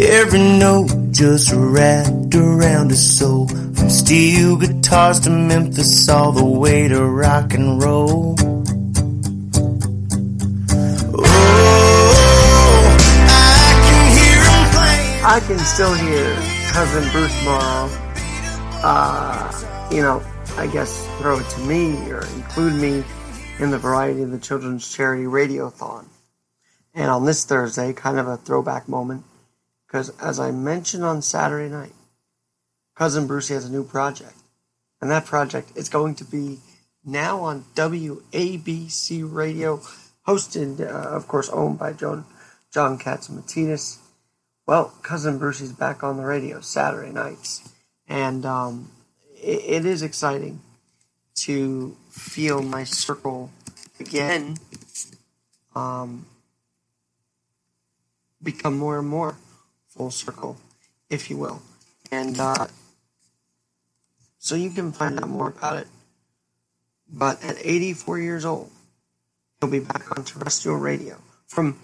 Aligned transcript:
Every 0.00 0.38
note 0.38 1.10
just 1.10 1.52
wrapped 1.52 2.32
around 2.32 2.90
his 2.90 3.18
soul, 3.18 3.48
from 3.48 3.90
steel 3.90 4.56
guitars 4.56 5.18
to 5.20 5.30
Memphis, 5.30 6.08
all 6.08 6.30
the 6.30 6.44
way 6.44 6.86
to 6.86 7.04
rock 7.04 7.52
and 7.54 7.82
roll. 7.82 8.36
Oh, 11.18 12.96
I 13.28 13.74
can 13.88 14.16
hear 14.16 14.40
him 14.46 14.70
playing. 14.70 15.24
I 15.24 15.40
can 15.48 15.58
still 15.58 15.94
hear 15.94 16.32
cousin 16.70 17.10
Bruce 17.10 17.44
Morrow, 17.44 17.90
uh, 18.84 19.88
you 19.90 20.02
know, 20.02 20.22
I 20.56 20.68
guess 20.68 21.04
throw 21.18 21.40
it 21.40 21.48
to 21.50 21.60
me 21.62 21.96
or 22.12 22.24
include 22.36 22.74
me 22.80 23.02
in 23.58 23.72
the 23.72 23.78
variety 23.78 24.22
of 24.22 24.30
the 24.30 24.38
Children's 24.38 24.88
Charity 24.94 25.24
Radiothon. 25.24 26.06
And 26.94 27.10
on 27.10 27.24
this 27.24 27.44
Thursday, 27.44 27.92
kind 27.92 28.20
of 28.20 28.28
a 28.28 28.36
throwback 28.36 28.88
moment, 28.88 29.24
because 29.88 30.10
as 30.20 30.38
I 30.38 30.50
mentioned 30.50 31.02
on 31.02 31.22
Saturday 31.22 31.70
night, 31.70 31.94
cousin 32.94 33.26
Brucie 33.26 33.54
has 33.54 33.64
a 33.64 33.72
new 33.72 33.84
project. 33.84 34.34
And 35.00 35.10
that 35.10 35.24
project 35.24 35.72
is 35.76 35.88
going 35.88 36.14
to 36.16 36.24
be 36.24 36.58
now 37.04 37.40
on 37.40 37.64
WABC 37.74 39.32
Radio, 39.32 39.80
hosted, 40.26 40.80
uh, 40.80 40.84
of 40.84 41.26
course, 41.26 41.48
owned 41.48 41.78
by 41.78 41.94
John, 41.94 42.26
John 42.72 42.98
Catsimatidis. 42.98 43.98
Well, 44.66 44.92
cousin 45.02 45.40
Brucie's 45.40 45.72
back 45.72 46.02
on 46.02 46.18
the 46.18 46.24
radio 46.24 46.60
Saturday 46.60 47.12
nights, 47.12 47.72
and 48.06 48.44
um, 48.44 48.90
it, 49.40 49.62
it 49.64 49.86
is 49.86 50.02
exciting 50.02 50.60
to 51.36 51.96
feel 52.10 52.60
my 52.60 52.84
circle 52.84 53.50
again 53.98 54.56
um, 55.74 56.26
become 58.42 58.76
more 58.76 58.98
and 58.98 59.08
more 59.08 59.36
full 59.98 60.10
circle, 60.12 60.56
if 61.10 61.28
you 61.28 61.36
will, 61.36 61.60
and 62.12 62.38
uh, 62.38 62.68
so 64.38 64.54
you 64.54 64.70
can 64.70 64.92
find 64.92 65.18
out 65.18 65.28
more 65.28 65.48
about 65.48 65.76
it. 65.76 65.88
But 67.10 67.42
at 67.42 67.56
84 67.58 68.20
years 68.20 68.44
old, 68.44 68.70
he'll 69.60 69.70
be 69.70 69.80
back 69.80 70.16
on 70.16 70.24
terrestrial 70.24 70.78
radio 70.78 71.16
from 71.46 71.80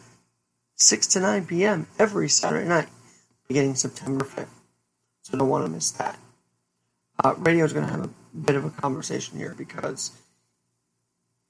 6 0.76 1.06
to 1.08 1.20
9 1.20 1.46
p.m. 1.46 1.88
every 1.98 2.28
Saturday 2.28 2.68
night, 2.68 2.88
beginning 3.48 3.74
September 3.74 4.24
5th. 4.24 4.46
So 5.22 5.36
don't 5.36 5.48
want 5.48 5.66
to 5.66 5.72
miss 5.72 5.90
that. 5.92 6.16
Uh, 7.22 7.34
radio 7.38 7.64
is 7.64 7.72
going 7.72 7.86
to 7.86 7.92
have 7.92 8.04
a 8.04 8.10
bit 8.36 8.54
of 8.54 8.64
a 8.64 8.70
conversation 8.70 9.38
here 9.38 9.54
because 9.56 10.12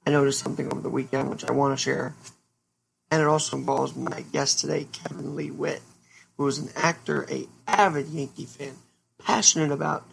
I 0.07 0.11
noticed 0.11 0.39
something 0.39 0.71
over 0.71 0.81
the 0.81 0.89
weekend 0.89 1.29
which 1.29 1.45
I 1.45 1.51
want 1.51 1.77
to 1.77 1.83
share. 1.83 2.15
And 3.11 3.21
it 3.21 3.27
also 3.27 3.57
involves 3.57 3.95
my 3.95 4.21
guest 4.31 4.59
today, 4.59 4.87
Kevin 4.91 5.35
Lee 5.35 5.51
Witt, 5.51 5.81
who 6.37 6.47
is 6.47 6.57
an 6.57 6.69
actor, 6.75 7.25
a 7.29 7.47
avid 7.67 8.07
Yankee 8.07 8.45
fan, 8.45 8.75
passionate 9.23 9.71
about 9.71 10.05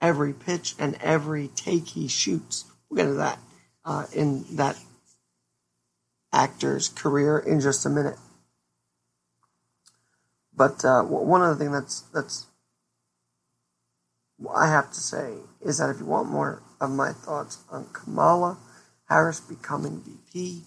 every 0.00 0.32
pitch 0.32 0.74
and 0.78 0.96
every 1.00 1.48
take 1.48 1.88
he 1.88 2.08
shoots. 2.08 2.64
We'll 2.88 3.04
get 3.04 3.10
to 3.10 3.14
that 3.14 3.38
uh, 3.84 4.06
in 4.14 4.44
that 4.56 4.76
actor's 6.32 6.88
career 6.88 7.38
in 7.38 7.60
just 7.60 7.86
a 7.86 7.90
minute. 7.90 8.16
But 10.54 10.84
uh, 10.84 11.02
one 11.02 11.42
other 11.42 11.54
thing 11.54 11.72
that's 11.72 12.00
that's 12.12 12.46
I 14.54 14.68
have 14.68 14.92
to 14.92 15.00
say 15.00 15.34
is 15.60 15.78
that 15.78 15.90
if 15.90 16.00
you 16.00 16.06
want 16.06 16.28
more 16.28 16.62
of 16.80 16.90
my 16.90 17.12
thoughts 17.12 17.58
on 17.70 17.86
Kamala 17.92 18.58
Harris 19.08 19.40
becoming 19.40 20.00
VP, 20.00 20.62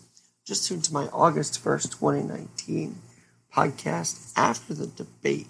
just 0.46 0.68
tune 0.68 0.82
to 0.82 0.94
my 0.94 1.06
August 1.08 1.64
1st, 1.64 1.92
2019 1.92 2.98
podcast 3.54 4.34
after 4.36 4.74
the 4.74 4.88
debate, 4.88 5.48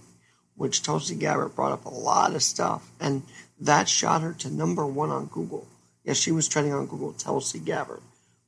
which 0.56 0.84
Tulsi 0.84 1.16
Gabbard 1.16 1.56
brought 1.56 1.72
up 1.72 1.86
a 1.86 1.90
lot 1.90 2.36
of 2.36 2.44
stuff, 2.44 2.92
and 3.00 3.24
that 3.60 3.88
shot 3.88 4.22
her 4.22 4.34
to 4.34 4.50
number 4.50 4.86
one 4.86 5.10
on 5.10 5.28
Google. 5.28 5.68
Yes, 6.04 6.18
she 6.18 6.32
was 6.32 6.48
trending 6.48 6.74
on 6.74 6.88
Google, 6.88 7.14
Tulsi 7.14 7.60
Gabbard. 7.60 8.02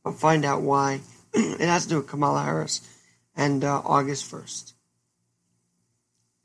But 0.03 0.16
find 0.16 0.44
out 0.44 0.62
why. 0.62 1.02
it 1.34 1.59
has 1.62 1.84
to 1.84 1.90
do 1.90 1.97
with 1.97 2.08
Kamala 2.08 2.44
Harris 2.44 2.81
and 3.36 3.64
uh, 3.64 3.81
August 3.86 4.30
1st. 4.31 4.74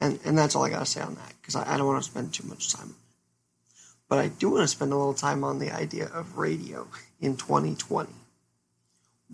And, 0.01 0.19
and 0.25 0.39
that's 0.39 0.55
all 0.55 0.65
I 0.65 0.71
got 0.71 0.81
to 0.81 0.87
say 0.87 1.01
on 1.01 1.15
that, 1.17 1.33
because 1.41 1.57
I, 1.57 1.75
I 1.75 1.77
don't 1.77 1.87
want 1.87 2.03
to 2.03 2.11
spend 2.11 2.33
too 2.33 2.47
much 2.47 2.73
time 2.73 2.95
but 4.09 4.19
I 4.19 4.29
do 4.29 4.51
want 4.51 4.63
to 4.63 4.69
spend 4.69 4.93
a 4.93 4.97
little 4.97 5.15
time 5.15 5.45
on 5.45 5.59
the 5.59 5.71
idea 5.71 6.07
of 6.07 6.39
radio 6.39 6.89
in 7.21 7.37
2020. 7.37 8.11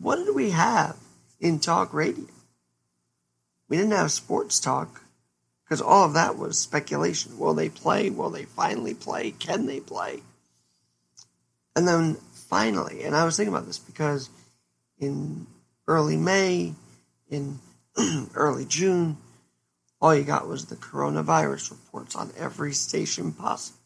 What 0.01 0.17
did 0.17 0.35
we 0.35 0.51
have 0.51 0.97
in 1.41 1.61
talk 1.61 1.95
radio? 1.95 2.27
We 3.69 3.77
didn't 3.77 3.93
have 3.93 4.13
sports 4.13 4.61
talk 4.61 5.03
because 5.65 5.81
all 5.81 6.05
of 6.05 6.15
that 6.15 6.37
was 6.37 6.59
speculation. 6.59 7.39
Will 7.39 7.55
they 7.55 7.69
play? 7.69 8.11
Will 8.11 8.31
they 8.31 8.45
finally 8.45 8.95
play? 8.95 9.31
Can 9.31 9.67
they 9.67 9.81
play? 9.81 10.21
And 11.75 11.89
then 11.89 12.15
finally, 12.33 13.03
and 13.03 13.17
I 13.17 13.25
was 13.25 13.37
thinking 13.37 13.53
about 13.53 13.67
this 13.67 13.79
because 13.79 14.31
in 14.99 15.47
early 15.89 16.17
May, 16.17 16.75
in 17.29 17.59
early 18.35 18.65
June, 18.65 19.17
all 20.01 20.15
you 20.15 20.25
got 20.25 20.47
was 20.47 20.67
the 20.67 20.77
coronavirus 20.77 21.71
reports 21.71 22.15
on 22.15 22.31
every 22.37 22.75
station 22.75 23.33
possible. 23.33 23.79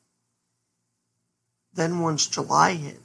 Then 1.73 2.01
once 2.01 2.27
July 2.27 2.75
hit, 2.75 3.01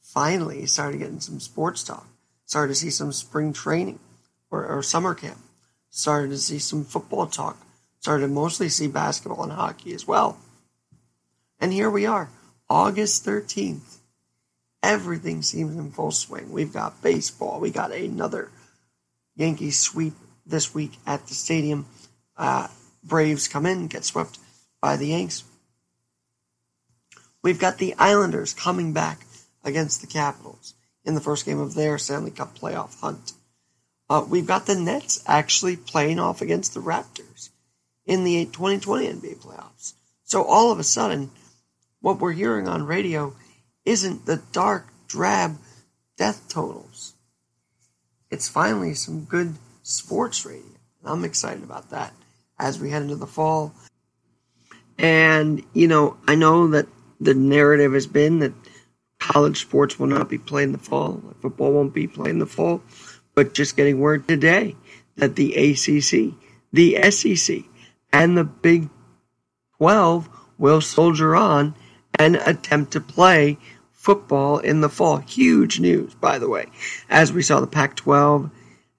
finally 0.00 0.64
started 0.66 0.98
getting 0.98 1.20
some 1.20 1.40
sports 1.40 1.82
talk. 1.82 2.06
Started 2.46 2.72
to 2.72 2.80
see 2.80 2.90
some 2.90 3.12
spring 3.12 3.52
training 3.52 3.98
or, 4.50 4.64
or 4.64 4.82
summer 4.82 5.14
camp. 5.14 5.38
Started 5.90 6.30
to 6.30 6.38
see 6.38 6.58
some 6.58 6.84
football 6.84 7.26
talk. 7.26 7.56
Started 8.00 8.26
to 8.26 8.32
mostly 8.32 8.68
see 8.68 8.86
basketball 8.86 9.42
and 9.42 9.52
hockey 9.52 9.94
as 9.94 10.06
well. 10.06 10.38
And 11.60 11.72
here 11.72 11.90
we 11.90 12.06
are, 12.06 12.30
August 12.70 13.26
13th. 13.26 13.96
Everything 14.82 15.42
seems 15.42 15.76
in 15.76 15.90
full 15.90 16.12
swing. 16.12 16.52
We've 16.52 16.72
got 16.72 17.02
baseball. 17.02 17.58
We 17.58 17.70
got 17.70 17.92
another 17.92 18.50
Yankees 19.34 19.78
sweep 19.78 20.14
this 20.46 20.72
week 20.72 20.92
at 21.06 21.26
the 21.26 21.34
stadium. 21.34 21.86
Uh, 22.36 22.68
Braves 23.02 23.48
come 23.48 23.66
in, 23.66 23.86
get 23.88 24.04
swept 24.04 24.38
by 24.80 24.96
the 24.96 25.08
Yanks. 25.08 25.44
We've 27.42 27.58
got 27.58 27.78
the 27.78 27.94
Islanders 27.98 28.52
coming 28.52 28.92
back 28.92 29.20
against 29.64 30.00
the 30.00 30.06
Capitals 30.06 30.74
in 31.04 31.14
the 31.14 31.20
first 31.20 31.46
game 31.46 31.60
of 31.60 31.74
their 31.74 31.98
Stanley 31.98 32.30
Cup 32.30 32.58
playoff 32.58 33.00
hunt. 33.00 33.32
Uh, 34.10 34.24
we've 34.28 34.46
got 34.46 34.66
the 34.66 34.74
Nets 34.74 35.22
actually 35.26 35.76
playing 35.76 36.18
off 36.18 36.40
against 36.40 36.74
the 36.74 36.80
Raptors 36.80 37.50
in 38.06 38.24
the 38.24 38.46
2020 38.46 39.06
NBA 39.06 39.36
playoffs. 39.42 39.92
So 40.24 40.42
all 40.42 40.72
of 40.72 40.78
a 40.78 40.84
sudden, 40.84 41.30
what 42.00 42.18
we're 42.18 42.32
hearing 42.32 42.68
on 42.68 42.86
radio 42.86 43.34
isn't 43.84 44.26
the 44.26 44.42
dark, 44.52 44.86
drab 45.06 45.56
death 46.16 46.48
totals. 46.48 47.14
It's 48.30 48.48
finally 48.48 48.94
some 48.94 49.24
good 49.24 49.54
sports 49.82 50.44
radio. 50.44 50.64
I'm 51.04 51.24
excited 51.24 51.62
about 51.62 51.90
that 51.90 52.12
as 52.58 52.78
we 52.78 52.90
head 52.90 53.02
into 53.02 53.16
the 53.16 53.26
fall. 53.26 53.72
And, 54.98 55.62
you 55.72 55.86
know, 55.86 56.16
I 56.26 56.34
know 56.34 56.68
that 56.68 56.86
the 57.20 57.34
narrative 57.34 57.92
has 57.92 58.06
been 58.06 58.40
that 58.40 58.52
college 59.18 59.60
sports 59.60 59.98
will 59.98 60.06
not 60.06 60.28
be 60.28 60.38
playing 60.38 60.72
the 60.72 60.78
fall, 60.78 61.22
football 61.40 61.72
won't 61.72 61.94
be 61.94 62.06
playing 62.06 62.38
the 62.38 62.46
fall, 62.46 62.82
but 63.38 63.54
just 63.54 63.76
getting 63.76 64.00
word 64.00 64.26
today 64.26 64.74
that 65.14 65.36
the 65.36 65.54
ACC, 65.54 66.34
the 66.72 67.00
SEC, 67.12 67.58
and 68.12 68.36
the 68.36 68.42
Big 68.42 68.90
12 69.76 70.28
will 70.58 70.80
soldier 70.80 71.36
on 71.36 71.76
and 72.18 72.34
attempt 72.34 72.94
to 72.94 73.00
play 73.00 73.56
football 73.92 74.58
in 74.58 74.80
the 74.80 74.88
fall. 74.88 75.18
Huge 75.18 75.78
news, 75.78 76.16
by 76.16 76.40
the 76.40 76.48
way, 76.48 76.66
as 77.08 77.32
we 77.32 77.40
saw 77.42 77.60
the 77.60 77.68
Pac 77.68 77.94
12 77.94 78.50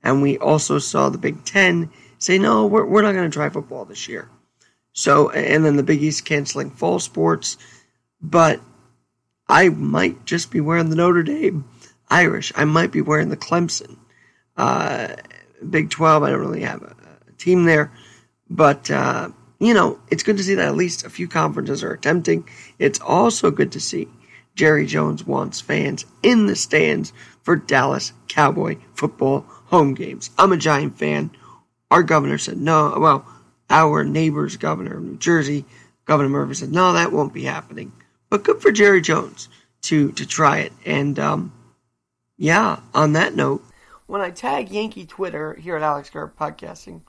and 0.04 0.22
we 0.22 0.38
also 0.38 0.80
saw 0.80 1.10
the 1.10 1.18
Big 1.18 1.44
Ten 1.44 1.90
say, 2.18 2.38
no, 2.38 2.66
we're, 2.66 2.86
we're 2.86 3.02
not 3.02 3.12
going 3.12 3.30
to 3.30 3.38
try 3.38 3.50
football 3.50 3.84
this 3.84 4.08
year. 4.08 4.30
So, 4.94 5.32
and 5.32 5.66
then 5.66 5.76
the 5.76 5.84
Big 5.84 6.02
East 6.02 6.24
canceling 6.24 6.70
fall 6.70 7.00
sports. 7.00 7.58
But 8.22 8.62
I 9.50 9.68
might 9.68 10.24
just 10.24 10.50
be 10.50 10.62
wearing 10.62 10.90
the 10.90 10.96
Notre 10.96 11.24
Dame 11.24 11.66
Irish. 12.10 12.54
I 12.56 12.64
might 12.64 12.94
be 12.94 13.02
wearing 13.02 13.28
the 13.28 13.36
Clemson. 13.36 13.98
Uh, 14.60 15.16
Big 15.70 15.90
12, 15.90 16.24
I 16.24 16.30
don't 16.30 16.40
really 16.40 16.62
have 16.62 16.82
a, 16.84 16.96
a 17.28 17.32
team 17.38 17.64
there. 17.64 17.92
But, 18.50 18.92
uh, 18.92 19.30
you 19.60 19.74
know, 19.74 20.00
it's 20.10 20.24
good 20.24 20.38
to 20.38 20.44
see 20.44 20.56
that 20.56 20.68
at 20.68 20.76
least 20.76 21.06
a 21.06 21.10
few 21.10 21.28
conferences 21.28 21.84
are 21.84 21.94
attempting. 21.94 22.48
It's 22.78 23.00
also 23.00 23.52
good 23.52 23.72
to 23.74 23.80
see 23.80 24.08
Jerry 24.56 24.86
Jones 24.86 25.26
wants 25.26 25.62
fans 25.62 26.06
in 26.24 26.48
the 26.48 26.56
stands 26.56 27.14
for 27.44 27.56
Dallas 27.56 28.12
Cowboy 28.28 28.78
football 28.94 29.46
home 29.48 29.94
games. 29.94 30.30
I'm 30.38 30.52
a 30.52 30.58
Giant 30.58 30.98
fan. 30.98 31.32
Our 31.90 32.04
governor 32.04 32.38
said 32.38 32.58
no. 32.58 32.96
Well, 33.00 33.26
our 33.70 34.04
neighbor's 34.04 34.58
governor 34.58 34.98
of 34.98 35.04
New 35.04 35.18
Jersey, 35.18 35.66
Governor 36.06 36.30
Murphy, 36.30 36.56
said 36.56 36.72
no, 36.72 36.94
that 36.94 37.12
won't 37.12 37.34
be 37.34 37.44
happening. 37.44 37.94
But 38.30 38.44
good 38.44 38.62
for 38.62 38.72
Jerry 38.72 39.02
Jones 39.02 39.48
to 39.84 40.12
to 40.14 40.26
try 40.26 40.60
it. 40.60 40.74
And 40.86 41.18
um, 41.18 41.54
yeah, 42.38 42.80
on 42.94 43.14
that 43.14 43.36
note, 43.36 43.64
when 44.10 44.22
I 44.22 44.32
tag 44.32 44.72
Yankee 44.72 45.06
Twitter 45.06 45.54
here 45.54 45.76
at 45.76 45.84
Alex 45.84 46.10
Garrett 46.10 46.36
Podcasting, 46.36 47.02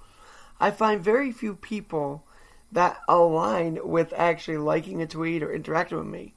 I 0.60 0.70
find 0.70 1.00
very 1.02 1.32
few 1.32 1.54
people 1.54 2.26
that 2.70 3.00
align 3.08 3.78
with 3.82 4.12
actually 4.14 4.58
liking 4.58 5.00
a 5.00 5.06
tweet 5.06 5.42
or 5.42 5.50
interacting 5.50 5.96
with 5.96 6.06
me. 6.08 6.34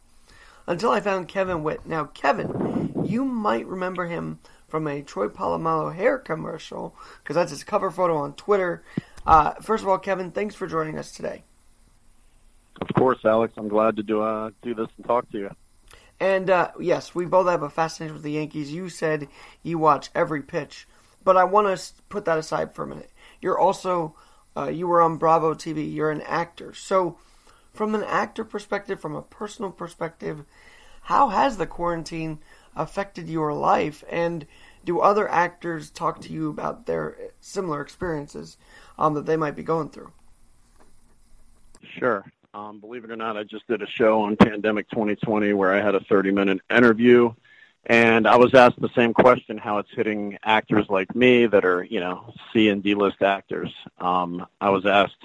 Until 0.66 0.92
I 0.92 1.02
found 1.02 1.28
Kevin 1.28 1.64
Witt. 1.64 1.86
Now, 1.86 2.06
Kevin, 2.06 2.94
you 3.04 3.26
might 3.26 3.68
remember 3.68 4.06
him 4.06 4.40
from 4.70 4.88
a 4.88 5.02
Troy 5.02 5.28
Polamalu 5.28 5.96
hair 5.96 6.18
commercial 6.18 6.96
because 7.22 7.36
that's 7.36 7.52
his 7.52 7.66
cover 7.66 7.92
photo 7.92 8.16
on 8.16 8.32
Twitter. 8.34 8.84
Uh, 9.28 9.56
first 9.56 9.84
of 9.84 9.90
all, 9.90 9.98
Kevin, 9.98 10.32
thanks 10.32 10.56
for 10.56 10.66
joining 10.66 10.98
us 10.98 11.12
today. 11.12 11.44
Of 12.80 12.88
course, 12.96 13.20
Alex. 13.26 13.54
I'm 13.58 13.68
glad 13.68 13.98
to 13.98 14.04
do 14.04 14.22
uh, 14.22 14.52
do 14.62 14.74
this 14.74 14.88
and 14.96 15.06
talk 15.06 15.30
to 15.32 15.38
you. 15.38 15.50
And 16.24 16.50
uh, 16.50 16.72
yes, 16.80 17.14
we 17.14 17.26
both 17.26 17.50
have 17.50 17.64
a 17.64 17.70
fascination 17.70 18.14
with 18.14 18.24
the 18.24 18.32
Yankees. 18.32 18.72
You 18.72 18.88
said 18.88 19.28
you 19.62 19.78
watch 19.78 20.10
every 20.16 20.42
pitch, 20.42 20.88
but 21.22 21.36
I 21.36 21.44
want 21.44 21.78
to 21.78 21.94
put 22.08 22.24
that 22.24 22.38
aside 22.38 22.74
for 22.74 22.84
a 22.84 22.88
minute. 22.88 23.12
You're 23.42 23.60
also 23.60 24.16
uh, 24.56 24.70
you 24.70 24.88
were 24.88 25.02
on 25.02 25.18
Bravo 25.18 25.54
TV. 25.54 25.94
You're 25.94 26.12
an 26.12 26.22
actor, 26.22 26.74
so 26.74 27.18
from 27.74 27.94
an 27.94 28.06
actor 28.06 28.46
perspective, 28.46 29.02
from 29.02 29.18
a 29.18 29.22
personal 29.22 29.70
perspective, 29.70 30.46
how 31.02 31.28
has 31.28 31.58
the 31.58 31.68
quarantine 31.68 32.40
affected 32.74 33.28
your 33.28 33.54
life? 33.54 34.06
And 34.10 34.48
do 34.86 35.02
other 35.02 35.30
actors 35.30 35.90
talk 35.90 36.22
to 36.22 36.32
you 36.32 36.50
about 36.50 36.86
their 36.86 37.18
similar 37.42 37.82
experiences 37.82 38.56
um, 38.98 39.14
that 39.16 39.26
they 39.26 39.36
might 39.36 39.58
be 39.58 39.64
going 39.64 39.90
through? 39.90 40.14
Sure. 42.00 42.24
Um, 42.56 42.80
believe 42.80 43.04
it 43.04 43.10
or 43.10 43.16
not, 43.16 43.36
I 43.36 43.44
just 43.44 43.68
did 43.68 43.82
a 43.82 43.88
show 43.88 44.22
on 44.22 44.36
Pandemic 44.36 44.88
2020 44.92 45.54
where 45.54 45.74
I 45.74 45.82
had 45.82 45.96
a 45.96 46.00
30 46.02 46.32
minute 46.32 46.60
interview. 46.70 47.34
And 47.88 48.28
I 48.28 48.38
was 48.38 48.54
asked 48.54 48.80
the 48.80 48.92
same 48.96 49.14
question, 49.14 49.58
how 49.58 49.80
it's 49.80 49.90
hitting 49.92 50.38
actors 50.44 50.86
like 50.88 51.16
me 51.16 51.48
that 51.48 51.66
are, 51.66 51.84
you 51.84 52.00
know, 52.00 52.32
C 52.54 52.70
and 52.70 52.84
D 52.84 52.94
list 52.94 53.24
actors. 53.24 53.74
Um, 53.98 54.46
I 54.62 54.70
was 54.70 54.86
asked 54.86 55.24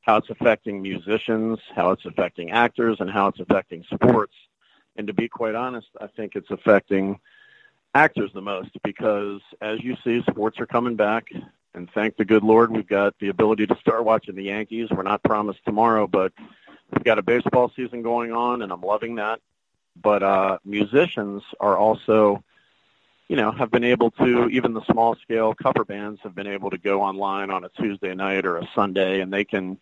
how 0.00 0.16
it's 0.16 0.30
affecting 0.30 0.80
musicians, 0.80 1.58
how 1.76 1.90
it's 1.90 2.06
affecting 2.06 2.50
actors, 2.50 2.96
and 3.00 3.10
how 3.10 3.28
it's 3.28 3.40
affecting 3.40 3.84
sports. 3.92 4.34
And 4.96 5.06
to 5.06 5.12
be 5.12 5.28
quite 5.28 5.54
honest, 5.54 5.88
I 6.00 6.06
think 6.08 6.34
it's 6.34 6.50
affecting 6.50 7.20
actors 7.94 8.30
the 8.32 8.40
most 8.40 8.70
because, 8.82 9.40
as 9.60 9.80
you 9.84 9.96
see, 10.02 10.22
sports 10.30 10.58
are 10.58 10.66
coming 10.66 10.96
back. 10.96 11.26
And 11.74 11.88
thank 11.94 12.16
the 12.16 12.24
good 12.24 12.42
Lord, 12.42 12.72
we've 12.72 12.88
got 12.88 13.14
the 13.20 13.28
ability 13.28 13.66
to 13.68 13.76
start 13.80 14.04
watching 14.04 14.34
the 14.34 14.44
Yankees. 14.44 14.88
We're 14.90 15.04
not 15.04 15.22
promised 15.22 15.60
tomorrow, 15.64 16.08
but 16.08 16.32
we've 16.92 17.04
got 17.04 17.18
a 17.18 17.22
baseball 17.22 17.72
season 17.74 18.02
going 18.02 18.32
on, 18.32 18.62
and 18.62 18.72
I'm 18.72 18.82
loving 18.82 19.16
that. 19.16 19.40
But 20.00 20.22
uh, 20.22 20.58
musicians 20.64 21.42
are 21.58 21.76
also, 21.76 22.42
you 23.28 23.36
know, 23.36 23.50
have 23.52 23.70
been 23.70 23.84
able 23.84 24.10
to, 24.12 24.48
even 24.48 24.72
the 24.72 24.84
small 24.90 25.16
scale 25.16 25.54
cover 25.54 25.84
bands 25.84 26.20
have 26.22 26.34
been 26.34 26.46
able 26.46 26.70
to 26.70 26.78
go 26.78 27.02
online 27.02 27.50
on 27.50 27.64
a 27.64 27.68
Tuesday 27.70 28.14
night 28.14 28.46
or 28.46 28.58
a 28.58 28.68
Sunday, 28.74 29.20
and 29.20 29.32
they 29.32 29.44
can 29.44 29.78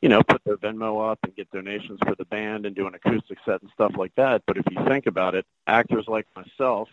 you 0.00 0.08
know, 0.08 0.22
put 0.22 0.42
their 0.44 0.56
Venmo 0.56 1.10
up 1.10 1.18
and 1.24 1.34
get 1.34 1.50
donations 1.50 1.98
for 2.06 2.14
the 2.14 2.24
band 2.24 2.66
and 2.66 2.76
do 2.76 2.86
an 2.86 2.94
acoustic 2.94 3.38
set 3.44 3.62
and 3.62 3.70
stuff 3.72 3.92
like 3.96 4.14
that. 4.14 4.42
But 4.46 4.56
if 4.56 4.64
you 4.70 4.84
think 4.86 5.06
about 5.06 5.34
it, 5.34 5.44
actors 5.66 6.04
like 6.06 6.26
myself 6.36 6.88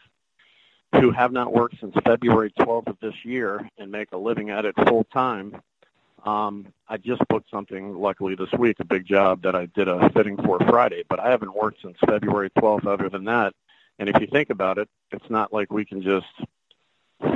who 1.00 1.12
have 1.12 1.32
not 1.32 1.54
worked 1.54 1.80
since 1.80 1.94
February 2.04 2.52
12th 2.60 2.88
of 2.88 2.98
this 3.02 3.14
year 3.24 3.70
and 3.78 3.92
make 3.92 4.12
a 4.12 4.18
living 4.18 4.50
at 4.50 4.66
it 4.66 4.76
full 4.88 5.04
time, 5.06 5.62
um, 6.26 6.68
I 6.88 6.98
just 6.98 7.22
booked 7.30 7.50
something, 7.52 7.96
luckily 7.96 8.36
this 8.36 8.52
week, 8.58 8.80
a 8.80 8.86
big 8.86 9.06
job 9.06 9.44
that 9.44 9.56
I 9.56 9.68
did 9.68 9.88
a 9.88 10.10
fitting 10.10 10.38
for 10.38 10.60
Friday, 10.60 11.04
but 11.08 11.20
I 11.20 11.30
haven't 11.30 11.56
worked 11.56 11.82
since 11.82 11.98
February 12.06 12.50
12th 12.58 12.88
other 12.88 13.10
than 13.10 13.26
that. 13.26 13.54
And 14.00 14.10
if 14.10 14.20
you 14.20 14.28
think 14.28 14.50
about 14.50 14.78
it, 14.78 14.90
it's 15.12 15.30
not 15.30 15.54
like 15.54 15.72
we 15.72 15.86
can 15.86 16.02
just 16.02 16.26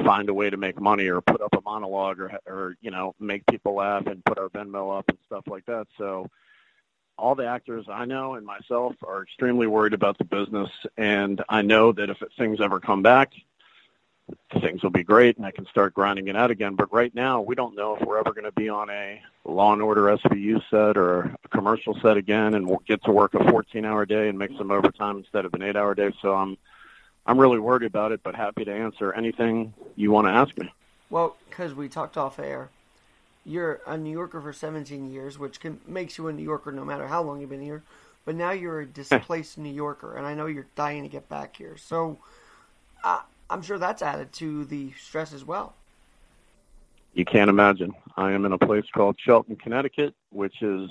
find 0.03 0.27
a 0.27 0.33
way 0.33 0.49
to 0.49 0.57
make 0.57 0.79
money 0.79 1.07
or 1.07 1.21
put 1.21 1.41
up 1.41 1.53
a 1.53 1.61
monologue 1.61 2.19
or 2.19 2.37
or 2.45 2.75
you 2.81 2.91
know 2.91 3.15
make 3.19 3.45
people 3.47 3.75
laugh 3.75 4.05
and 4.07 4.23
put 4.25 4.37
our 4.37 4.49
Venmo 4.49 4.97
up 4.97 5.07
and 5.07 5.17
stuff 5.27 5.43
like 5.47 5.65
that. 5.67 5.87
So 5.97 6.29
all 7.17 7.35
the 7.35 7.47
actors 7.47 7.85
I 7.89 8.05
know 8.05 8.35
and 8.35 8.45
myself 8.45 8.95
are 9.05 9.23
extremely 9.23 9.67
worried 9.67 9.93
about 9.93 10.17
the 10.17 10.25
business, 10.25 10.69
and 10.97 11.41
I 11.47 11.61
know 11.61 11.91
that 11.93 12.09
if 12.09 12.17
things 12.37 12.59
ever 12.61 12.79
come 12.79 13.01
back, 13.01 13.33
things 14.61 14.83
will 14.83 14.89
be 14.89 15.03
great 15.03 15.37
and 15.37 15.45
I 15.45 15.51
can 15.51 15.65
start 15.67 15.93
grinding 15.93 16.27
it 16.27 16.35
out 16.35 16.51
again. 16.51 16.75
But 16.75 16.91
right 16.91 17.13
now, 17.13 17.41
we 17.41 17.55
don't 17.55 17.75
know 17.75 17.95
if 17.95 18.05
we're 18.05 18.19
ever 18.19 18.31
going 18.31 18.45
to 18.45 18.51
be 18.51 18.69
on 18.69 18.89
a 18.89 19.21
Law 19.45 19.73
and 19.73 19.81
Order 19.81 20.03
SVU 20.17 20.61
set 20.69 20.97
or 20.97 21.35
a 21.43 21.47
commercial 21.49 21.97
set 22.01 22.17
again, 22.17 22.53
and 22.53 22.67
we'll 22.67 22.83
get 22.87 23.03
to 23.05 23.11
work 23.11 23.33
a 23.33 23.39
14-hour 23.39 24.05
day 24.05 24.29
and 24.29 24.37
make 24.37 24.51
some 24.57 24.71
overtime 24.71 25.17
instead 25.17 25.45
of 25.45 25.53
an 25.53 25.63
eight-hour 25.63 25.95
day. 25.95 26.11
So 26.21 26.35
I'm 26.35 26.57
I'm 27.25 27.37
really 27.37 27.59
worried 27.59 27.83
about 27.83 28.11
it, 28.11 28.21
but 28.23 28.33
happy 28.33 28.65
to 28.65 28.73
answer 28.73 29.13
anything 29.13 29.73
you 29.95 30.11
want 30.11 30.25
to 30.25 30.31
ask 30.31 30.57
me. 30.57 30.71
Well, 31.11 31.35
because 31.47 31.75
we 31.75 31.87
talked 31.87 32.17
off 32.17 32.39
air, 32.39 32.69
you're 33.45 33.81
a 33.85 33.97
New 33.97 34.11
Yorker 34.11 34.41
for 34.41 34.51
17 34.51 35.11
years, 35.11 35.37
which 35.37 35.59
can, 35.59 35.79
makes 35.87 36.17
you 36.17 36.27
a 36.27 36.33
New 36.33 36.43
Yorker 36.43 36.71
no 36.71 36.83
matter 36.83 37.07
how 37.07 37.21
long 37.21 37.39
you've 37.39 37.49
been 37.49 37.61
here. 37.61 37.83
But 38.25 38.35
now 38.35 38.51
you're 38.51 38.81
a 38.81 38.85
displaced 38.87 39.57
New 39.59 39.73
Yorker, 39.73 40.17
and 40.17 40.25
I 40.25 40.33
know 40.33 40.47
you're 40.47 40.67
dying 40.75 41.03
to 41.03 41.09
get 41.09 41.29
back 41.29 41.55
here. 41.55 41.77
So 41.77 42.17
uh, 43.03 43.21
I'm 43.49 43.61
sure 43.61 43.77
that's 43.77 44.01
added 44.01 44.31
to 44.33 44.65
the 44.65 44.91
stress 44.93 45.33
as 45.33 45.43
well. 45.43 45.73
You 47.13 47.25
can't 47.25 47.49
imagine. 47.49 47.93
I 48.15 48.31
am 48.31 48.45
in 48.45 48.53
a 48.53 48.57
place 48.57 48.85
called 48.93 49.17
Shelton, 49.19 49.55
Connecticut, 49.55 50.13
which 50.29 50.61
is 50.61 50.89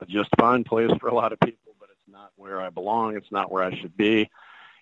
a 0.00 0.06
just 0.06 0.28
fine 0.38 0.64
place 0.64 0.90
for 1.00 1.08
a 1.08 1.14
lot 1.14 1.32
of 1.32 1.40
people, 1.40 1.74
but 1.78 1.88
it's 1.90 2.12
not 2.12 2.32
where 2.36 2.60
I 2.60 2.70
belong. 2.70 3.16
It's 3.16 3.30
not 3.30 3.52
where 3.52 3.62
I 3.62 3.74
should 3.78 3.96
be 3.96 4.28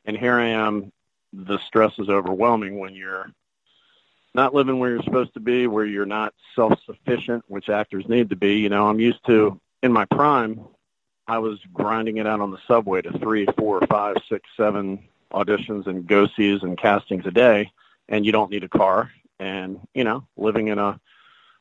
and 0.04 0.16
here 0.16 0.34
I 0.34 0.48
am. 0.48 0.92
The 1.32 1.58
stress 1.66 1.92
is 1.98 2.08
overwhelming 2.08 2.78
when 2.78 2.94
you're 2.94 3.26
not 4.34 4.54
living 4.54 4.78
where 4.78 4.90
you're 4.90 5.02
supposed 5.02 5.34
to 5.34 5.40
be, 5.40 5.66
where 5.66 5.84
you're 5.84 6.06
not 6.06 6.34
self-sufficient, 6.54 7.44
which 7.48 7.68
actors 7.68 8.08
need 8.08 8.30
to 8.30 8.36
be. 8.36 8.56
You 8.56 8.68
know, 8.68 8.88
I'm 8.88 9.00
used 9.00 9.24
to 9.26 9.60
in 9.82 9.92
my 9.92 10.04
prime, 10.06 10.60
I 11.26 11.38
was 11.38 11.58
grinding 11.72 12.18
it 12.18 12.26
out 12.26 12.40
on 12.40 12.50
the 12.50 12.58
subway 12.66 13.02
to 13.02 13.18
three, 13.18 13.46
four, 13.58 13.80
five, 13.88 14.16
six, 14.28 14.48
seven 14.56 15.04
auditions 15.34 15.86
and 15.86 16.06
go 16.06 16.26
sees 16.36 16.62
and 16.62 16.78
castings 16.78 17.26
a 17.26 17.30
day, 17.30 17.70
and 18.08 18.24
you 18.24 18.32
don't 18.32 18.50
need 18.50 18.64
a 18.64 18.68
car. 18.68 19.10
And 19.38 19.80
you 19.94 20.04
know, 20.04 20.26
living 20.36 20.68
in 20.68 20.78
a 20.78 21.00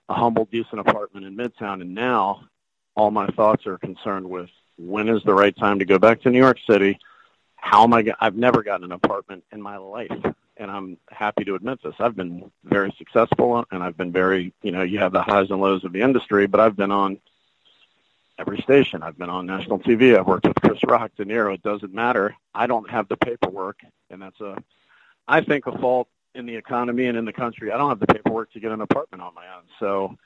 a 0.09 0.13
humble, 0.13 0.45
decent 0.45 0.79
apartment 0.79 1.25
in 1.25 1.35
Midtown, 1.35 1.81
and 1.81 1.95
now 1.95 2.43
all 2.95 3.09
my 3.09 3.27
thoughts 3.27 3.65
are 3.65 3.77
concerned 3.77 4.29
with 4.29 4.49
when 4.77 5.07
is 5.07 5.23
the 5.23 5.33
right 5.33 5.55
time 5.55 5.79
to 5.79 5.85
go 5.85 5.97
back 5.97 6.21
to 6.21 6.29
New 6.29 6.39
York 6.39 6.59
City 6.69 6.99
how 7.63 7.83
am 7.83 7.93
I? 7.93 8.05
I've 8.19 8.35
never 8.35 8.61
gotten 8.61 8.83
an 8.83 8.91
apartment 8.91 9.45
in 9.53 9.61
my 9.61 9.77
life, 9.77 10.11
and 10.57 10.69
I'm 10.69 10.97
happy 11.09 11.45
to 11.45 11.55
admit 11.55 11.81
this. 11.81 11.95
I've 11.97 12.15
been 12.15 12.51
very 12.65 12.93
successful, 12.97 13.63
and 13.71 13.81
I've 13.81 13.95
been 13.95 14.11
very, 14.11 14.53
you 14.61 14.71
know, 14.71 14.81
you 14.81 14.99
have 14.99 15.13
the 15.13 15.21
highs 15.21 15.49
and 15.49 15.61
lows 15.61 15.85
of 15.85 15.93
the 15.93 16.01
industry, 16.01 16.45
but 16.45 16.59
I've 16.59 16.75
been 16.75 16.91
on 16.91 17.19
every 18.37 18.61
station. 18.61 19.03
I've 19.03 19.17
been 19.17 19.29
on 19.29 19.45
national 19.45 19.79
TV. 19.79 20.17
I've 20.17 20.27
worked 20.27 20.47
with 20.47 20.59
Chris 20.61 20.79
Rock, 20.85 21.11
De 21.17 21.25
Niro. 21.25 21.53
It 21.53 21.63
doesn't 21.63 21.93
matter. 21.93 22.35
I 22.53 22.67
don't 22.67 22.89
have 22.89 23.07
the 23.07 23.17
paperwork, 23.17 23.79
and 24.09 24.21
that's 24.21 24.39
a, 24.41 24.57
I 25.27 25.41
think, 25.41 25.67
a 25.67 25.77
fault 25.77 26.07
in 26.35 26.45
the 26.45 26.55
economy 26.55 27.05
and 27.05 27.17
in 27.17 27.25
the 27.25 27.33
country. 27.33 27.71
I 27.71 27.77
don't 27.77 27.89
have 27.89 27.99
the 27.99 28.07
paperwork 28.07 28.51
to 28.53 28.59
get 28.59 28.71
an 28.71 28.81
apartment 28.81 29.21
on 29.21 29.35
my 29.35 29.45
own. 29.47 29.63
So 29.79 30.17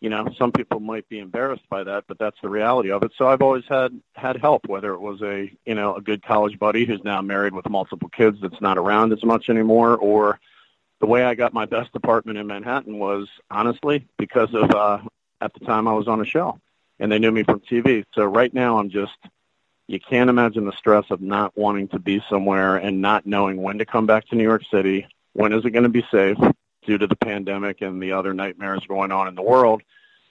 you 0.00 0.08
know, 0.08 0.32
some 0.38 0.50
people 0.50 0.80
might 0.80 1.06
be 1.08 1.18
embarrassed 1.18 1.68
by 1.68 1.84
that, 1.84 2.04
but 2.08 2.18
that's 2.18 2.40
the 2.40 2.48
reality 2.48 2.90
of 2.90 3.02
it. 3.02 3.12
So 3.16 3.28
I've 3.28 3.42
always 3.42 3.64
had 3.68 4.00
had 4.14 4.38
help, 4.38 4.66
whether 4.66 4.94
it 4.94 5.00
was 5.00 5.20
a 5.22 5.52
you 5.66 5.74
know 5.74 5.94
a 5.94 6.00
good 6.00 6.22
college 6.22 6.58
buddy 6.58 6.86
who's 6.86 7.04
now 7.04 7.20
married 7.20 7.54
with 7.54 7.68
multiple 7.68 8.08
kids 8.08 8.38
that's 8.40 8.60
not 8.60 8.78
around 8.78 9.12
as 9.12 9.22
much 9.22 9.50
anymore, 9.50 9.96
or 9.98 10.40
the 11.00 11.06
way 11.06 11.24
I 11.24 11.34
got 11.34 11.52
my 11.52 11.66
best 11.66 11.90
apartment 11.94 12.38
in 12.38 12.46
Manhattan 12.46 12.98
was 12.98 13.28
honestly 13.50 14.06
because 14.18 14.54
of 14.54 14.70
uh, 14.70 14.98
at 15.42 15.52
the 15.52 15.60
time 15.66 15.86
I 15.86 15.92
was 15.92 16.08
on 16.08 16.20
a 16.20 16.24
show, 16.24 16.58
and 17.00 17.10
they 17.10 17.18
knew 17.18 17.32
me 17.32 17.42
from 17.42 17.60
TV. 17.60 18.04
So 18.14 18.24
right 18.24 18.54
now 18.54 18.78
I'm 18.78 18.90
just 18.90 19.16
you 19.88 19.98
can't 19.98 20.30
imagine 20.30 20.66
the 20.66 20.76
stress 20.78 21.06
of 21.10 21.20
not 21.20 21.56
wanting 21.56 21.88
to 21.88 21.98
be 21.98 22.22
somewhere 22.30 22.76
and 22.76 23.00
not 23.00 23.26
knowing 23.26 23.60
when 23.60 23.78
to 23.78 23.84
come 23.84 24.06
back 24.06 24.28
to 24.28 24.36
New 24.36 24.44
York 24.44 24.62
City. 24.70 25.08
When 25.32 25.52
is 25.52 25.64
it 25.64 25.70
going 25.70 25.82
to 25.82 25.88
be 25.88 26.06
safe? 26.12 26.38
due 26.86 26.98
to 26.98 27.06
the 27.06 27.16
pandemic 27.16 27.82
and 27.82 28.02
the 28.02 28.12
other 28.12 28.34
nightmares 28.34 28.82
going 28.86 29.12
on 29.12 29.28
in 29.28 29.34
the 29.34 29.42
world. 29.42 29.82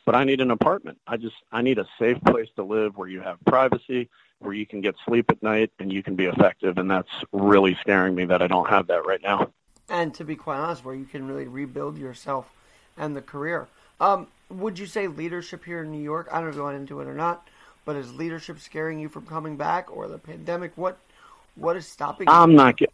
But 0.06 0.16
I 0.16 0.24
need 0.24 0.42
an 0.42 0.52
apartment. 0.52 0.98
I 1.06 1.18
just 1.18 1.36
I 1.52 1.62
need 1.62 1.78
a 1.78 1.88
safe 2.00 2.18
place 2.26 2.50
to 2.56 2.64
live 2.64 2.98
where 2.98 3.08
you 3.08 3.22
have 3.22 3.38
privacy, 3.46 4.10
where 4.40 4.54
you 4.54 4.66
can 4.66 4.82
get 4.82 4.96
sleep 5.06 5.30
at 5.30 5.44
night 5.44 5.72
and 5.80 5.94
you 5.94 6.02
can 6.02 6.16
be 6.16 6.26
effective 6.26 6.78
and 6.78 6.90
that's 6.90 7.10
really 7.32 7.78
scaring 7.82 8.16
me 8.16 8.26
that 8.26 8.42
I 8.42 8.48
don't 8.48 8.68
have 8.70 8.88
that 8.88 9.06
right 9.06 9.22
now. 9.22 9.52
And 9.88 10.14
to 10.16 10.24
be 10.24 10.36
quite 10.36 10.58
honest, 10.58 10.84
where 10.84 10.96
you 10.96 11.06
can 11.06 11.28
really 11.28 11.48
rebuild 11.48 11.98
yourself 11.98 12.48
and 12.98 13.16
the 13.16 13.22
career. 13.22 13.68
Um, 14.00 14.28
would 14.50 14.80
you 14.80 14.86
say 14.86 15.08
leadership 15.08 15.64
here 15.64 15.84
in 15.84 15.92
New 15.92 16.02
York? 16.02 16.28
I 16.32 16.36
don't 16.36 16.46
know 16.46 16.50
if 16.50 16.56
you 16.56 16.64
want 16.64 16.76
into 16.78 17.02
it 17.02 17.08
or 17.08 17.14
not, 17.14 17.48
but 17.86 17.96
is 17.96 18.14
leadership 18.14 18.60
scaring 18.60 19.00
you 19.00 19.10
from 19.10 19.26
coming 19.26 19.58
back, 19.58 19.96
or 19.96 20.08
the 20.08 20.18
pandemic? 20.18 20.72
What 20.76 20.98
what 21.56 21.76
is 21.76 21.88
stopping? 21.88 22.28
you? 22.28 22.34
I'm 22.34 22.56
not. 22.56 22.78
Get, 22.78 22.92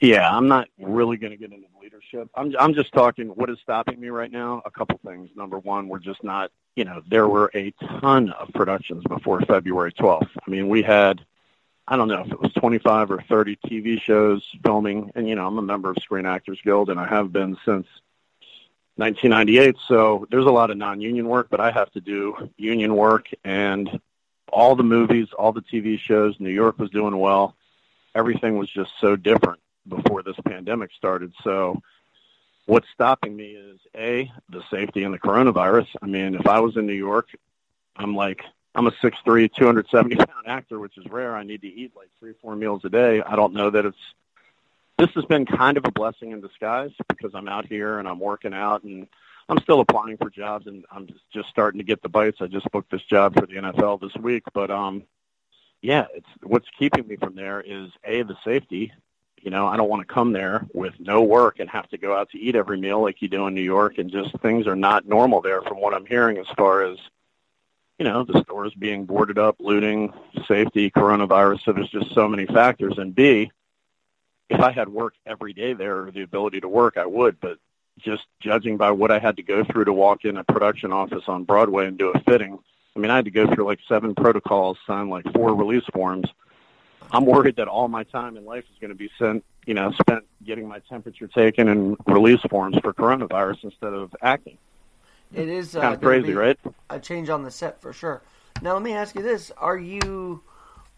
yeah, 0.00 0.34
I'm 0.34 0.48
not 0.48 0.68
really 0.78 1.16
going 1.16 1.30
to 1.32 1.36
get 1.36 1.52
into 1.52 1.66
leadership. 1.80 2.28
I'm 2.34 2.54
I'm 2.58 2.74
just 2.74 2.92
talking. 2.92 3.28
What 3.28 3.50
is 3.50 3.58
stopping 3.62 4.00
me 4.00 4.08
right 4.08 4.30
now? 4.30 4.62
A 4.64 4.70
couple 4.70 4.98
things. 5.06 5.30
Number 5.36 5.58
one, 5.58 5.88
we're 5.88 5.98
just 5.98 6.22
not. 6.24 6.50
You 6.74 6.84
know, 6.84 7.02
there 7.08 7.26
were 7.28 7.50
a 7.54 7.72
ton 8.00 8.30
of 8.32 8.52
productions 8.52 9.02
before 9.08 9.40
February 9.42 9.92
12th. 9.92 10.28
I 10.46 10.50
mean, 10.50 10.68
we 10.68 10.82
had. 10.82 11.24
I 11.88 11.96
don't 11.96 12.08
know 12.08 12.22
if 12.22 12.32
it 12.32 12.40
was 12.40 12.52
25 12.54 13.12
or 13.12 13.22
30 13.28 13.58
TV 13.64 14.00
shows 14.02 14.44
filming, 14.64 15.12
and 15.14 15.28
you 15.28 15.36
know, 15.36 15.46
I'm 15.46 15.56
a 15.56 15.62
member 15.62 15.90
of 15.90 15.96
Screen 16.02 16.26
Actors 16.26 16.58
Guild, 16.64 16.90
and 16.90 16.98
I 16.98 17.06
have 17.06 17.32
been 17.32 17.56
since 17.64 17.86
1998. 18.96 19.76
So 19.86 20.26
there's 20.30 20.46
a 20.46 20.50
lot 20.50 20.70
of 20.70 20.76
non-union 20.76 21.28
work, 21.28 21.48
but 21.50 21.60
I 21.60 21.70
have 21.70 21.90
to 21.92 22.00
do 22.00 22.50
union 22.56 22.96
work, 22.96 23.28
and 23.44 24.00
all 24.52 24.74
the 24.76 24.82
movies, 24.82 25.28
all 25.38 25.52
the 25.52 25.62
TV 25.62 25.98
shows. 25.98 26.36
New 26.38 26.50
York 26.50 26.78
was 26.78 26.90
doing 26.90 27.16
well. 27.18 27.54
Everything 28.14 28.56
was 28.56 28.70
just 28.70 28.92
so 29.00 29.16
different 29.16 29.60
before 29.86 30.22
this 30.22 30.36
pandemic 30.44 30.90
started. 30.96 31.32
So 31.44 31.80
what's 32.66 32.88
stopping 32.94 33.36
me 33.36 33.50
is 33.50 33.80
a 33.96 34.30
the 34.48 34.62
safety 34.70 35.04
and 35.04 35.12
the 35.14 35.18
coronavirus. 35.18 35.88
I 36.02 36.06
mean, 36.06 36.34
if 36.34 36.46
I 36.46 36.60
was 36.60 36.76
in 36.76 36.86
New 36.86 36.94
York, 36.94 37.28
I'm 37.96 38.14
like 38.14 38.44
I'm 38.74 38.86
a 38.86 38.90
6'3", 38.90 39.52
270 39.54 40.16
pound 40.16 40.46
actor, 40.46 40.78
which 40.78 40.98
is 40.98 41.06
rare. 41.06 41.34
I 41.34 41.44
need 41.44 41.62
to 41.62 41.68
eat 41.68 41.92
like 41.96 42.10
three, 42.20 42.34
four 42.42 42.54
meals 42.56 42.84
a 42.84 42.90
day. 42.90 43.22
I 43.22 43.34
don't 43.34 43.54
know 43.54 43.70
that 43.70 43.86
it's. 43.86 44.14
This 44.98 45.10
has 45.10 45.24
been 45.26 45.44
kind 45.44 45.76
of 45.76 45.84
a 45.84 45.90
blessing 45.90 46.32
in 46.32 46.40
disguise 46.40 46.92
because 47.08 47.34
I'm 47.34 47.48
out 47.48 47.66
here 47.66 47.98
and 47.98 48.08
I'm 48.08 48.18
working 48.18 48.54
out 48.54 48.82
and 48.84 49.06
I'm 49.48 49.58
still 49.60 49.80
applying 49.80 50.16
for 50.16 50.30
jobs 50.30 50.66
and 50.66 50.84
I'm 50.90 51.06
just, 51.32 51.48
starting 51.50 51.78
to 51.78 51.84
get 51.84 52.02
the 52.02 52.08
bites. 52.08 52.38
I 52.40 52.46
just 52.46 52.70
booked 52.70 52.90
this 52.90 53.02
job 53.02 53.34
for 53.34 53.46
the 53.46 53.54
NFL 53.54 54.00
this 54.00 54.14
week, 54.16 54.44
but 54.54 54.70
um, 54.70 55.04
yeah, 55.82 56.06
it's 56.14 56.26
what's 56.42 56.66
keeping 56.78 57.06
me 57.06 57.16
from 57.16 57.34
there 57.34 57.60
is 57.60 57.90
a 58.04 58.22
the 58.22 58.36
safety 58.44 58.92
you 59.46 59.50
know, 59.50 59.66
I 59.66 59.76
don't 59.76 59.88
want 59.88 60.06
to 60.06 60.12
come 60.12 60.32
there 60.32 60.66
with 60.74 60.94
no 60.98 61.22
work 61.22 61.60
and 61.60 61.70
have 61.70 61.88
to 61.90 61.98
go 61.98 62.16
out 62.16 62.30
to 62.30 62.38
eat 62.38 62.56
every 62.56 62.78
meal 62.80 63.00
like 63.00 63.22
you 63.22 63.28
do 63.28 63.46
in 63.46 63.54
New 63.54 63.62
York, 63.62 63.98
and 63.98 64.10
just 64.10 64.36
things 64.40 64.66
are 64.66 64.74
not 64.74 65.06
normal 65.06 65.40
there 65.40 65.62
from 65.62 65.80
what 65.80 65.94
I'm 65.94 66.04
hearing 66.04 66.38
as 66.38 66.48
far 66.56 66.82
as, 66.82 66.98
you 67.96 68.04
know, 68.04 68.24
the 68.24 68.42
stores 68.42 68.74
being 68.74 69.04
boarded 69.04 69.38
up, 69.38 69.54
looting, 69.60 70.12
safety, 70.48 70.90
coronavirus. 70.90 71.62
So 71.64 71.72
there's 71.72 71.90
just 71.90 72.12
so 72.12 72.26
many 72.26 72.46
factors. 72.46 72.98
And 72.98 73.14
B, 73.14 73.52
if 74.48 74.60
I 74.60 74.72
had 74.72 74.88
work 74.88 75.14
every 75.26 75.52
day 75.52 75.72
there 75.72 76.04
or 76.04 76.10
the 76.10 76.22
ability 76.22 76.60
to 76.60 76.68
work, 76.68 76.96
I 76.96 77.06
would. 77.06 77.40
But 77.40 77.58
just 77.98 78.24
judging 78.40 78.76
by 78.76 78.90
what 78.90 79.10
I 79.10 79.18
had 79.18 79.36
to 79.36 79.42
go 79.42 79.64
through 79.64 79.86
to 79.86 79.92
walk 79.92 80.24
in 80.24 80.36
a 80.36 80.44
production 80.44 80.92
office 80.92 81.24
on 81.28 81.44
Broadway 81.44 81.86
and 81.86 81.98
do 81.98 82.10
a 82.10 82.20
fitting, 82.20 82.58
I 82.94 82.98
mean, 82.98 83.10
I 83.10 83.16
had 83.16 83.24
to 83.26 83.30
go 83.30 83.52
through 83.52 83.64
like 83.64 83.80
seven 83.88 84.14
protocols, 84.14 84.78
sign 84.86 85.08
like 85.08 85.24
four 85.32 85.54
release 85.54 85.84
forms 85.92 86.26
I'm 87.12 87.24
worried 87.24 87.56
that 87.56 87.68
all 87.68 87.88
my 87.88 88.04
time 88.04 88.36
in 88.36 88.44
life 88.44 88.64
is 88.72 88.78
going 88.80 88.90
to 88.90 88.96
be 88.96 89.10
sent, 89.18 89.44
you 89.66 89.74
know, 89.74 89.92
spent 89.92 90.24
getting 90.44 90.68
my 90.68 90.80
temperature 90.80 91.28
taken 91.28 91.68
and 91.68 91.96
release 92.06 92.40
forms 92.50 92.76
for 92.78 92.92
coronavirus 92.92 93.64
instead 93.64 93.92
of 93.92 94.14
acting. 94.22 94.58
It 95.34 95.48
is 95.48 95.76
uh, 95.76 95.80
kind 95.80 95.94
of 95.94 96.00
crazy, 96.00 96.34
right? 96.34 96.58
A 96.90 96.98
change 96.98 97.28
on 97.28 97.42
the 97.42 97.50
set 97.50 97.80
for 97.80 97.92
sure. 97.92 98.22
Now, 98.62 98.74
let 98.74 98.82
me 98.82 98.92
ask 98.92 99.14
you 99.14 99.22
this: 99.22 99.50
Are 99.58 99.76
you? 99.76 100.42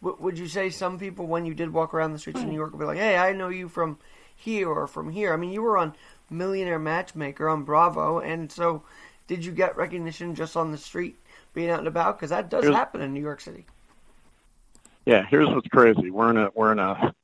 Would 0.01 0.39
you 0.39 0.47
say 0.47 0.71
some 0.71 0.99
people, 0.99 1.27
when 1.27 1.45
you 1.45 1.55
did 1.55 1.73
walk 1.73 1.93
around 1.93 2.13
the 2.13 2.19
streets 2.19 2.41
of 2.41 2.47
New 2.47 2.55
York, 2.55 2.73
would 2.73 2.79
be 2.79 2.85
like, 2.85 2.99
"Hey, 2.99 3.17
I 3.17 3.33
know 3.33 3.49
you 3.49 3.69
from 3.69 3.99
here 4.35 4.69
or 4.69 4.87
from 4.87 5.11
here"? 5.11 5.33
I 5.33 5.37
mean, 5.37 5.51
you 5.51 5.61
were 5.63 5.77
on 5.77 5.95
Millionaire 6.31 6.79
Matchmaker 6.79 7.49
on 7.49 7.65
Bravo, 7.65 8.21
and 8.21 8.51
so 8.53 8.85
did 9.27 9.45
you 9.45 9.51
get 9.51 9.77
recognition 9.77 10.37
just 10.37 10.57
on 10.57 10.71
the 10.71 10.79
street, 10.79 11.17
being 11.53 11.69
out 11.71 11.81
and 11.81 11.89
about? 11.89 12.17
Because 12.17 12.31
that 12.31 12.49
does 12.49 12.63
Here's- 12.63 12.77
happen 12.77 13.01
in 13.01 13.13
New 13.13 13.21
York 13.21 13.41
City. 13.41 13.67
Yeah, 15.05 15.25
here's 15.27 15.49
what's 15.49 15.69
crazy. 15.69 16.11
We're 16.11 16.31
in 16.31 16.37
a 16.37 16.51
we're 16.55 16.73
in 16.73 16.79
a 16.79 17.15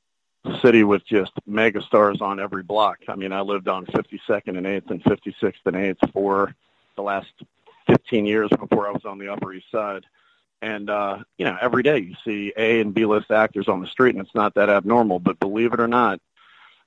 city 0.61 0.83
with 0.85 1.07
just 1.07 1.33
mega 1.47 1.81
stars 1.83 2.21
on 2.21 2.41
every 2.41 2.63
block. 2.63 2.99
I 3.09 3.15
mean, 3.15 3.33
I 3.33 3.41
lived 3.41 3.69
on 3.69 3.87
52nd 3.87 4.57
and 4.59 4.67
8th 4.67 4.91
and 4.91 5.03
56th 5.05 5.65
and 5.67 5.77
8th 5.77 6.13
for 6.13 6.55
the 6.97 7.03
last 7.03 7.31
15 7.87 8.27
years 8.27 8.49
before 8.59 8.89
I 8.89 8.91
was 8.91 9.05
on 9.05 9.19
the 9.19 9.29
Upper 9.33 9.53
East 9.53 9.71
Side. 9.71 10.05
And 10.65 10.89
uh, 10.89 11.19
you 11.37 11.45
know, 11.45 11.59
every 11.61 11.83
day 11.83 11.99
you 11.99 12.15
see 12.25 12.55
A 12.57 12.81
and 12.81 12.95
B 12.95 13.05
list 13.05 13.31
actors 13.31 13.69
on 13.69 13.83
the 13.83 13.87
street, 13.87 14.15
and 14.15 14.25
it's 14.25 14.35
not 14.35 14.55
that 14.55 14.71
abnormal. 14.71 15.19
But 15.19 15.39
believe 15.39 15.75
it 15.75 15.81
or 15.81 15.87
not, 15.87 16.23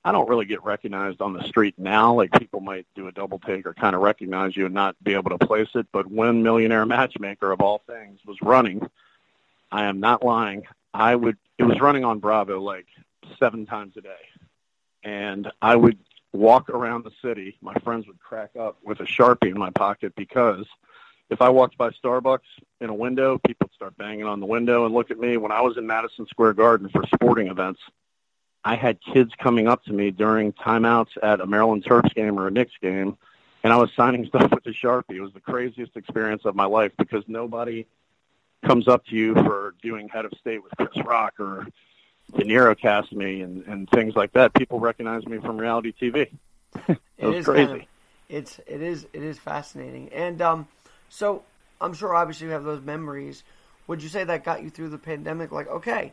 I 0.04 0.10
don't 0.10 0.28
really 0.28 0.46
get 0.46 0.64
recognized 0.64 1.22
on 1.22 1.32
the 1.32 1.44
street 1.44 1.76
now. 1.78 2.12
Like 2.14 2.32
people 2.32 2.58
might 2.58 2.86
do 2.96 3.06
a 3.06 3.12
double 3.12 3.38
take 3.38 3.66
or 3.66 3.74
kind 3.74 3.94
of 3.94 4.02
recognize 4.02 4.56
you 4.56 4.66
and 4.66 4.74
not 4.74 4.96
be 5.00 5.14
able 5.14 5.30
to 5.30 5.38
place 5.38 5.68
it. 5.76 5.86
But 5.92 6.10
when 6.10 6.42
Millionaire 6.42 6.86
Matchmaker 6.86 7.52
of 7.52 7.60
all 7.60 7.80
things 7.86 8.18
was 8.26 8.36
running, 8.42 8.84
I 9.70 9.84
am 9.84 10.00
not 10.00 10.24
lying. 10.24 10.64
I 10.92 11.14
would. 11.14 11.36
It 11.56 11.62
was 11.62 11.80
running 11.80 12.04
on 12.04 12.18
Bravo 12.18 12.60
like 12.60 12.86
seven 13.38 13.64
times 13.64 13.96
a 13.96 14.00
day, 14.00 14.26
and 15.04 15.52
I 15.62 15.76
would 15.76 15.98
walk 16.32 16.68
around 16.68 17.04
the 17.04 17.12
city. 17.22 17.56
My 17.60 17.74
friends 17.84 18.08
would 18.08 18.18
crack 18.18 18.56
up 18.58 18.78
with 18.82 18.98
a 18.98 19.04
sharpie 19.04 19.52
in 19.52 19.58
my 19.58 19.70
pocket 19.70 20.16
because 20.16 20.66
if 21.30 21.42
I 21.42 21.48
walked 21.50 21.76
by 21.76 21.90
Starbucks 21.90 22.40
in 22.80 22.88
a 22.88 22.94
window, 22.94 23.38
people 23.38 23.66
would 23.66 23.74
start 23.74 23.96
banging 23.96 24.24
on 24.24 24.40
the 24.40 24.46
window 24.46 24.86
and 24.86 24.94
look 24.94 25.10
at 25.10 25.18
me. 25.18 25.36
When 25.36 25.52
I 25.52 25.60
was 25.60 25.76
in 25.76 25.86
Madison 25.86 26.26
Square 26.26 26.54
Garden 26.54 26.88
for 26.88 27.04
sporting 27.14 27.48
events, 27.48 27.80
I 28.64 28.76
had 28.76 28.98
kids 29.00 29.32
coming 29.38 29.68
up 29.68 29.84
to 29.84 29.92
me 29.92 30.10
during 30.10 30.52
timeouts 30.52 31.16
at 31.22 31.40
a 31.40 31.46
Maryland 31.46 31.84
Terps 31.84 32.14
game 32.14 32.38
or 32.38 32.48
a 32.48 32.50
Knicks 32.50 32.72
game, 32.80 33.16
and 33.62 33.72
I 33.72 33.76
was 33.76 33.90
signing 33.94 34.26
stuff 34.28 34.50
with 34.50 34.66
a 34.66 34.70
sharpie. 34.70 35.16
It 35.16 35.20
was 35.20 35.32
the 35.32 35.40
craziest 35.40 35.96
experience 35.96 36.44
of 36.44 36.54
my 36.54 36.64
life 36.64 36.92
because 36.98 37.24
nobody 37.28 37.86
comes 38.64 38.88
up 38.88 39.06
to 39.06 39.14
you 39.14 39.34
for 39.34 39.74
doing 39.82 40.08
head 40.08 40.24
of 40.24 40.32
state 40.40 40.62
with 40.62 40.72
Chris 40.76 41.04
Rock 41.04 41.38
or 41.38 41.66
De 42.36 42.44
Niro 42.44 42.78
cast 42.78 43.12
me 43.12 43.42
and, 43.42 43.64
and 43.66 43.88
things 43.90 44.14
like 44.16 44.32
that. 44.32 44.52
People 44.54 44.80
recognize 44.80 45.24
me 45.26 45.38
from 45.38 45.56
reality 45.56 45.92
TV. 45.92 46.28
it 46.88 46.98
It 47.18 47.26
was 47.26 47.36
is 47.36 47.44
crazy. 47.44 47.66
Kind 47.66 47.82
of, 47.82 47.88
it's 48.28 48.60
it 48.66 48.82
is 48.82 49.06
it 49.12 49.22
is 49.22 49.38
fascinating, 49.38 50.10
and 50.12 50.42
um, 50.42 50.68
so 51.08 51.42
I'm 51.80 51.94
sure 51.94 52.14
obviously 52.14 52.46
you 52.46 52.52
have 52.52 52.64
those 52.64 52.82
memories. 52.82 53.42
Would 53.86 54.02
you 54.02 54.08
say 54.08 54.24
that 54.24 54.44
got 54.44 54.62
you 54.62 54.70
through 54.70 54.90
the 54.90 54.98
pandemic? 54.98 55.52
Like, 55.52 55.68
okay, 55.68 56.12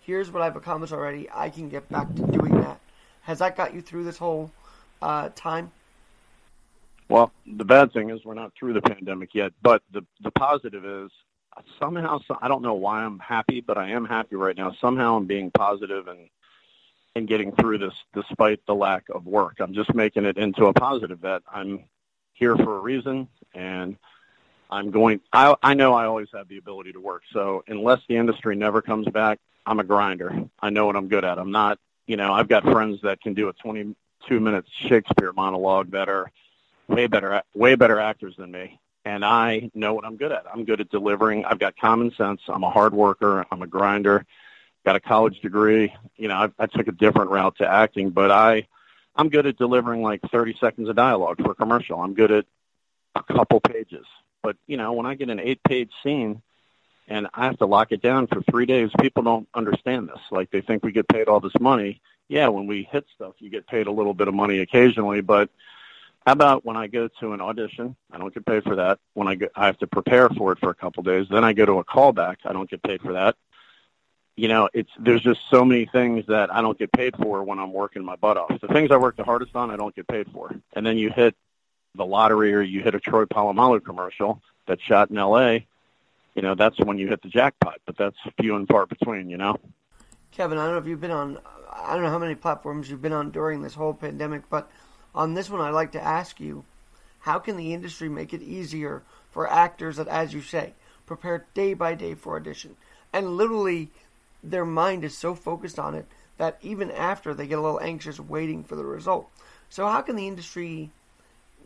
here's 0.00 0.30
what 0.30 0.42
I've 0.42 0.56
accomplished 0.56 0.92
already. 0.92 1.28
I 1.32 1.50
can 1.50 1.68
get 1.68 1.88
back 1.88 2.14
to 2.14 2.22
doing 2.22 2.60
that. 2.60 2.80
Has 3.22 3.40
that 3.40 3.56
got 3.56 3.74
you 3.74 3.80
through 3.80 4.04
this 4.04 4.16
whole 4.16 4.52
uh, 5.02 5.30
time? 5.34 5.72
Well, 7.08 7.32
the 7.46 7.64
bad 7.64 7.92
thing 7.92 8.10
is 8.10 8.24
we're 8.24 8.34
not 8.34 8.52
through 8.58 8.72
the 8.72 8.82
pandemic 8.82 9.34
yet, 9.34 9.52
but 9.62 9.82
the 9.92 10.04
the 10.22 10.30
positive 10.32 10.84
is 10.84 11.10
somehow 11.80 12.20
so, 12.26 12.36
I 12.40 12.48
don't 12.48 12.62
know 12.62 12.74
why 12.74 13.02
I'm 13.02 13.18
happy, 13.18 13.60
but 13.60 13.78
I 13.78 13.90
am 13.90 14.04
happy 14.04 14.36
right 14.36 14.56
now. 14.56 14.72
Somehow 14.80 15.16
I'm 15.16 15.26
being 15.26 15.50
positive 15.50 16.08
and 16.08 16.28
and 17.14 17.26
getting 17.26 17.52
through 17.52 17.78
this 17.78 17.94
despite 18.12 18.60
the 18.66 18.74
lack 18.74 19.04
of 19.08 19.24
work. 19.26 19.56
I'm 19.60 19.72
just 19.72 19.94
making 19.94 20.26
it 20.26 20.36
into 20.36 20.66
a 20.66 20.72
positive 20.72 21.22
that 21.22 21.42
I'm 21.50 21.84
here 22.34 22.56
for 22.56 22.76
a 22.76 22.80
reason 22.80 23.28
and 23.54 23.96
I'm 24.70 24.90
going 24.90 25.20
I 25.32 25.54
I 25.62 25.74
know 25.74 25.94
I 25.94 26.06
always 26.06 26.28
have 26.34 26.48
the 26.48 26.58
ability 26.58 26.92
to 26.92 27.00
work. 27.00 27.22
So 27.32 27.64
unless 27.68 28.00
the 28.08 28.16
industry 28.16 28.56
never 28.56 28.82
comes 28.82 29.08
back, 29.08 29.38
I'm 29.64 29.80
a 29.80 29.84
grinder. 29.84 30.44
I 30.60 30.70
know 30.70 30.86
what 30.86 30.96
I'm 30.96 31.08
good 31.08 31.24
at. 31.24 31.38
I'm 31.38 31.52
not, 31.52 31.78
you 32.06 32.16
know, 32.16 32.32
I've 32.32 32.48
got 32.48 32.62
friends 32.64 33.00
that 33.02 33.20
can 33.20 33.34
do 33.34 33.48
a 33.48 33.52
22 33.52 34.40
minute 34.40 34.64
Shakespeare 34.88 35.32
monologue 35.32 35.94
are 35.94 36.30
way 36.88 37.06
better 37.06 37.42
way 37.54 37.74
better 37.74 37.98
actors 37.98 38.34
than 38.36 38.50
me 38.50 38.78
and 39.06 39.24
I 39.24 39.70
know 39.72 39.94
what 39.94 40.04
I'm 40.04 40.16
good 40.16 40.32
at. 40.32 40.46
I'm 40.52 40.64
good 40.64 40.80
at 40.80 40.90
delivering. 40.90 41.44
I've 41.44 41.60
got 41.60 41.76
common 41.78 42.12
sense. 42.16 42.40
I'm 42.48 42.64
a 42.64 42.70
hard 42.70 42.92
worker. 42.92 43.46
I'm 43.52 43.62
a 43.62 43.66
grinder. 43.66 44.26
Got 44.84 44.96
a 44.96 45.00
college 45.00 45.40
degree. 45.40 45.94
You 46.16 46.26
know, 46.26 46.34
I, 46.34 46.50
I 46.58 46.66
took 46.66 46.88
a 46.88 46.92
different 46.92 47.30
route 47.30 47.56
to 47.58 47.68
acting, 47.68 48.10
but 48.10 48.32
I, 48.32 48.66
I'm 49.14 49.28
good 49.28 49.46
at 49.46 49.56
delivering 49.58 50.02
like 50.02 50.20
30 50.32 50.56
seconds 50.60 50.88
of 50.88 50.96
dialogue 50.96 51.40
for 51.40 51.52
a 51.52 51.54
commercial. 51.54 52.00
I'm 52.00 52.14
good 52.14 52.32
at 52.32 52.46
a 53.14 53.22
couple 53.22 53.60
pages. 53.60 54.04
But 54.46 54.56
you 54.68 54.76
know, 54.76 54.92
when 54.92 55.06
I 55.06 55.16
get 55.16 55.28
an 55.28 55.40
eight-page 55.40 55.90
scene 56.04 56.40
and 57.08 57.26
I 57.34 57.46
have 57.46 57.58
to 57.58 57.66
lock 57.66 57.90
it 57.90 58.00
down 58.00 58.28
for 58.28 58.40
three 58.42 58.64
days, 58.64 58.90
people 59.00 59.24
don't 59.24 59.48
understand 59.52 60.08
this. 60.08 60.20
Like 60.30 60.52
they 60.52 60.60
think 60.60 60.84
we 60.84 60.92
get 60.92 61.08
paid 61.08 61.26
all 61.26 61.40
this 61.40 61.58
money. 61.58 62.00
Yeah, 62.28 62.46
when 62.46 62.68
we 62.68 62.84
hit 62.88 63.06
stuff, 63.12 63.34
you 63.40 63.50
get 63.50 63.66
paid 63.66 63.88
a 63.88 63.90
little 63.90 64.14
bit 64.14 64.28
of 64.28 64.34
money 64.34 64.60
occasionally, 64.60 65.20
but 65.20 65.50
how 66.24 66.32
about 66.32 66.64
when 66.64 66.76
I 66.76 66.86
go 66.86 67.08
to 67.18 67.32
an 67.32 67.40
audition? 67.40 67.96
I 68.12 68.18
don't 68.18 68.32
get 68.32 68.46
paid 68.46 68.62
for 68.62 68.76
that. 68.76 69.00
When 69.14 69.26
I 69.26 69.34
go, 69.34 69.48
I 69.56 69.66
have 69.66 69.78
to 69.78 69.88
prepare 69.88 70.28
for 70.28 70.52
it 70.52 70.60
for 70.60 70.70
a 70.70 70.74
couple 70.76 71.02
days. 71.02 71.26
Then 71.28 71.42
I 71.42 71.52
go 71.52 71.66
to 71.66 71.80
a 71.80 71.84
callback. 71.84 72.36
I 72.44 72.52
don't 72.52 72.70
get 72.70 72.84
paid 72.84 73.00
for 73.00 73.14
that. 73.14 73.34
You 74.36 74.46
know, 74.46 74.68
it's 74.72 74.90
there's 74.96 75.22
just 75.22 75.40
so 75.50 75.64
many 75.64 75.86
things 75.86 76.24
that 76.28 76.54
I 76.54 76.62
don't 76.62 76.78
get 76.78 76.92
paid 76.92 77.16
for 77.16 77.42
when 77.42 77.58
I'm 77.58 77.72
working 77.72 78.04
my 78.04 78.14
butt 78.14 78.36
off. 78.36 78.60
The 78.60 78.68
things 78.68 78.92
I 78.92 78.96
work 78.96 79.16
the 79.16 79.24
hardest 79.24 79.56
on, 79.56 79.72
I 79.72 79.76
don't 79.76 79.96
get 79.96 80.06
paid 80.06 80.30
for. 80.32 80.54
And 80.74 80.86
then 80.86 80.98
you 80.98 81.10
hit 81.10 81.34
the 81.96 82.06
lottery 82.06 82.54
or 82.54 82.62
you 82.62 82.82
hit 82.82 82.94
a 82.94 83.00
Troy 83.00 83.24
Polamalu 83.24 83.84
commercial 83.84 84.42
that's 84.66 84.82
shot 84.82 85.10
in 85.10 85.18
L.A. 85.18 85.66
You 86.34 86.42
know, 86.42 86.54
that's 86.54 86.78
when 86.78 86.98
you 86.98 87.08
hit 87.08 87.22
the 87.22 87.28
jackpot. 87.28 87.80
But 87.86 87.96
that's 87.96 88.16
few 88.40 88.56
and 88.56 88.68
far 88.68 88.86
between. 88.86 89.30
You 89.30 89.38
know. 89.38 89.58
Kevin, 90.32 90.58
I 90.58 90.64
don't 90.64 90.74
know 90.74 90.78
if 90.80 90.86
you've 90.86 91.00
been 91.00 91.10
on. 91.10 91.38
I 91.72 91.94
don't 91.94 92.02
know 92.02 92.10
how 92.10 92.18
many 92.18 92.34
platforms 92.34 92.90
you've 92.90 93.02
been 93.02 93.12
on 93.12 93.30
during 93.30 93.62
this 93.62 93.74
whole 93.74 93.94
pandemic, 93.94 94.48
but 94.48 94.70
on 95.14 95.34
this 95.34 95.50
one, 95.50 95.60
I'd 95.60 95.70
like 95.70 95.92
to 95.92 96.02
ask 96.02 96.40
you 96.40 96.64
how 97.20 97.38
can 97.38 97.56
the 97.56 97.74
industry 97.74 98.08
make 98.08 98.32
it 98.32 98.42
easier 98.42 99.02
for 99.30 99.50
actors 99.50 99.96
that, 99.96 100.08
as 100.08 100.32
you 100.32 100.40
say, 100.40 100.74
prepare 101.06 101.46
day 101.54 101.74
by 101.74 101.94
day 101.94 102.14
for 102.14 102.36
audition? 102.36 102.76
And 103.12 103.36
literally, 103.36 103.90
their 104.44 104.64
mind 104.64 105.04
is 105.04 105.16
so 105.16 105.34
focused 105.34 105.78
on 105.78 105.94
it 105.94 106.06
that 106.38 106.58
even 106.62 106.90
after 106.90 107.34
they 107.34 107.46
get 107.46 107.58
a 107.58 107.62
little 107.62 107.80
anxious 107.80 108.20
waiting 108.20 108.62
for 108.62 108.76
the 108.76 108.84
result. 108.84 109.28
So, 109.68 109.86
how 109.86 110.02
can 110.02 110.16
the 110.16 110.28
industry, 110.28 110.90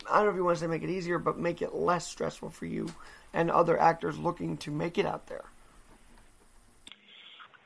I 0.08 0.16
don't 0.16 0.26
know 0.26 0.30
if 0.30 0.36
you 0.36 0.44
want 0.44 0.58
to 0.58 0.64
say 0.64 0.66
make 0.66 0.82
it 0.82 0.90
easier, 0.90 1.18
but 1.18 1.38
make 1.38 1.62
it 1.62 1.74
less 1.74 2.06
stressful 2.06 2.50
for 2.50 2.66
you 2.66 2.88
and 3.32 3.50
other 3.50 3.78
actors 3.78 4.18
looking 4.18 4.56
to 4.58 4.70
make 4.70 4.98
it 4.98 5.06
out 5.06 5.26
there? 5.26 5.44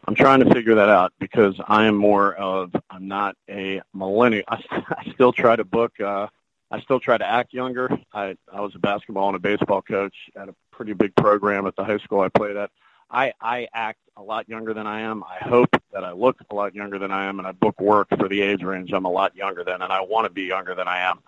I'm 0.06 0.14
trying 0.14 0.40
to 0.40 0.52
figure 0.52 0.74
that 0.74 0.88
out 0.88 1.12
because 1.18 1.54
I 1.66 1.86
am 1.86 1.96
more 1.96 2.34
of 2.34 2.74
I'm 2.90 3.08
not 3.08 3.36
a 3.48 3.80
millennial. 3.94 4.44
I, 4.48 4.62
I 4.70 5.10
still 5.14 5.32
try 5.32 5.56
to 5.56 5.64
book. 5.64 5.98
Uh, 5.98 6.26
I 6.70 6.80
still 6.80 7.00
try 7.00 7.16
to 7.16 7.26
act 7.26 7.52
younger. 7.52 7.88
I 8.12 8.36
I 8.52 8.60
was 8.60 8.74
a 8.74 8.78
basketball 8.78 9.28
and 9.28 9.36
a 9.36 9.40
baseball 9.40 9.80
coach 9.80 10.14
at 10.36 10.48
a 10.48 10.54
pretty 10.70 10.92
big 10.92 11.14
program 11.14 11.66
at 11.66 11.76
the 11.76 11.84
high 11.84 11.98
school 11.98 12.20
I 12.20 12.28
played 12.28 12.56
at. 12.56 12.70
I 13.10 13.32
I 13.40 13.68
act 13.72 14.00
a 14.16 14.22
lot 14.22 14.48
younger 14.48 14.74
than 14.74 14.86
I 14.86 15.00
am. 15.00 15.24
I 15.24 15.42
hope 15.44 15.74
that 15.92 16.04
I 16.04 16.12
look 16.12 16.36
a 16.50 16.54
lot 16.54 16.74
younger 16.74 16.98
than 16.98 17.10
I 17.10 17.24
am, 17.24 17.38
and 17.38 17.48
I 17.48 17.52
book 17.52 17.80
work 17.80 18.08
for 18.18 18.28
the 18.28 18.42
age 18.42 18.62
range 18.62 18.92
I'm 18.92 19.04
a 19.06 19.10
lot 19.10 19.34
younger 19.34 19.64
than, 19.64 19.82
and 19.82 19.92
I 19.92 20.00
want 20.02 20.26
to 20.26 20.30
be 20.30 20.42
younger 20.42 20.74
than 20.74 20.88
I 20.88 21.00
am. 21.00 21.20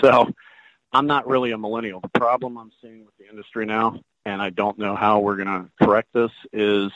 So 0.00 0.30
I'm 0.92 1.06
not 1.06 1.26
really 1.26 1.52
a 1.52 1.58
millennial. 1.58 2.00
The 2.00 2.08
problem 2.08 2.56
I'm 2.56 2.72
seeing 2.80 3.04
with 3.04 3.16
the 3.18 3.28
industry 3.28 3.66
now, 3.66 4.00
and 4.24 4.40
I 4.40 4.50
don't 4.50 4.78
know 4.78 4.96
how 4.96 5.20
we're 5.20 5.36
going 5.36 5.46
to 5.48 5.70
correct 5.84 6.12
this, 6.12 6.30
is 6.52 6.90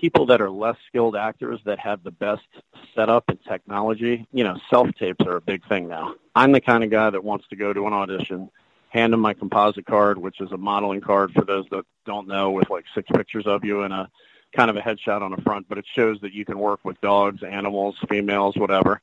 people 0.00 0.26
that 0.26 0.40
are 0.40 0.50
less 0.50 0.76
skilled 0.88 1.16
actors 1.16 1.60
that 1.64 1.78
have 1.78 2.02
the 2.02 2.10
best 2.10 2.46
setup 2.94 3.28
and 3.28 3.42
technology, 3.44 4.26
you 4.32 4.44
know, 4.44 4.58
self 4.68 4.92
tapes 4.94 5.24
are 5.26 5.36
a 5.36 5.40
big 5.40 5.66
thing 5.68 5.88
now. 5.88 6.14
I'm 6.34 6.52
the 6.52 6.60
kind 6.60 6.84
of 6.84 6.90
guy 6.90 7.10
that 7.10 7.24
wants 7.24 7.48
to 7.48 7.56
go 7.56 7.72
to 7.72 7.86
an 7.86 7.92
audition, 7.92 8.50
hand 8.90 9.12
them 9.12 9.20
my 9.20 9.32
composite 9.34 9.86
card, 9.86 10.18
which 10.18 10.40
is 10.40 10.52
a 10.52 10.58
modeling 10.58 11.00
card 11.00 11.32
for 11.32 11.44
those 11.44 11.64
that 11.70 11.84
don't 12.04 12.28
know, 12.28 12.50
with 12.50 12.68
like 12.68 12.84
six 12.94 13.08
pictures 13.10 13.46
of 13.46 13.64
you 13.64 13.82
and 13.82 13.94
a 13.94 14.08
kind 14.54 14.70
of 14.70 14.76
a 14.76 14.80
headshot 14.80 15.22
on 15.22 15.30
the 15.30 15.42
front, 15.42 15.68
but 15.68 15.78
it 15.78 15.84
shows 15.94 16.20
that 16.20 16.32
you 16.32 16.44
can 16.44 16.58
work 16.58 16.80
with 16.84 17.00
dogs, 17.00 17.42
animals, 17.42 17.96
females, 18.08 18.56
whatever. 18.56 19.00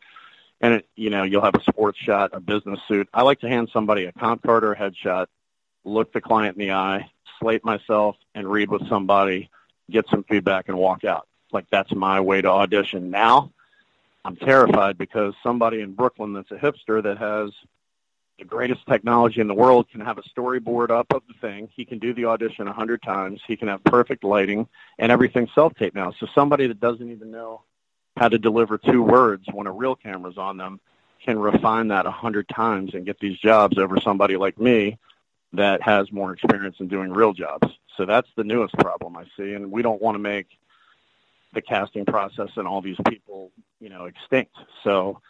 And 0.64 0.76
it, 0.76 0.88
you 0.96 1.12
know, 1.12 1.24
you'll 1.24 1.44
have 1.44 1.56
a 1.56 1.64
sports 1.64 2.00
shot, 2.00 2.32
a 2.34 2.40
business 2.40 2.80
suit. 2.88 3.08
I 3.14 3.22
like 3.22 3.42
to 3.42 3.50
hand 3.50 3.70
somebody 3.72 4.06
a 4.06 4.12
comp 4.14 4.42
card 4.42 4.64
or 4.64 4.72
a 4.72 4.78
headshot, 4.78 5.28
look 5.84 6.12
the 6.14 6.22
client 6.22 6.58
in 6.58 6.68
the 6.68 6.74
eye, 6.74 7.12
slate 7.40 7.64
myself, 7.64 8.16
and 8.34 8.50
read 8.50 8.72
with 8.72 8.88
somebody 8.88 9.52
get 9.92 10.08
some 10.10 10.24
feedback 10.24 10.70
and 10.70 10.78
walk 10.78 11.04
out. 11.04 11.28
Like 11.52 11.66
that's 11.70 11.94
my 11.94 12.20
way 12.20 12.42
to 12.42 12.48
audition. 12.48 13.12
Now, 13.12 13.52
I'm 14.26 14.36
terrified 14.36 14.98
because 14.98 15.34
somebody 15.44 15.82
in 15.82 15.94
Brooklyn 15.94 16.34
that's 16.34 16.52
a 16.52 16.56
hipster 16.56 17.04
that 17.04 17.18
has 17.18 17.52
the 18.40 18.46
greatest 18.46 18.86
technology 18.88 19.42
in 19.42 19.48
the 19.48 19.54
world 19.54 19.90
can 19.92 20.02
have 20.02 20.18
a 20.18 20.24
storyboard 20.24 20.90
up 20.90 21.14
of 21.14 21.22
the 21.28 21.34
thing. 21.40 21.70
He 21.76 21.86
can 21.86 22.00
do 22.00 22.14
the 22.14 22.26
audition 22.26 22.68
a 22.68 22.74
hundred 22.74 23.04
times. 23.04 23.42
He 23.46 23.56
can 23.56 23.68
have 23.68 23.84
perfect 23.84 24.24
lighting 24.24 24.68
and 24.98 25.12
everything 25.12 25.48
self-tape 25.54 25.94
now. 25.94 26.12
So 26.20 26.28
somebody 26.34 26.68
that 26.68 26.80
doesn't 26.80 27.12
even 27.12 27.30
know 27.30 27.62
how 28.18 28.30
to 28.30 28.38
deliver 28.38 28.78
two 28.78 29.02
words 29.02 29.46
when 29.52 29.68
a 29.68 29.72
real 29.72 29.96
camera's 29.96 30.38
on 30.38 30.58
them 30.58 30.80
can 31.24 31.40
refine 31.40 31.88
that 31.88 32.06
a 32.06 32.12
hundred 32.12 32.48
times 32.50 32.94
and 32.94 33.06
get 33.06 33.20
these 33.20 33.38
jobs 33.38 33.78
over 33.78 34.00
somebody 34.00 34.38
like 34.38 34.60
me 34.60 34.98
that 35.54 35.82
has 35.82 36.12
more 36.12 36.34
experience 36.34 36.76
in 36.80 36.88
doing 36.88 37.12
real 37.12 37.34
jobs. 37.34 37.68
So 37.96 38.06
that's 38.06 38.28
the 38.36 38.44
newest 38.44 38.74
problem 38.76 39.16
I 39.16 39.26
see, 39.38 39.54
and 39.54 39.72
we 39.72 39.82
don't 39.82 40.02
want 40.02 40.16
to 40.16 40.20
make 40.20 40.48
the 41.54 41.62
casting 41.62 42.06
process 42.06 42.50
and 42.56 42.68
all 42.68 42.82
these 42.82 42.98
people, 43.08 43.52
you 43.80 43.90
know, 43.90 44.06
extinct. 44.06 44.56
So 44.84 45.22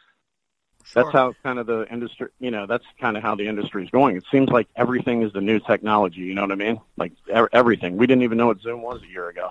sure. 0.85 1.03
that's 1.03 1.13
how 1.13 1.33
kind 1.43 1.59
of 1.59 1.67
the 1.67 1.85
industry, 1.91 2.29
you 2.39 2.51
know, 2.51 2.65
that's 2.65 2.85
kind 2.99 3.17
of 3.17 3.23
how 3.23 3.35
the 3.35 3.45
industry 3.45 3.83
is 3.83 3.89
going. 3.89 4.15
It 4.15 4.23
seems 4.31 4.49
like 4.49 4.69
everything 4.75 5.21
is 5.21 5.33
the 5.33 5.41
new 5.41 5.59
technology. 5.59 6.21
You 6.21 6.33
know 6.33 6.41
what 6.41 6.53
I 6.53 6.55
mean? 6.55 6.79
Like 6.95 7.11
everything. 7.51 7.97
We 7.97 8.07
didn't 8.07 8.23
even 8.23 8.37
know 8.37 8.47
what 8.47 8.61
Zoom 8.61 8.81
was 8.81 9.01
a 9.03 9.07
year 9.07 9.27
ago. 9.27 9.49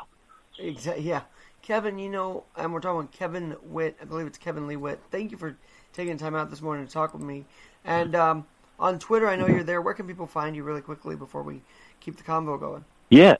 Exactly. 0.58 1.04
Yeah, 1.04 1.22
Kevin. 1.62 1.98
You 1.98 2.10
know, 2.10 2.44
and 2.56 2.72
we're 2.72 2.80
talking 2.80 3.08
Kevin 3.08 3.56
Witt. 3.62 3.96
I 4.00 4.04
believe 4.04 4.26
it's 4.26 4.38
Kevin 4.38 4.66
Lee 4.66 4.76
Witt. 4.76 5.00
Thank 5.10 5.30
you 5.30 5.38
for 5.38 5.56
taking 5.92 6.18
time 6.18 6.34
out 6.34 6.50
this 6.50 6.60
morning 6.60 6.86
to 6.86 6.92
talk 6.92 7.12
with 7.12 7.22
me. 7.22 7.44
And 7.84 8.14
um, 8.14 8.46
on 8.78 8.98
Twitter, 8.98 9.28
I 9.28 9.36
know 9.36 9.46
you're 9.46 9.64
there. 9.64 9.80
Where 9.80 9.94
can 9.94 10.06
people 10.06 10.26
find 10.26 10.54
you 10.56 10.62
really 10.64 10.80
quickly 10.80 11.16
before 11.16 11.42
we 11.42 11.62
keep 12.00 12.16
the 12.16 12.22
convo 12.22 12.58
going? 12.58 12.84
Yeah, 13.10 13.36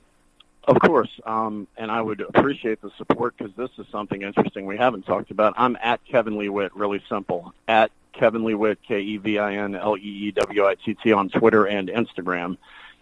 of 0.65 0.79
course. 0.79 1.09
Um, 1.25 1.67
and 1.77 1.91
I 1.91 2.01
would 2.01 2.21
appreciate 2.21 2.81
the 2.81 2.91
support 2.97 3.35
because 3.37 3.53
this 3.55 3.69
is 3.77 3.85
something 3.91 4.21
interesting 4.21 4.65
we 4.65 4.77
haven't 4.77 5.05
talked 5.05 5.31
about. 5.31 5.53
I'm 5.57 5.77
at 5.81 6.03
Kevin 6.05 6.37
Lee 6.37 6.49
Witt, 6.49 6.75
really 6.75 7.01
simple. 7.09 7.53
At 7.67 7.91
Kevin 8.13 8.43
Lee 8.43 8.53
Witt, 8.53 8.79
K 8.87 9.01
E 9.01 9.17
V 9.17 9.39
I 9.39 9.55
N 9.55 9.75
L 9.75 9.97
E 9.97 10.01
E 10.01 10.31
W 10.31 10.65
I 10.65 10.75
T 10.75 10.93
T 10.93 11.11
on 11.11 11.29
Twitter 11.29 11.65
and 11.65 11.89
Instagram. 11.89 12.57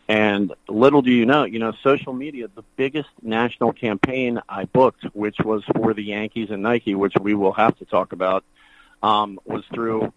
And 0.07 0.53
little 0.67 1.01
do 1.01 1.11
you 1.11 1.25
know, 1.25 1.45
you 1.45 1.59
know, 1.59 1.73
social 1.83 2.13
media, 2.13 2.49
the 2.53 2.63
biggest 2.75 3.09
national 3.21 3.71
campaign 3.73 4.41
I 4.49 4.65
booked, 4.65 5.03
which 5.13 5.37
was 5.39 5.63
for 5.75 5.93
the 5.93 6.03
Yankees 6.03 6.49
and 6.49 6.63
Nike, 6.63 6.95
which 6.95 7.13
we 7.21 7.33
will 7.33 7.53
have 7.53 7.77
to 7.77 7.85
talk 7.85 8.11
about, 8.11 8.43
um, 9.01 9.39
was 9.45 9.63
through 9.73 10.11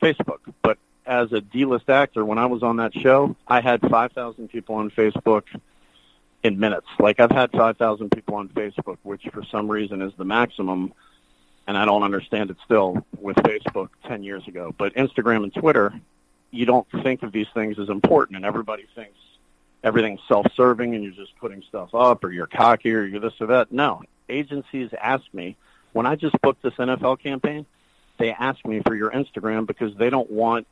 Facebook. 0.00 0.38
But 0.62 0.78
as 1.06 1.32
a 1.32 1.40
D-list 1.40 1.90
actor, 1.90 2.24
when 2.24 2.38
I 2.38 2.46
was 2.46 2.62
on 2.62 2.76
that 2.76 2.94
show, 2.94 3.36
I 3.46 3.60
had 3.60 3.80
5,000 3.82 4.48
people 4.48 4.76
on 4.76 4.90
Facebook 4.90 5.42
in 6.42 6.58
minutes. 6.58 6.86
Like 6.98 7.20
I've 7.20 7.30
had 7.30 7.50
5,000 7.50 8.10
people 8.10 8.36
on 8.36 8.48
Facebook, 8.48 8.98
which 9.02 9.26
for 9.32 9.42
some 9.44 9.68
reason 9.68 10.02
is 10.02 10.12
the 10.16 10.24
maximum, 10.24 10.92
and 11.66 11.76
I 11.76 11.84
don't 11.84 12.02
understand 12.02 12.50
it 12.50 12.56
still 12.64 13.04
with 13.18 13.36
Facebook 13.36 13.88
10 14.06 14.22
years 14.22 14.46
ago. 14.46 14.74
But 14.76 14.94
Instagram 14.94 15.44
and 15.44 15.54
Twitter, 15.54 15.92
you 16.54 16.66
don't 16.66 16.86
think 17.02 17.22
of 17.22 17.32
these 17.32 17.48
things 17.54 17.78
as 17.78 17.88
important, 17.88 18.36
and 18.36 18.44
everybody 18.44 18.86
thinks 18.94 19.18
everything's 19.82 20.20
self-serving 20.26 20.94
and 20.94 21.04
you're 21.04 21.12
just 21.12 21.36
putting 21.36 21.62
stuff 21.68 21.94
up 21.94 22.24
or 22.24 22.32
you're 22.32 22.46
cocky 22.46 22.92
or 22.94 23.04
you're 23.04 23.20
this 23.20 23.34
or 23.40 23.48
that. 23.48 23.70
No, 23.70 24.02
agencies 24.28 24.90
ask 24.98 25.22
me 25.34 25.56
when 25.92 26.06
I 26.06 26.16
just 26.16 26.40
booked 26.40 26.62
this 26.62 26.74
NFL 26.74 27.20
campaign, 27.20 27.66
they 28.18 28.32
ask 28.32 28.64
me 28.64 28.80
for 28.80 28.94
your 28.94 29.10
Instagram 29.10 29.66
because 29.66 29.94
they 29.96 30.10
don't 30.10 30.30
want 30.30 30.66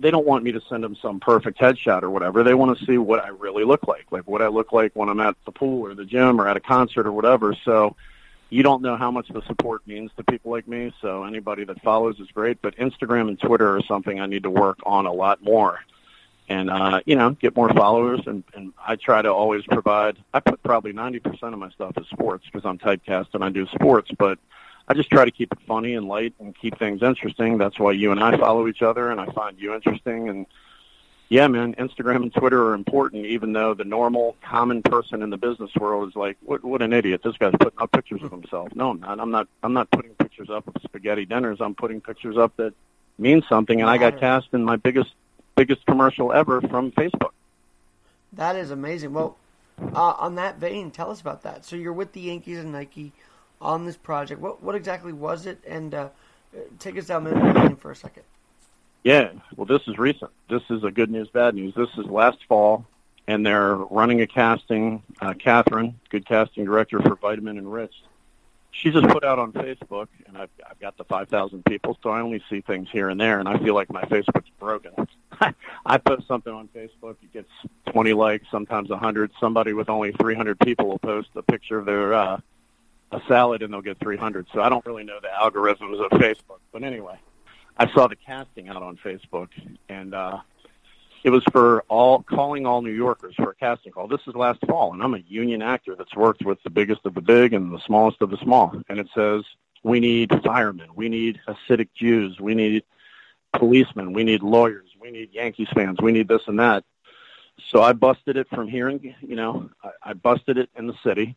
they 0.00 0.10
don't 0.12 0.26
want 0.26 0.44
me 0.44 0.52
to 0.52 0.60
send 0.68 0.84
them 0.84 0.96
some 1.02 1.18
perfect 1.18 1.58
headshot 1.58 2.04
or 2.04 2.10
whatever. 2.10 2.44
They 2.44 2.54
want 2.54 2.78
to 2.78 2.84
see 2.84 2.98
what 2.98 3.24
I 3.24 3.28
really 3.28 3.64
look 3.64 3.88
like, 3.88 4.06
like 4.12 4.28
what 4.28 4.40
I 4.40 4.46
look 4.46 4.72
like 4.72 4.94
when 4.94 5.08
I'm 5.08 5.18
at 5.18 5.34
the 5.44 5.50
pool 5.50 5.86
or 5.86 5.94
the 5.94 6.04
gym 6.04 6.40
or 6.40 6.46
at 6.46 6.56
a 6.56 6.60
concert 6.60 7.06
or 7.06 7.12
whatever. 7.12 7.56
So 7.64 7.96
you 8.50 8.62
don't 8.62 8.82
know 8.82 8.96
how 8.96 9.10
much 9.10 9.28
the 9.28 9.42
support 9.42 9.86
means 9.86 10.10
to 10.16 10.24
people 10.24 10.50
like 10.50 10.66
me. 10.66 10.92
So 11.00 11.24
anybody 11.24 11.64
that 11.64 11.82
follows 11.82 12.18
is 12.18 12.28
great, 12.28 12.62
but 12.62 12.76
Instagram 12.76 13.28
and 13.28 13.38
Twitter 13.38 13.76
are 13.76 13.82
something 13.82 14.20
I 14.20 14.26
need 14.26 14.44
to 14.44 14.50
work 14.50 14.78
on 14.84 15.06
a 15.06 15.12
lot 15.12 15.42
more. 15.42 15.80
And 16.48 16.70
uh, 16.70 17.00
you 17.04 17.14
know, 17.14 17.30
get 17.30 17.54
more 17.54 17.68
followers, 17.68 18.20
and, 18.26 18.42
and 18.54 18.72
I 18.86 18.96
try 18.96 19.20
to 19.20 19.30
always 19.30 19.64
provide. 19.64 20.16
I 20.32 20.40
put 20.40 20.62
probably 20.62 20.94
ninety 20.94 21.18
percent 21.18 21.52
of 21.52 21.58
my 21.58 21.68
stuff 21.70 21.92
as 21.98 22.06
sports 22.06 22.46
because 22.46 22.64
I'm 22.64 22.78
typecast 22.78 23.34
and 23.34 23.44
I 23.44 23.50
do 23.50 23.66
sports. 23.66 24.10
But 24.18 24.38
I 24.88 24.94
just 24.94 25.10
try 25.10 25.26
to 25.26 25.30
keep 25.30 25.52
it 25.52 25.58
funny 25.66 25.92
and 25.92 26.08
light 26.08 26.32
and 26.40 26.56
keep 26.56 26.78
things 26.78 27.02
interesting. 27.02 27.58
That's 27.58 27.78
why 27.78 27.92
you 27.92 28.12
and 28.12 28.20
I 28.20 28.34
follow 28.38 28.66
each 28.66 28.80
other, 28.80 29.10
and 29.10 29.20
I 29.20 29.26
find 29.26 29.58
you 29.58 29.74
interesting. 29.74 30.30
And 30.30 30.46
yeah, 31.28 31.46
man, 31.46 31.74
Instagram 31.74 32.22
and 32.22 32.34
Twitter 32.34 32.68
are 32.68 32.74
important, 32.74 33.26
even 33.26 33.52
though 33.52 33.74
the 33.74 33.84
normal, 33.84 34.36
common 34.42 34.82
person 34.82 35.22
in 35.22 35.28
the 35.28 35.36
business 35.36 35.70
world 35.78 36.08
is 36.08 36.16
like, 36.16 36.38
"What? 36.42 36.64
What 36.64 36.80
an 36.80 36.94
idiot! 36.94 37.20
This 37.22 37.36
guy's 37.36 37.52
putting 37.60 37.78
up 37.78 37.92
pictures 37.92 38.22
of 38.22 38.30
himself." 38.30 38.74
No, 38.74 38.90
I'm 38.90 39.00
not. 39.00 39.20
I'm 39.20 39.30
not. 39.30 39.48
I'm 39.62 39.72
not 39.74 39.90
putting 39.90 40.12
pictures 40.14 40.48
up 40.48 40.66
of 40.66 40.80
spaghetti 40.82 41.26
dinners. 41.26 41.58
I'm 41.60 41.74
putting 41.74 42.00
pictures 42.00 42.38
up 42.38 42.56
that 42.56 42.72
mean 43.18 43.42
something. 43.46 43.80
And 43.80 43.90
I 43.90 43.98
got 43.98 44.18
cast 44.18 44.48
in 44.52 44.64
my 44.64 44.76
biggest, 44.76 45.12
biggest 45.54 45.84
commercial 45.84 46.32
ever 46.32 46.62
from 46.62 46.92
Facebook. 46.92 47.32
That 48.32 48.56
is 48.56 48.70
amazing. 48.70 49.12
Well, 49.12 49.36
uh, 49.94 50.14
on 50.18 50.36
that 50.36 50.58
vein, 50.58 50.90
tell 50.90 51.10
us 51.10 51.20
about 51.20 51.42
that. 51.42 51.64
So 51.64 51.76
you're 51.76 51.92
with 51.92 52.12
the 52.12 52.20
Yankees 52.20 52.58
and 52.58 52.72
Nike 52.72 53.12
on 53.60 53.84
this 53.84 53.98
project. 53.98 54.40
What 54.40 54.62
what 54.62 54.74
exactly 54.74 55.12
was 55.12 55.44
it? 55.44 55.62
And 55.66 55.94
uh, 55.94 56.08
take 56.78 56.96
us 56.96 57.06
down 57.06 57.24
memory 57.24 57.52
lane 57.52 57.76
for 57.76 57.90
a 57.90 57.96
second. 57.96 58.22
Yeah, 59.02 59.32
well, 59.56 59.66
this 59.66 59.82
is 59.86 59.96
recent. 59.98 60.30
This 60.50 60.62
is 60.70 60.84
a 60.84 60.90
good 60.90 61.10
news, 61.10 61.28
bad 61.28 61.54
news. 61.54 61.74
This 61.74 61.88
is 61.96 62.06
last 62.06 62.38
fall, 62.48 62.84
and 63.26 63.46
they're 63.46 63.74
running 63.74 64.20
a 64.20 64.26
casting. 64.26 65.02
Uh, 65.20 65.34
Catherine, 65.34 65.98
good 66.10 66.26
casting 66.26 66.64
director 66.64 67.00
for 67.00 67.14
Vitamin 67.16 67.58
Enriched, 67.58 68.02
she 68.70 68.90
just 68.90 69.08
put 69.08 69.24
out 69.24 69.38
on 69.38 69.52
Facebook, 69.52 70.06
and 70.26 70.36
I've, 70.36 70.50
I've 70.68 70.78
got 70.78 70.96
the 70.96 71.04
5,000 71.04 71.64
people, 71.64 71.98
so 72.02 72.10
I 72.10 72.20
only 72.20 72.42
see 72.48 72.60
things 72.60 72.88
here 72.92 73.08
and 73.08 73.20
there, 73.20 73.40
and 73.40 73.48
I 73.48 73.58
feel 73.58 73.74
like 73.74 73.90
my 73.90 74.02
Facebook's 74.02 74.50
broken. 74.60 74.92
I 75.86 75.98
post 75.98 76.28
something 76.28 76.52
on 76.52 76.68
Facebook, 76.68 77.16
it 77.22 77.32
gets 77.32 77.50
20 77.90 78.12
likes, 78.12 78.46
sometimes 78.50 78.90
100. 78.90 79.32
Somebody 79.40 79.72
with 79.72 79.88
only 79.88 80.12
300 80.12 80.60
people 80.60 80.86
will 80.86 80.98
post 80.98 81.28
a 81.34 81.42
picture 81.42 81.78
of 81.78 81.86
their 81.86 82.14
uh, 82.14 82.40
a 83.10 83.20
salad, 83.26 83.62
and 83.62 83.72
they'll 83.72 83.80
get 83.80 83.98
300. 83.98 84.46
So 84.52 84.60
I 84.60 84.68
don't 84.68 84.84
really 84.84 85.04
know 85.04 85.18
the 85.20 85.28
algorithms 85.28 86.04
of 86.04 86.10
Facebook, 86.12 86.60
but 86.72 86.84
anyway, 86.84 87.18
I 87.78 87.90
saw 87.92 88.08
the 88.08 88.16
casting 88.16 88.68
out 88.68 88.82
on 88.82 88.96
Facebook, 88.96 89.48
and 89.88 90.12
uh, 90.12 90.38
it 91.22 91.30
was 91.30 91.44
for 91.52 91.82
all 91.88 92.22
calling 92.22 92.66
all 92.66 92.82
New 92.82 92.90
Yorkers 92.92 93.36
for 93.36 93.50
a 93.50 93.54
casting 93.54 93.92
call. 93.92 94.08
This 94.08 94.20
is 94.26 94.34
last 94.34 94.58
fall, 94.66 94.92
and 94.92 95.02
I'm 95.02 95.14
a 95.14 95.18
union 95.18 95.62
actor 95.62 95.94
that's 95.94 96.14
worked 96.16 96.44
with 96.44 96.60
the 96.64 96.70
biggest 96.70 97.02
of 97.04 97.14
the 97.14 97.20
big 97.20 97.52
and 97.52 97.72
the 97.72 97.80
smallest 97.86 98.20
of 98.20 98.30
the 98.30 98.36
small. 98.38 98.74
And 98.88 98.98
it 98.98 99.08
says 99.14 99.44
we 99.84 100.00
need 100.00 100.30
firemen, 100.44 100.88
we 100.96 101.08
need 101.08 101.38
Hasidic 101.46 101.90
Jews, 101.94 102.40
we 102.40 102.54
need 102.54 102.82
policemen, 103.52 104.12
we 104.12 104.24
need 104.24 104.42
lawyers, 104.42 104.90
we 105.00 105.12
need 105.12 105.32
Yankees 105.32 105.68
fans, 105.72 105.98
we 106.02 106.10
need 106.10 106.26
this 106.26 106.42
and 106.48 106.58
that. 106.58 106.84
So 107.70 107.80
I 107.80 107.92
busted 107.92 108.36
it 108.36 108.48
from 108.48 108.66
here, 108.66 108.88
and 108.88 109.00
you 109.02 109.36
know, 109.36 109.70
I, 109.84 109.90
I 110.10 110.12
busted 110.14 110.58
it 110.58 110.68
in 110.76 110.88
the 110.88 110.96
city. 111.04 111.36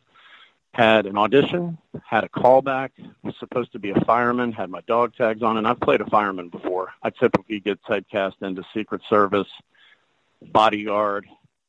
Had 0.74 1.04
an 1.04 1.18
audition, 1.18 1.76
had 2.02 2.24
a 2.24 2.28
callback, 2.28 2.90
was 3.22 3.34
supposed 3.38 3.72
to 3.72 3.78
be 3.78 3.90
a 3.90 4.00
fireman, 4.06 4.52
had 4.52 4.70
my 4.70 4.80
dog 4.82 5.14
tags 5.14 5.42
on, 5.42 5.58
and 5.58 5.68
I've 5.68 5.80
played 5.80 6.00
a 6.00 6.06
fireman 6.08 6.48
before. 6.48 6.92
I 7.02 7.10
typically 7.10 7.60
get 7.60 7.82
typecast 7.82 8.40
into 8.40 8.64
Secret 8.72 9.02
Service, 9.10 9.48
bodyguard, 10.40 11.26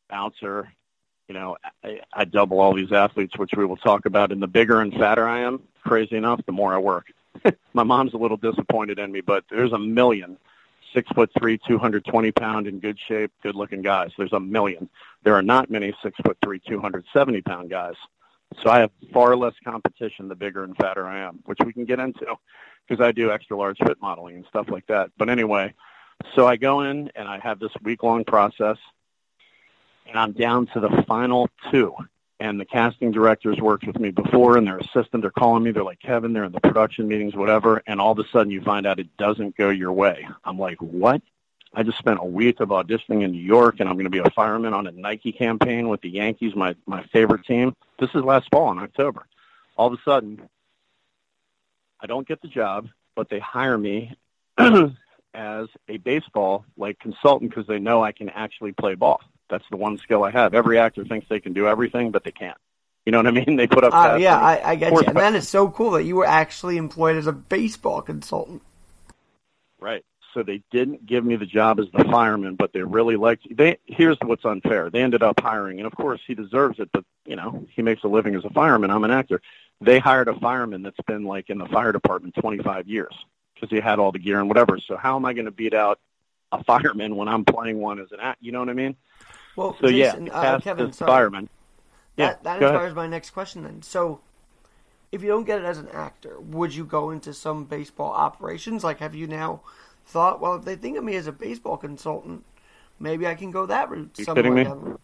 bouncer. 0.10 0.72
You 1.28 1.34
know, 1.34 1.58
I, 1.84 2.00
I 2.14 2.24
double 2.24 2.62
all 2.62 2.74
these 2.74 2.94
athletes, 2.94 3.38
which 3.38 3.52
we 3.58 3.66
will 3.66 3.78
talk 3.78 4.06
about. 4.06 4.32
And 4.32 4.42
the 4.42 4.48
bigger 4.48 4.80
and 4.80 4.94
fatter 4.94 5.28
I 5.28 5.42
am, 5.42 5.64
crazy 5.84 6.16
enough, 6.16 6.40
the 6.46 6.54
more 6.54 6.74
I 6.74 6.78
work. 6.78 7.08
My 7.74 7.84
mom's 7.84 8.14
a 8.14 8.18
little 8.18 8.38
disappointed 8.38 9.00
in 9.00 9.12
me, 9.12 9.20
but 9.20 9.44
there's 9.50 9.74
a 9.74 9.80
million 9.80 10.38
six 10.94 11.10
foot 11.12 11.32
three, 11.38 11.58
220 11.58 12.32
pound 12.32 12.68
in 12.68 12.80
good 12.80 12.98
shape, 13.08 13.32
good 13.42 13.56
looking 13.56 13.82
guys. 13.82 14.12
There's 14.18 14.34
a 14.34 14.40
million. 14.40 14.90
There 15.24 15.36
are 15.36 15.42
not 15.42 15.70
many 15.70 15.94
six 16.02 16.16
foot 16.24 16.38
three, 16.44 16.60
270 16.60 17.42
pound 17.42 17.70
guys. 17.70 17.96
So 18.62 18.70
I 18.70 18.80
have 18.80 18.92
far 19.14 19.36
less 19.36 19.54
competition 19.64 20.28
the 20.28 20.36
bigger 20.36 20.64
and 20.64 20.76
fatter 20.78 21.06
I 21.08 21.20
am, 21.20 21.40
which 21.46 21.60
we 21.66 21.74
can 21.74 21.86
get 21.86 22.00
into 22.00 22.36
because 22.88 23.04
I 23.04 23.12
do 23.12 23.32
extra 23.32 23.58
large 23.58 23.78
fit 23.78 23.98
modeling 24.02 24.38
and 24.38 24.46
stuff 24.48 24.70
like 24.70 24.86
that. 24.88 25.12
But 25.18 25.30
anyway, 25.30 25.74
so 26.36 26.48
I 26.48 26.56
go 26.56 26.82
in 26.82 27.12
and 27.16 27.28
I 27.28 27.40
have 27.40 27.60
this 27.60 27.72
week 27.82 28.04
long 28.04 28.24
process 28.26 28.78
and 30.08 30.18
I'm 30.18 30.34
down 30.34 30.68
to 30.74 30.80
the 30.80 31.04
final 31.08 31.50
two. 31.72 31.96
And 32.40 32.60
the 32.60 32.66
casting 32.66 33.12
directors 33.12 33.60
worked 33.62 33.88
with 33.88 33.98
me 34.00 34.10
before 34.10 34.58
and 34.58 34.68
their 34.68 34.78
assistant, 34.78 35.22
they're 35.22 35.32
calling 35.32 35.64
me. 35.64 35.72
They're 35.72 35.84
like, 35.84 36.02
Kevin, 36.02 36.34
they're 36.34 36.44
in 36.44 36.52
the 36.52 36.60
production 36.60 37.08
meetings, 37.08 37.36
whatever. 37.36 37.82
And 37.88 38.02
all 38.02 38.12
of 38.12 38.20
a 38.20 38.28
sudden 38.34 38.52
you 38.52 38.62
find 38.62 38.86
out 38.86 39.00
it 39.00 39.16
doesn't 39.16 39.56
go 39.56 39.70
your 39.70 39.94
way. 39.94 40.28
I'm 40.44 40.60
like, 40.60 40.82
what? 40.82 41.22
I 41.74 41.84
just 41.84 41.98
spent 41.98 42.20
a 42.22 42.26
week 42.26 42.60
of 42.60 42.70
auditioning 42.70 43.24
in 43.24 43.32
New 43.32 43.42
York 43.42 43.80
and 43.80 43.90
I'm 43.90 43.96
going 43.96 44.06
to 44.06 44.12
be 44.12 44.20
a 44.20 44.30
fireman 44.30 44.74
on 44.74 44.86
a 44.86 44.92
Nike 44.92 45.32
campaign 45.32 45.90
with 45.90 46.02
the 46.02 46.10
Yankees, 46.10 46.56
my, 46.56 46.76
my 46.86 47.04
favorite 47.12 47.46
team. 47.46 47.76
This 48.00 48.10
is 48.14 48.24
last 48.24 48.48
fall 48.52 48.72
in 48.72 48.80
October. 48.80 49.26
All 49.76 49.88
of 49.88 49.94
a 49.94 50.02
sudden, 50.04 50.48
I 52.00 52.06
don't 52.06 52.28
get 52.28 52.42
the 52.42 52.48
job, 52.48 52.90
but 53.16 53.30
they 53.30 53.40
hire 53.40 53.78
me 53.78 54.16
as 54.58 55.68
a 55.88 55.98
baseball 55.98 56.66
like 56.78 57.00
consultant 57.00 57.50
because 57.50 57.66
they 57.66 57.80
know 57.80 58.04
I 58.04 58.12
can 58.12 58.30
actually 58.30 58.74
play 58.74 58.94
ball. 58.94 59.22
That's 59.50 59.66
the 59.72 59.78
one 59.78 59.98
skill 59.98 60.24
I 60.24 60.32
have. 60.32 60.54
Every 60.54 60.78
actor 60.78 61.06
thinks 61.06 61.28
they 61.28 61.40
can 61.40 61.54
do 61.54 61.68
everything, 61.68 62.12
but 62.12 62.24
they 62.24 62.32
can't. 62.32 62.58
You 63.06 63.12
know 63.12 63.20
what 63.20 63.28
I 63.28 63.32
mean? 63.32 63.56
They 63.58 63.68
put 63.68 63.84
up. 63.84 63.94
Uh, 63.94 64.18
yeah, 64.20 64.40
I, 64.40 64.72
I 64.72 64.76
get 64.76 64.94
you. 64.94 65.00
And 65.00 65.18
that 65.18 65.36
is 65.36 65.48
so 65.50 65.70
cool 65.70 65.92
that 65.92 66.04
you 66.04 66.16
were 66.16 66.26
actually 66.26 66.78
employed 66.78 67.18
as 67.18 67.28
a 67.28 67.34
baseball 67.34 68.02
consultant. 68.02 68.62
Right. 69.80 70.06
So 70.34 70.44
they 70.44 70.64
didn't 70.72 71.06
give 71.06 71.24
me 71.24 71.36
the 71.36 71.46
job 71.46 71.80
as 71.80 71.86
the 71.94 72.04
fireman, 72.06 72.56
but 72.56 72.74
they 72.74 72.82
really 72.82 73.16
liked. 73.16 73.46
They 73.56 73.78
here's 73.86 74.18
what's 74.24 74.46
unfair. 74.46 74.90
They 74.90 75.02
ended 75.02 75.22
up 75.24 75.40
hiring, 75.40 75.80
and 75.80 75.88
of 75.88 75.96
course 75.96 76.22
he 76.26 76.34
deserves 76.34 76.80
it. 76.80 76.90
But 76.92 77.06
you 77.26 77.36
know 77.36 77.66
he 77.76 77.82
makes 77.82 78.04
a 78.04 78.08
living 78.08 78.36
as 78.36 78.46
a 78.46 78.50
fireman. 78.50 78.90
I'm 78.90 79.04
an 79.04 79.12
actor. 79.12 79.42
They 79.82 80.00
hired 80.00 80.28
a 80.28 80.40
fireman 80.40 80.82
that's 80.82 81.00
been 81.08 81.24
like 81.26 81.50
in 81.50 81.58
the 81.58 81.66
fire 81.66 81.92
department 81.92 82.36
25 82.36 82.88
years 82.88 83.14
because 83.54 83.70
he 83.70 83.80
had 83.80 84.00
all 84.00 84.12
the 84.12 84.20
gear 84.20 84.40
and 84.40 84.48
whatever. 84.48 84.80
So 84.80 84.96
how 84.98 85.16
am 85.16 85.26
I 85.26 85.34
going 85.34 85.46
to 85.46 85.52
beat 85.52 85.74
out 85.74 86.00
a 86.52 86.64
fireman 86.64 87.16
when 87.16 87.28
I'm 87.28 87.44
playing 87.46 87.80
one 87.80 88.00
as 88.00 88.12
an 88.12 88.20
act? 88.22 88.40
You 88.42 88.52
know 88.52 88.60
what 88.60 88.70
I 88.70 88.74
mean? 88.74 88.96
Well, 89.56 89.78
so 89.80 89.90
Jason, 89.90 90.28
yeah, 90.28 90.34
uh, 90.34 90.60
Kevin, 90.60 90.94
sorry. 90.94 91.12
fireman. 91.12 91.50
Yeah, 92.18 92.28
That, 92.28 92.44
that 92.44 92.60
go 92.60 92.66
ahead. 92.68 92.76
inspires 92.76 92.96
my 92.96 93.08
next 93.08 93.32
question 93.32 93.64
then. 93.64 93.82
So, 93.82 94.22
if 95.12 95.22
you 95.22 95.28
don't 95.28 95.46
get 95.46 95.60
it 95.60 95.66
as 95.66 95.78
an 95.78 95.90
actor, 95.90 96.40
would 96.40 96.74
you 96.74 96.86
go 96.86 97.10
into 97.12 97.34
some 97.34 97.66
baseball 97.66 98.12
operations? 98.12 98.84
Like, 98.84 99.00
have 99.00 99.14
you 99.16 99.28
now 99.28 99.62
thought, 100.06 100.40
well, 100.40 100.56
if 100.56 100.66
they 100.66 100.76
think 100.76 100.98
of 100.98 101.04
me 101.04 101.16
as 101.16 101.28
a 101.28 101.32
baseball 101.32 101.78
consultant, 101.78 102.44
maybe 103.00 103.28
I 103.28 103.36
can 103.36 103.52
go 103.52 103.66
that 103.66 103.90
route 103.90 104.12
You 104.18 104.26
somewhere 104.26 104.44
kidding 104.44 104.56
me? 104.56 104.64
down? 104.64 105.00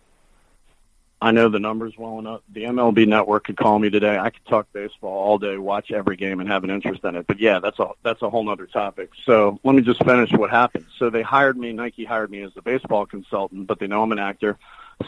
I 1.22 1.32
know 1.32 1.50
the 1.50 1.60
numbers 1.60 1.98
well 1.98 2.18
enough. 2.18 2.42
The 2.54 2.64
MLB 2.64 3.06
network 3.06 3.44
could 3.44 3.58
call 3.58 3.78
me 3.78 3.90
today. 3.90 4.18
I 4.18 4.30
could 4.30 4.46
talk 4.46 4.72
baseball 4.72 5.12
all 5.12 5.38
day, 5.38 5.58
watch 5.58 5.92
every 5.92 6.16
game, 6.16 6.40
and 6.40 6.48
have 6.48 6.64
an 6.64 6.70
interest 6.70 7.04
in 7.04 7.18
it. 7.18 7.28
But 7.28 7.42
yeah, 7.42 7.60
that's 7.60 7.78
a 7.80 7.90
that's 8.04 8.22
a 8.22 8.30
whole 8.30 8.50
other 8.50 8.66
topic. 8.66 9.10
So 9.26 9.60
let 9.66 9.76
me 9.76 9.82
just 9.82 10.02
finish 10.06 10.32
what 10.32 10.50
happened. 10.50 10.86
So 10.98 11.10
they 11.10 11.22
hired 11.22 11.58
me. 11.58 11.74
Nike 11.74 12.06
hired 12.06 12.32
me 12.32 12.42
as 12.44 12.54
the 12.54 12.62
baseball 12.62 13.06
consultant, 13.06 13.68
but 13.68 13.80
they 13.80 13.88
know 13.88 14.02
I'm 14.02 14.14
an 14.14 14.20
actor. 14.20 14.58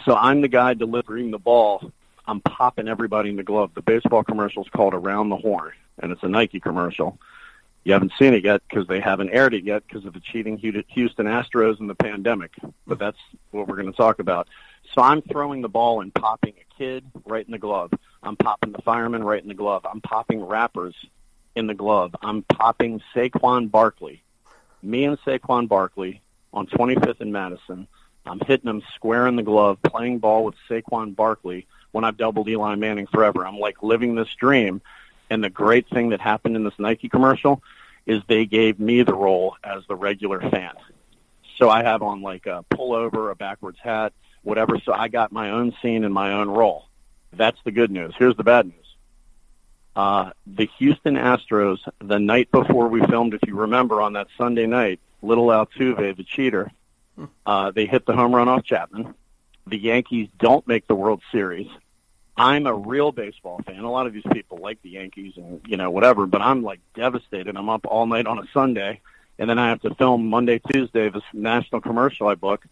So 0.04 0.14
I'm 0.16 0.42
the 0.42 0.50
guy 0.50 0.74
delivering 0.74 1.32
the 1.32 1.40
ball. 1.40 1.94
I'm 2.28 2.42
popping 2.42 2.90
everybody 2.90 3.30
in 3.30 3.38
the 3.38 3.44
glove. 3.44 3.72
The 3.74 3.82
baseball 3.82 4.24
commercial 4.24 4.64
is 4.64 4.70
called 4.70 4.94
Around 4.94 5.30
the 5.30 5.38
Horn, 5.38 5.72
and 6.00 6.12
it's 6.12 6.24
a 6.24 6.28
Nike 6.28 6.60
commercial. 6.60 7.18
You 7.84 7.94
haven't 7.94 8.14
seen 8.20 8.34
it 8.34 8.44
yet 8.44 8.62
because 8.70 8.88
they 8.88 9.00
haven't 9.00 9.32
aired 9.32 9.54
it 9.54 9.64
yet 9.64 9.84
because 9.88 10.06
of 10.06 10.14
the 10.14 10.20
cheating 10.20 10.58
Houston 10.58 11.26
Astros 11.26 11.80
and 11.80 11.90
the 11.90 11.96
pandemic. 11.96 12.52
But 12.86 13.00
that's 13.00 13.18
what 13.50 13.68
we're 13.68 13.76
going 13.76 13.92
to 13.92 13.98
talk 13.98 14.20
about. 14.20 14.48
So 14.94 15.02
I'm 15.02 15.22
throwing 15.22 15.62
the 15.62 15.70
ball 15.70 16.02
and 16.02 16.14
popping 16.14 16.54
a 16.60 16.78
kid 16.78 17.06
right 17.26 17.46
in 17.46 17.52
the 17.52 17.58
glove. 17.58 17.92
I'm 18.22 18.36
popping 18.36 18.72
the 18.72 18.82
fireman 18.82 19.24
right 19.24 19.42
in 19.42 19.48
the 19.48 19.56
glove. 19.56 19.86
I'm 19.86 20.02
popping 20.02 20.44
rappers 20.44 20.96
in 21.56 21.68
the 21.68 21.74
glove. 21.74 22.16
I'm 22.22 22.44
popping 22.44 23.02
Saquon 23.16 23.72
Barkley. 23.72 24.22
Me 24.84 25.06
and 25.06 25.20
Saquon 25.22 25.68
Barkley 25.68 26.22
on 26.54 26.68
25th 26.68 27.22
and 27.22 27.34
Madison. 27.34 27.88
I'm 28.26 28.40
hitting 28.42 28.70
him 28.70 28.84
square 28.94 29.28
in 29.28 29.36
the 29.36 29.44
glove, 29.44 29.82
playing 29.82 30.20
ball 30.20 30.44
with 30.46 30.56
Saquon 30.70 31.16
Barkley 31.16 31.66
when 31.92 32.04
I've 32.04 32.18
doubled 32.18 32.48
Eli 32.48 32.76
Manning 32.76 33.08
forever. 33.08 33.46
I'm 33.46 33.58
like 33.58 33.82
living 33.82 34.16
this 34.16 34.34
dream. 34.36 34.82
And 35.32 35.42
the 35.42 35.50
great 35.50 35.88
thing 35.90 36.10
that 36.10 36.20
happened 36.20 36.58
in 36.58 36.66
this 36.66 36.74
Nike 36.78 37.08
commercial 37.08 37.64
is 38.06 38.22
they 38.28 38.46
gave 38.46 38.82
me 38.82 39.02
the 39.04 39.16
role 39.16 39.56
as 39.64 39.82
the 39.88 39.96
regular 39.96 40.42
fan. 40.42 40.74
So 41.58 41.70
I 41.70 41.84
have 41.84 42.02
on 42.02 42.22
like 42.22 42.48
a 42.48 42.66
pullover, 42.70 43.32
a 43.32 43.36
backwards 43.36 43.80
hat, 43.82 44.12
whatever. 44.44 44.78
So 44.84 44.92
I 44.92 45.08
got 45.08 45.32
my 45.32 45.52
own 45.52 45.74
scene 45.82 46.04
and 46.04 46.14
my 46.14 46.34
own 46.34 46.50
role. 46.50 46.90
That's 47.32 47.58
the 47.64 47.72
good 47.72 47.92
news. 47.92 48.14
Here's 48.20 48.36
the 48.36 48.44
bad 48.44 48.66
news. 48.66 48.76
Uh, 49.96 50.32
the 50.46 50.70
Houston 50.80 51.16
Astros, 51.16 51.80
the 52.00 52.20
night 52.20 52.52
before 52.52 52.90
we 52.90 53.02
filmed, 53.06 53.34
if 53.34 53.42
you 53.48 53.56
remember, 53.56 54.02
on 54.02 54.14
that 54.14 54.28
Sunday 54.38 54.66
night, 54.66 55.00
little 55.22 55.48
Altuve, 55.48 56.18
the 56.18 56.24
cheater, 56.24 56.72
uh, 57.46 57.72
they 57.72 57.86
hit 57.86 58.06
the 58.06 58.14
home 58.14 58.36
run 58.36 58.50
off 58.50 58.66
Chapman. 58.66 59.14
The 59.66 59.78
Yankees 59.78 60.28
don't 60.40 60.68
make 60.68 60.88
the 60.88 60.96
World 60.96 61.22
Series. 61.32 61.70
I'm 62.38 62.66
a 62.66 62.74
real 62.74 63.12
baseball 63.12 63.62
fan. 63.66 63.80
A 63.80 63.92
lot 63.92 64.08
of 64.08 64.14
these 64.14 64.24
people 64.32 64.58
like 64.58 64.82
the 64.82 64.90
Yankees 64.90 65.34
and 65.36 65.62
you 65.68 65.78
know 65.78 65.92
whatever, 65.92 66.26
but 66.26 66.42
I'm 66.42 66.64
like 66.64 66.80
devastated. 66.96 67.56
I'm 67.58 67.70
up 67.70 67.86
all 67.86 68.06
night 68.06 68.26
on 68.26 68.40
a 68.40 68.44
Sunday, 68.54 69.02
and 69.38 69.50
then 69.50 69.60
I 69.60 69.70
have 69.70 69.82
to 69.82 69.94
film 69.96 70.28
Monday, 70.28 70.60
Tuesday 70.72 71.10
this 71.10 71.24
national 71.34 71.82
commercial 71.82 72.28
I 72.28 72.36
book. 72.36 72.66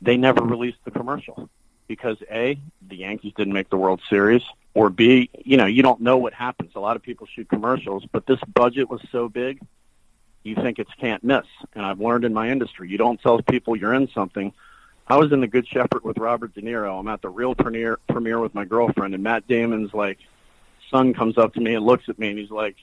They 0.00 0.16
never 0.16 0.44
released 0.44 0.78
the 0.84 0.90
commercial 0.90 1.48
because 1.88 2.18
a 2.30 2.58
the 2.86 2.96
Yankees 2.96 3.32
didn't 3.36 3.54
make 3.54 3.70
the 3.70 3.78
World 3.78 4.00
Series, 4.08 4.42
or 4.74 4.90
b 4.90 5.30
you 5.44 5.56
know 5.56 5.66
you 5.66 5.82
don't 5.82 6.00
know 6.00 6.18
what 6.18 6.34
happens. 6.34 6.72
A 6.76 6.80
lot 6.80 6.96
of 6.96 7.02
people 7.02 7.26
shoot 7.26 7.48
commercials, 7.48 8.04
but 8.12 8.26
this 8.26 8.40
budget 8.54 8.90
was 8.90 9.00
so 9.10 9.28
big, 9.28 9.60
you 10.44 10.54
think 10.54 10.78
it's 10.78 10.94
can't 11.00 11.24
miss. 11.24 11.46
And 11.74 11.84
I've 11.84 12.00
learned 12.00 12.24
in 12.24 12.34
my 12.34 12.50
industry, 12.50 12.90
you 12.90 12.98
don't 12.98 13.20
tell 13.20 13.40
people 13.42 13.76
you're 13.76 13.94
in 13.94 14.08
something. 14.08 14.52
I 15.08 15.16
was 15.16 15.32
in 15.32 15.40
the 15.40 15.46
Good 15.46 15.66
Shepherd 15.66 16.04
with 16.04 16.18
Robert 16.18 16.54
De 16.54 16.60
Niro. 16.60 16.98
I'm 17.00 17.08
at 17.08 17.22
the 17.22 17.30
real 17.30 17.54
premiere 17.54 17.98
premiere 18.08 18.40
with 18.40 18.54
my 18.54 18.66
girlfriend, 18.66 19.14
and 19.14 19.22
Matt 19.22 19.48
Damon's 19.48 19.94
like 19.94 20.18
son 20.90 21.14
comes 21.14 21.38
up 21.38 21.54
to 21.54 21.60
me 21.60 21.74
and 21.74 21.84
looks 21.84 22.08
at 22.08 22.18
me, 22.18 22.28
and 22.28 22.38
he's 22.38 22.50
like, 22.50 22.76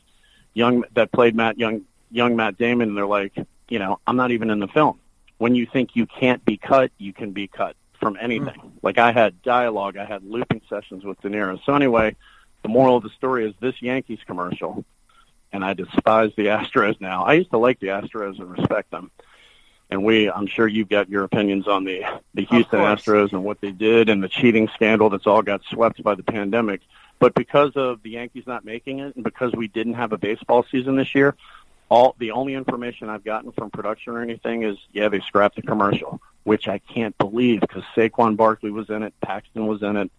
"Young 0.54 0.84
that 0.94 1.12
played 1.12 1.36
Matt 1.36 1.60
young 1.60 1.82
young 2.10 2.36
Matt 2.36 2.58
Damon," 2.58 2.90
and 2.90 2.98
they're 2.98 3.06
like, 3.06 3.34
"You 3.70 3.78
know, 3.78 4.00
I'm 4.08 4.16
not 4.16 4.32
even 4.32 4.50
in 4.50 4.60
the 4.60 4.68
film." 4.68 5.00
When 5.38 5.54
you 5.54 5.68
think 5.68 5.96
you 5.96 6.08
can't 6.08 6.44
be 6.46 6.58
cut, 6.58 6.92
you 6.98 7.14
can 7.14 7.32
be 7.32 7.48
cut 7.48 7.76
from 8.00 8.18
anything. 8.20 8.60
Hmm. 8.60 8.70
Like 8.82 8.98
I 8.98 9.12
had 9.12 9.42
dialogue, 9.44 9.98
I 9.98 10.06
had 10.06 10.24
looping 10.24 10.62
sessions 10.68 11.04
with 11.04 11.22
De 11.22 11.30
Niro. 11.30 11.60
So 11.64 11.76
anyway, 11.76 12.16
the 12.64 12.70
moral 12.70 12.98
of 12.98 13.04
the 13.04 13.10
story 13.10 13.48
is 13.48 13.54
this 13.60 13.82
Yankees 13.82 14.20
commercial, 14.26 14.84
and 15.52 15.64
I 15.64 15.74
despise 15.74 16.32
the 16.36 16.48
Astros 16.48 17.00
now. 17.00 17.24
I 17.24 17.34
used 17.34 17.52
to 17.52 17.60
like 17.60 17.80
the 17.80 17.88
Astros 17.88 18.40
and 18.40 18.50
respect 18.50 18.90
them. 18.90 19.12
And 19.90 20.04
we 20.04 20.30
I'm 20.30 20.48
sure 20.48 20.68
you've 20.68 20.90
got 20.90 21.10
your 21.10 21.24
opinions 21.24 21.68
on 21.68 21.84
the 21.84 22.04
the 22.34 22.46
Houston. 22.46 22.80
Astros 22.80 23.32
and 23.32 23.44
what 23.44 23.62
they 23.62 23.72
did 23.72 24.10
and 24.10 24.24
the 24.24 24.30
cheating 24.30 24.68
scandal 24.74 25.10
that's 25.10 25.28
all 25.28 25.42
got 25.42 25.62
swept 25.70 26.02
by 26.04 26.16
the 26.16 26.24
pandemic. 26.24 26.82
But 27.20 27.34
because 27.34 27.72
of 27.76 28.04
the 28.04 28.12
Yankees 28.12 28.44
not 28.46 28.66
making 28.66 29.00
it 29.00 29.16
and 29.16 29.24
because 29.24 29.54
we 29.54 29.68
didn't 29.68 29.94
have 29.94 30.12
a 30.12 30.18
baseball 30.18 30.66
season 30.70 30.96
this 30.96 31.16
year, 31.16 31.36
all 31.90 32.16
the 32.20 32.32
only 32.32 32.56
information 32.56 33.10
I've 33.10 33.24
gotten 33.24 33.52
from 33.52 33.70
production 33.70 34.14
or 34.14 34.22
anything 34.22 34.64
is 34.64 34.78
yeah, 34.92 35.10
they 35.10 35.22
scrapped 35.22 35.56
the 35.56 35.62
commercial, 35.62 36.20
which 36.44 36.68
I 36.68 36.80
can't 36.80 37.18
believe 37.18 37.62
because 37.62 37.84
Saquon 37.96 38.36
Barkley 38.36 38.72
was 38.72 38.90
in 38.90 39.04
it, 39.04 39.14
Paxton 39.22 39.68
was 39.68 39.82
in 39.82 39.98
it. 39.98 40.12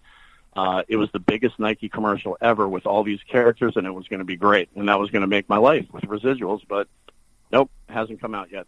Uh, 0.54 0.82
it 0.88 0.96
was 0.96 1.10
the 1.12 1.18
biggest 1.18 1.58
Nike 1.58 1.90
commercial 1.90 2.38
ever 2.40 2.66
with 2.66 2.86
all 2.86 3.02
these 3.02 3.20
characters, 3.30 3.76
and 3.76 3.86
it 3.86 3.90
was 3.90 4.08
going 4.08 4.20
to 4.20 4.24
be 4.24 4.36
great, 4.36 4.70
and 4.74 4.88
that 4.88 4.98
was 4.98 5.10
going 5.10 5.20
to 5.20 5.26
make 5.26 5.46
my 5.50 5.58
life 5.58 5.84
with 5.92 6.04
residuals. 6.04 6.62
But 6.66 6.88
nope, 7.52 7.70
hasn't 7.90 8.22
come 8.22 8.34
out 8.34 8.50
yet. 8.50 8.66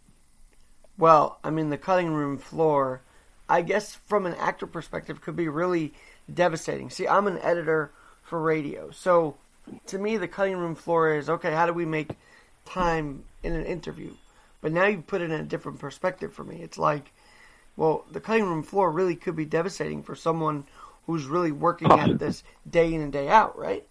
Well, 0.99 1.39
I 1.45 1.49
mean, 1.49 1.69
the 1.69 1.77
cutting 1.77 2.11
room 2.13 2.37
floor, 2.37 3.01
I 3.47 3.61
guess 3.61 3.95
from 3.95 4.25
an 4.25 4.35
actor 4.35 4.67
perspective, 4.67 5.21
could 5.21 5.37
be 5.37 5.47
really 5.47 5.93
devastating. 6.31 6.89
See, 6.89 7.07
I'm 7.07 7.25
an 7.25 7.39
editor 7.39 7.91
for 8.21 8.39
radio, 8.41 8.91
so 8.91 9.37
to 9.87 9.97
me, 9.97 10.17
the 10.17 10.27
cutting 10.27 10.57
room 10.57 10.75
floor 10.75 11.15
is 11.15 11.29
okay. 11.29 11.53
How 11.53 11.65
do 11.65 11.73
we 11.73 11.85
make 11.85 12.17
time 12.65 13.23
in 13.43 13.53
an 13.53 13.65
interview? 13.65 14.11
But 14.59 14.73
now 14.73 14.87
you 14.87 15.01
put 15.01 15.21
it 15.21 15.31
in 15.31 15.39
a 15.39 15.43
different 15.43 15.79
perspective 15.79 16.33
for 16.33 16.43
me. 16.43 16.57
It's 16.61 16.77
like, 16.77 17.13
well, 17.77 18.03
the 18.11 18.19
cutting 18.19 18.43
room 18.43 18.61
floor 18.61 18.91
really 18.91 19.15
could 19.15 19.37
be 19.37 19.45
devastating 19.45 20.03
for 20.03 20.15
someone 20.15 20.65
who's 21.05 21.27
really 21.27 21.53
working 21.53 21.89
at 21.89 22.09
oh. 22.09 22.13
this 22.13 22.43
day 22.69 22.93
in 22.93 22.99
and 22.99 23.13
day 23.13 23.29
out, 23.29 23.57
right? 23.57 23.87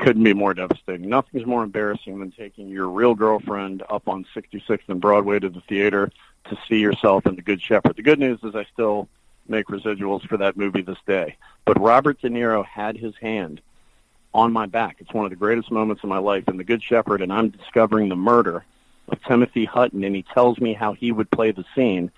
Couldn't 0.00 0.24
be 0.24 0.34
more 0.34 0.54
devastating. 0.54 1.08
Nothing's 1.08 1.46
more 1.46 1.62
embarrassing 1.62 2.18
than 2.18 2.32
taking 2.32 2.68
your 2.68 2.88
real 2.88 3.14
girlfriend 3.14 3.82
up 3.88 4.08
on 4.08 4.26
66th 4.34 4.88
and 4.88 5.00
Broadway 5.00 5.38
to 5.38 5.48
the 5.48 5.60
theater 5.62 6.10
to 6.48 6.58
see 6.68 6.78
yourself 6.78 7.26
in 7.26 7.36
The 7.36 7.42
Good 7.42 7.60
Shepherd. 7.60 7.96
The 7.96 8.02
good 8.02 8.18
news 8.18 8.40
is 8.42 8.54
I 8.54 8.64
still 8.72 9.08
make 9.46 9.66
residuals 9.66 10.26
for 10.26 10.38
that 10.38 10.56
movie 10.56 10.82
this 10.82 10.98
day. 11.06 11.36
But 11.64 11.80
Robert 11.80 12.20
De 12.20 12.28
Niro 12.28 12.64
had 12.64 12.96
his 12.96 13.14
hand 13.20 13.60
on 14.32 14.52
my 14.52 14.66
back. 14.66 14.96
It's 15.00 15.12
one 15.12 15.24
of 15.24 15.30
the 15.30 15.36
greatest 15.36 15.70
moments 15.70 16.02
of 16.02 16.08
my 16.08 16.18
life 16.18 16.48
in 16.48 16.56
The 16.56 16.64
Good 16.64 16.82
Shepherd, 16.82 17.20
and 17.20 17.32
I'm 17.32 17.50
discovering 17.50 18.08
the 18.08 18.16
murder 18.16 18.64
of 19.08 19.22
Timothy 19.24 19.64
Hutton, 19.64 20.04
and 20.04 20.14
he 20.14 20.22
tells 20.22 20.58
me 20.58 20.72
how 20.72 20.92
he 20.92 21.12
would 21.12 21.30
play 21.30 21.50
the 21.50 21.64
scene. 21.74 22.10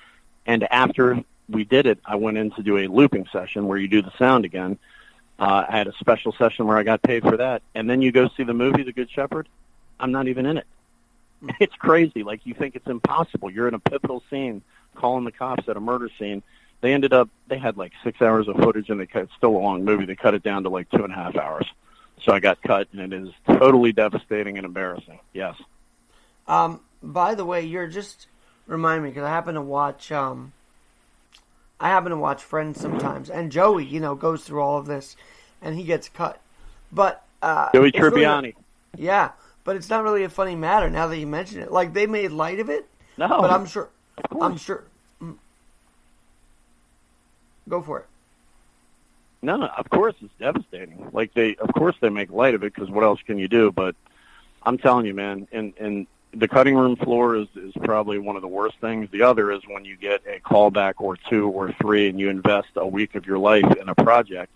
And 0.46 0.70
after 0.70 1.24
we 1.48 1.64
did 1.64 1.86
it, 1.86 1.98
I 2.04 2.16
went 2.16 2.36
in 2.36 2.50
to 2.52 2.62
do 2.62 2.78
a 2.78 2.86
looping 2.86 3.26
session 3.32 3.66
where 3.66 3.78
you 3.78 3.88
do 3.88 4.02
the 4.02 4.12
sound 4.18 4.44
again. 4.44 4.78
Uh, 5.38 5.64
I 5.68 5.76
had 5.76 5.88
a 5.88 5.92
special 5.94 6.32
session 6.32 6.66
where 6.66 6.76
I 6.76 6.82
got 6.82 7.02
paid 7.02 7.22
for 7.22 7.36
that. 7.36 7.62
And 7.74 7.88
then 7.88 8.02
you 8.02 8.12
go 8.12 8.28
see 8.36 8.44
the 8.44 8.54
movie, 8.54 8.82
The 8.82 8.92
Good 8.92 9.10
Shepherd. 9.10 9.48
I'm 9.98 10.12
not 10.12 10.28
even 10.28 10.46
in 10.46 10.58
it. 10.58 10.66
It's 11.58 11.74
crazy. 11.74 12.22
Like 12.22 12.46
you 12.46 12.54
think 12.54 12.76
it's 12.76 12.86
impossible. 12.86 13.50
You're 13.50 13.66
in 13.66 13.74
a 13.74 13.80
pivotal 13.80 14.22
scene 14.30 14.62
calling 14.94 15.24
the 15.24 15.32
cops 15.32 15.68
at 15.68 15.76
a 15.76 15.80
murder 15.80 16.08
scene. 16.16 16.40
They 16.82 16.92
ended 16.92 17.12
up, 17.12 17.28
they 17.48 17.58
had 17.58 17.76
like 17.76 17.92
six 18.04 18.22
hours 18.22 18.46
of 18.46 18.56
footage 18.56 18.90
and 18.90 19.00
they 19.00 19.06
cut, 19.06 19.22
it's 19.22 19.32
still 19.38 19.56
a 19.56 19.58
long 19.58 19.84
movie. 19.84 20.04
They 20.04 20.14
cut 20.14 20.34
it 20.34 20.44
down 20.44 20.62
to 20.62 20.68
like 20.68 20.88
two 20.90 21.02
and 21.02 21.12
a 21.12 21.16
half 21.16 21.36
hours. 21.36 21.66
So 22.22 22.32
I 22.32 22.38
got 22.38 22.62
cut 22.62 22.86
and 22.92 23.12
it 23.12 23.24
is 23.24 23.30
totally 23.46 23.92
devastating 23.92 24.56
and 24.56 24.64
embarrassing. 24.64 25.18
Yes. 25.32 25.56
Um, 26.46 26.80
by 27.02 27.34
the 27.34 27.44
way, 27.44 27.62
you're 27.62 27.88
just 27.88 28.28
remind 28.66 29.02
me 29.02 29.10
because 29.10 29.24
I 29.24 29.30
happen 29.30 29.56
to 29.56 29.62
watch. 29.62 30.12
Um, 30.12 30.52
I 31.82 31.88
happen 31.88 32.10
to 32.10 32.16
watch 32.16 32.42
Friends 32.42 32.80
sometimes, 32.80 33.28
and 33.28 33.50
Joey, 33.52 33.84
you 33.84 33.98
know, 34.00 34.14
goes 34.14 34.44
through 34.44 34.60
all 34.62 34.78
of 34.78 34.86
this, 34.86 35.16
and 35.60 35.74
he 35.76 35.82
gets 35.84 36.08
cut. 36.08 36.40
But 36.92 37.24
uh, 37.42 37.70
Joey 37.74 37.88
it's 37.88 37.98
really- 37.98 38.22
Tribbiani. 38.22 38.54
yeah, 38.96 39.32
but 39.64 39.74
it's 39.76 39.90
not 39.90 40.04
really 40.04 40.22
a 40.24 40.28
funny 40.28 40.54
matter 40.54 40.88
now 40.88 41.08
that 41.08 41.18
you 41.18 41.26
mention 41.26 41.60
it. 41.60 41.72
Like 41.72 41.92
they 41.92 42.06
made 42.06 42.30
light 42.30 42.60
of 42.60 42.70
it, 42.70 42.86
No. 43.18 43.26
but 43.28 43.50
I'm 43.50 43.66
sure. 43.66 43.88
I'm 44.40 44.56
sure. 44.56 44.84
mm. 45.20 45.36
Go 47.68 47.80
for 47.82 48.00
it. 48.00 48.06
No, 49.44 49.56
no, 49.56 49.66
of 49.66 49.90
course 49.90 50.14
it's 50.22 50.32
devastating. 50.38 51.08
Like 51.12 51.34
they, 51.34 51.56
of 51.56 51.72
course 51.74 51.96
they 52.00 52.10
make 52.10 52.30
light 52.30 52.54
of 52.54 52.62
it 52.62 52.72
because 52.74 52.90
what 52.90 53.02
else 53.02 53.20
can 53.26 53.38
you 53.38 53.48
do? 53.48 53.72
But 53.72 53.96
I'm 54.62 54.78
telling 54.78 55.04
you, 55.06 55.14
man, 55.14 55.48
and 55.50 55.74
and 55.80 56.06
the 56.34 56.48
cutting 56.48 56.74
room 56.74 56.96
floor 56.96 57.36
is 57.36 57.48
is 57.56 57.72
probably 57.82 58.18
one 58.18 58.36
of 58.36 58.42
the 58.42 58.48
worst 58.48 58.76
things. 58.80 59.08
The 59.10 59.22
other 59.22 59.52
is 59.52 59.62
when 59.66 59.84
you 59.84 59.96
get 59.96 60.22
a 60.26 60.40
callback 60.40 60.94
or 60.98 61.16
two 61.16 61.48
or 61.48 61.72
three, 61.72 62.08
and 62.08 62.18
you 62.18 62.30
invest 62.30 62.68
a 62.76 62.86
week 62.86 63.14
of 63.14 63.26
your 63.26 63.38
life 63.38 63.70
in 63.76 63.88
a 63.88 63.94
project. 63.94 64.52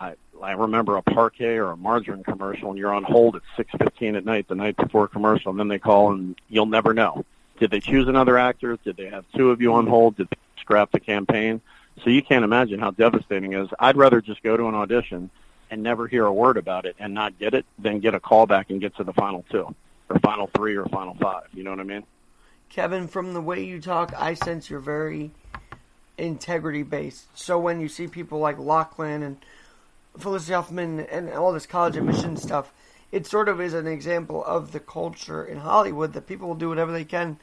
I 0.00 0.14
I 0.42 0.52
remember 0.52 0.96
a 0.96 1.02
Parkay 1.02 1.56
or 1.56 1.70
a 1.70 1.76
margarine 1.76 2.24
commercial, 2.24 2.70
and 2.70 2.78
you're 2.78 2.92
on 2.92 3.04
hold 3.04 3.36
at 3.36 3.42
six 3.56 3.70
fifteen 3.78 4.16
at 4.16 4.24
night, 4.24 4.48
the 4.48 4.54
night 4.54 4.76
before 4.76 5.08
commercial, 5.08 5.50
and 5.50 5.60
then 5.60 5.68
they 5.68 5.78
call, 5.78 6.12
and 6.12 6.36
you'll 6.48 6.66
never 6.66 6.92
know. 6.92 7.24
Did 7.58 7.70
they 7.70 7.80
choose 7.80 8.08
another 8.08 8.36
actor? 8.36 8.76
Did 8.84 8.96
they 8.96 9.06
have 9.06 9.24
two 9.34 9.50
of 9.50 9.62
you 9.62 9.72
on 9.74 9.86
hold? 9.86 10.16
Did 10.16 10.28
they 10.30 10.36
scrap 10.60 10.90
the 10.90 11.00
campaign? 11.00 11.60
So 12.04 12.10
you 12.10 12.22
can't 12.22 12.44
imagine 12.44 12.80
how 12.80 12.90
devastating 12.90 13.52
it 13.54 13.60
is. 13.62 13.68
I'd 13.78 13.96
rather 13.96 14.20
just 14.20 14.42
go 14.42 14.56
to 14.56 14.66
an 14.66 14.74
audition 14.74 15.30
and 15.70 15.82
never 15.82 16.06
hear 16.06 16.26
a 16.26 16.32
word 16.32 16.58
about 16.58 16.84
it 16.84 16.96
and 16.98 17.14
not 17.14 17.38
get 17.38 17.54
it 17.54 17.64
than 17.78 18.00
get 18.00 18.14
a 18.14 18.20
call 18.20 18.46
back 18.46 18.68
and 18.68 18.80
get 18.80 18.94
to 18.96 19.04
the 19.04 19.14
final 19.14 19.44
two 19.50 19.74
or 20.08 20.18
final 20.20 20.46
three 20.48 20.76
or 20.76 20.86
final 20.86 21.14
five. 21.14 21.44
You 21.54 21.64
know 21.64 21.70
what 21.70 21.80
I 21.80 21.84
mean? 21.84 22.04
Kevin, 22.68 23.08
from 23.08 23.34
the 23.34 23.40
way 23.40 23.64
you 23.64 23.80
talk, 23.80 24.12
I 24.16 24.34
sense 24.34 24.68
you're 24.68 24.80
very 24.80 25.30
integrity 26.18 26.82
based. 26.82 27.26
So 27.34 27.58
when 27.58 27.80
you 27.80 27.88
see 27.88 28.06
people 28.06 28.38
like 28.38 28.58
Loughlin 28.58 29.22
and 29.22 29.36
Felicity 30.18 30.54
Huffman 30.54 31.00
and 31.00 31.30
all 31.30 31.52
this 31.52 31.66
college 31.66 31.96
admission 31.96 32.36
stuff, 32.36 32.72
it 33.12 33.26
sort 33.26 33.48
of 33.48 33.60
is 33.60 33.74
an 33.74 33.86
example 33.86 34.44
of 34.44 34.72
the 34.72 34.80
culture 34.80 35.44
in 35.44 35.58
Hollywood 35.58 36.12
that 36.14 36.26
people 36.26 36.48
will 36.48 36.54
do 36.54 36.68
whatever 36.68 36.92
they 36.92 37.04
can 37.04 37.38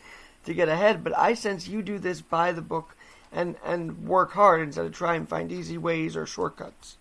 to 0.46 0.54
get 0.54 0.68
ahead. 0.68 1.04
But 1.04 1.18
I 1.18 1.34
sense 1.34 1.68
you 1.68 1.82
do 1.82 2.00
this 2.00 2.22
by 2.22 2.52
the 2.52 2.62
book 2.62 2.96
and, 3.32 3.56
and 3.64 4.06
work 4.06 4.34
hard 4.34 4.62
instead 4.62 4.86
of 4.86 4.94
try 4.94 5.16
and 5.16 5.28
find 5.28 5.52
easy 5.52 5.78
ways 5.78 6.16
or 6.16 6.26
shortcuts. 6.26 6.98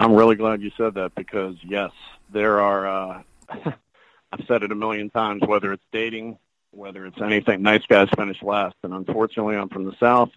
I'm 0.00 0.14
really 0.14 0.36
glad 0.36 0.62
you 0.62 0.70
said 0.76 0.94
that 0.94 1.14
because 1.14 1.56
yes, 1.62 1.90
there 2.30 2.60
are. 2.60 2.86
Uh, 2.86 3.22
I've 4.32 4.44
said 4.46 4.62
it 4.62 4.72
a 4.72 4.74
million 4.74 5.10
times. 5.10 5.42
Whether 5.46 5.72
it's 5.72 5.84
dating, 5.92 6.38
whether 6.70 7.06
it's 7.06 7.20
anything, 7.20 7.62
nice 7.62 7.84
guys 7.86 8.08
finish 8.16 8.42
last, 8.42 8.76
and 8.82 8.92
unfortunately, 8.92 9.56
I'm 9.56 9.68
from 9.68 9.84
the 9.84 9.96
South, 9.98 10.30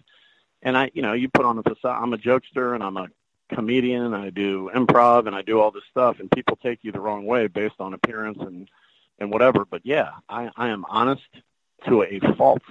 and 0.62 0.76
I, 0.76 0.90
you 0.94 1.02
know, 1.02 1.12
you 1.12 1.28
put 1.28 1.44
on 1.44 1.58
a 1.58 1.62
facade. 1.62 2.02
I'm 2.02 2.12
a 2.12 2.18
jokester 2.18 2.74
and 2.74 2.82
I'm 2.82 2.96
a 2.96 3.08
comedian. 3.54 4.14
I 4.14 4.30
do 4.30 4.70
improv 4.74 5.26
and 5.26 5.36
I 5.36 5.42
do 5.42 5.60
all 5.60 5.70
this 5.70 5.84
stuff, 5.90 6.20
and 6.20 6.30
people 6.30 6.56
take 6.56 6.80
you 6.82 6.92
the 6.92 7.00
wrong 7.00 7.26
way 7.26 7.46
based 7.46 7.76
on 7.80 7.94
appearance 7.94 8.38
and 8.40 8.68
and 9.18 9.30
whatever. 9.30 9.64
But 9.64 9.82
yeah, 9.84 10.10
I, 10.28 10.50
I 10.56 10.68
am 10.68 10.84
honest 10.88 11.22
to 11.86 12.02
a 12.02 12.34
fault. 12.34 12.62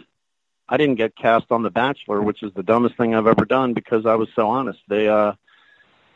I 0.67 0.77
didn't 0.77 0.95
get 0.95 1.15
cast 1.15 1.51
on 1.51 1.63
The 1.63 1.69
Bachelor, 1.69 2.21
which 2.21 2.43
is 2.43 2.53
the 2.53 2.63
dumbest 2.63 2.95
thing 2.95 3.13
I've 3.13 3.27
ever 3.27 3.45
done 3.45 3.73
because 3.73 4.05
I 4.05 4.15
was 4.15 4.29
so 4.35 4.49
honest. 4.49 4.79
They 4.87 5.07
uh 5.07 5.33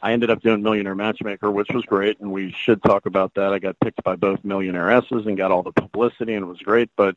I 0.01 0.13
ended 0.13 0.29
up 0.29 0.41
doing 0.41 0.61
Millionaire 0.61 0.95
Matchmaker, 0.95 1.49
which 1.49 1.69
was 1.73 1.83
great, 1.85 2.19
and 2.19 2.31
we 2.31 2.51
should 2.51 2.83
talk 2.83 3.05
about 3.05 3.33
that. 3.35 3.53
I 3.53 3.59
got 3.59 3.79
picked 3.79 4.03
by 4.03 4.15
both 4.15 4.43
millionairesses 4.43 5.25
and 5.25 5.35
got 5.35 5.51
all 5.51 5.63
the 5.63 5.71
publicity, 5.71 6.35
and 6.35 6.43
it 6.45 6.47
was 6.47 6.59
great. 6.59 6.89
But 6.95 7.15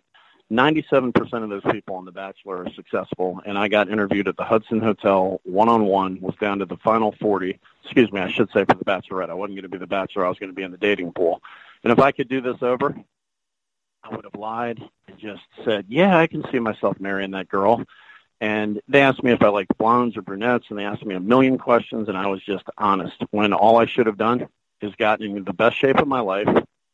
97% 0.51 1.43
of 1.43 1.51
those 1.51 1.63
people 1.71 1.97
on 1.97 2.07
The 2.07 2.13
Bachelor 2.13 2.65
are 2.65 2.73
successful, 2.73 3.43
and 3.45 3.59
I 3.59 3.69
got 3.69 3.91
interviewed 3.91 4.29
at 4.29 4.39
the 4.39 4.45
Hudson 4.45 4.81
Hotel 4.81 5.41
one-on-one, 5.45 6.21
was 6.21 6.35
down 6.41 6.61
to 6.61 6.65
the 6.65 6.79
final 6.79 7.13
40. 7.21 7.59
Excuse 7.85 8.11
me, 8.11 8.21
I 8.21 8.31
should 8.31 8.51
say 8.53 8.65
for 8.65 8.75
The 8.75 8.85
Bachelorette. 8.85 9.29
I 9.29 9.35
wasn't 9.35 9.57
going 9.57 9.63
to 9.65 9.69
be 9.69 9.79
The 9.79 9.87
Bachelor. 9.87 10.25
I 10.25 10.29
was 10.31 10.39
going 10.39 10.51
to 10.51 10.57
be 10.57 10.63
in 10.63 10.71
the 10.71 10.79
dating 10.79 11.13
pool. 11.13 11.43
And 11.85 11.93
if 11.93 11.99
I 11.99 12.13
could 12.13 12.29
do 12.29 12.41
this 12.41 12.63
over, 12.63 12.97
I 14.03 14.15
would 14.15 14.25
have 14.25 14.35
lied 14.35 14.83
and 15.07 15.19
just 15.19 15.43
said, 15.65 15.87
yeah, 15.89 16.17
I 16.17 16.27
can 16.27 16.43
see 16.51 16.59
myself 16.59 16.99
marrying 16.99 17.33
that 17.33 17.49
girl. 17.49 17.85
And 18.41 18.81
they 18.89 19.01
asked 19.01 19.23
me 19.23 19.33
if 19.33 19.43
I 19.43 19.49
liked 19.49 19.77
blondes 19.79 20.17
or 20.17 20.23
brunettes, 20.23 20.67
and 20.71 20.79
they 20.79 20.85
asked 20.85 21.05
me 21.05 21.15
a 21.15 21.21
million 21.21 21.59
questions, 21.59 22.09
and 22.09 22.17
I 22.17 22.27
was 22.29 22.43
just 22.43 22.65
honest. 22.77 23.17
When 23.31 23.53
all 23.53 23.79
I 23.79 23.87
should 23.87 24.07
have 24.07 24.17
done 24.17 24.49
is 24.81 24.95
gotten 24.95 25.37
in 25.37 25.45
the 25.45 25.53
best 25.53 25.77
shape 25.77 25.99
of 25.99 26.07
my 26.07 26.21
life, 26.21 26.49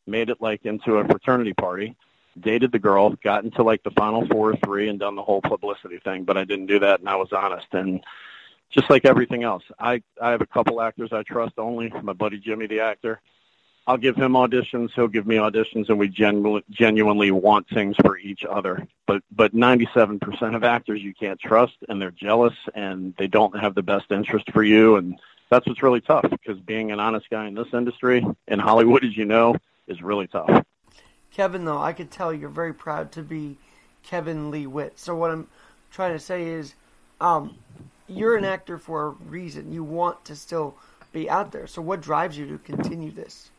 made 0.07 0.30
it 0.30 0.40
like 0.40 0.64
into 0.64 0.96
a 0.96 1.04
fraternity 1.04 1.52
party, 1.52 1.96
dated 2.40 2.72
the 2.72 2.78
girl, 2.78 3.11
got 3.22 3.44
into 3.44 3.62
like 3.62 3.83
the 3.83 3.90
final 3.90 4.26
four 4.26 4.52
or 4.52 4.57
three, 4.64 4.88
and 4.88 4.98
done 4.98 5.16
the 5.16 5.22
whole 5.22 5.42
publicity 5.42 5.98
thing. 5.98 6.24
But 6.24 6.38
I 6.38 6.44
didn't 6.44 6.66
do 6.66 6.78
that, 6.78 7.00
and 7.00 7.09
I 7.09 7.16
was 7.16 7.33
honest. 7.33 7.66
And 7.72 8.02
just 8.70 8.88
like 8.88 9.04
everything 9.04 9.42
else, 9.44 9.64
I 9.78 10.02
I 10.20 10.30
have 10.30 10.40
a 10.40 10.46
couple 10.46 10.80
actors 10.80 11.12
I 11.12 11.22
trust 11.24 11.59
only. 11.59 11.90
My 12.02 12.14
buddy 12.14 12.38
Jimmy, 12.38 12.66
the 12.66 12.80
actor. 12.80 13.20
I'll 13.87 13.99
give 13.99 14.16
him 14.16 14.33
auditions. 14.33 14.92
He'll 14.94 15.09
give 15.09 15.27
me 15.27 15.37
auditions, 15.37 15.90
and 15.90 15.99
we 15.99 16.09
genu- 16.09 16.62
genuinely 16.70 17.31
want 17.31 17.68
things 17.68 17.97
for 18.01 18.16
each 18.16 18.42
other. 18.44 18.87
But 19.07 19.23
but 19.31 19.55
97% 19.55 20.57
of 20.57 20.64
actors 20.64 21.03
you 21.03 21.12
can't 21.12 21.38
trust, 21.38 21.77
and 21.88 22.01
they're 22.01 22.11
jealous, 22.11 22.55
and 22.75 23.14
they 23.18 23.27
don't 23.27 23.59
have 23.59 23.75
the 23.75 23.83
best 23.83 24.11
interest 24.11 24.51
for 24.53 24.62
you, 24.62 24.97
and 24.97 25.20
that's 25.51 25.66
what's 25.66 25.83
really 25.83 26.01
tough. 26.01 26.27
Because 26.31 26.59
being 26.61 26.92
an 26.92 27.01
honest 27.01 27.29
guy 27.29 27.47
in 27.47 27.55
this 27.55 27.68
industry 27.75 28.27
in 28.49 28.59
Hollywood, 28.59 29.05
as 29.05 29.16
you 29.16 29.27
know, 29.27 29.57
is 29.87 30.01
really 30.01 30.29
tough. 30.29 30.64
Kevin, 31.31 31.66
though, 31.66 31.83
I 31.83 31.92
could 31.92 32.11
tell 32.11 32.33
you're 32.33 32.49
very 32.49 32.73
proud 32.73 33.12
to 33.12 33.23
be 33.23 33.59
Kevin 34.03 34.51
Lee 34.51 34.66
Witt. 34.66 34.99
So 34.99 35.14
what 35.14 35.31
I'm 35.31 35.49
trying 35.90 36.12
to 36.12 36.20
say 36.20 36.47
is, 36.47 36.75
um, 37.20 37.59
you're 38.09 38.37
an 38.37 38.44
actor 38.44 38.79
for 38.79 39.07
a 39.07 39.11
reason. 39.11 39.73
You 39.73 39.85
want 39.85 40.25
to 40.27 40.37
still 40.37 40.77
be 41.12 41.29
out 41.29 41.53
there. 41.53 41.66
So 41.66 41.83
what 41.83 42.01
drives 42.01 42.38
you 42.38 42.47
to 42.49 42.59
continue 42.59 43.11
this? 43.11 43.51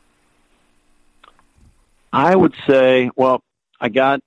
I 2.16 2.34
would 2.34 2.54
say, 2.66 3.12
well, 3.18 3.44
I 3.82 3.90
got 3.90 4.22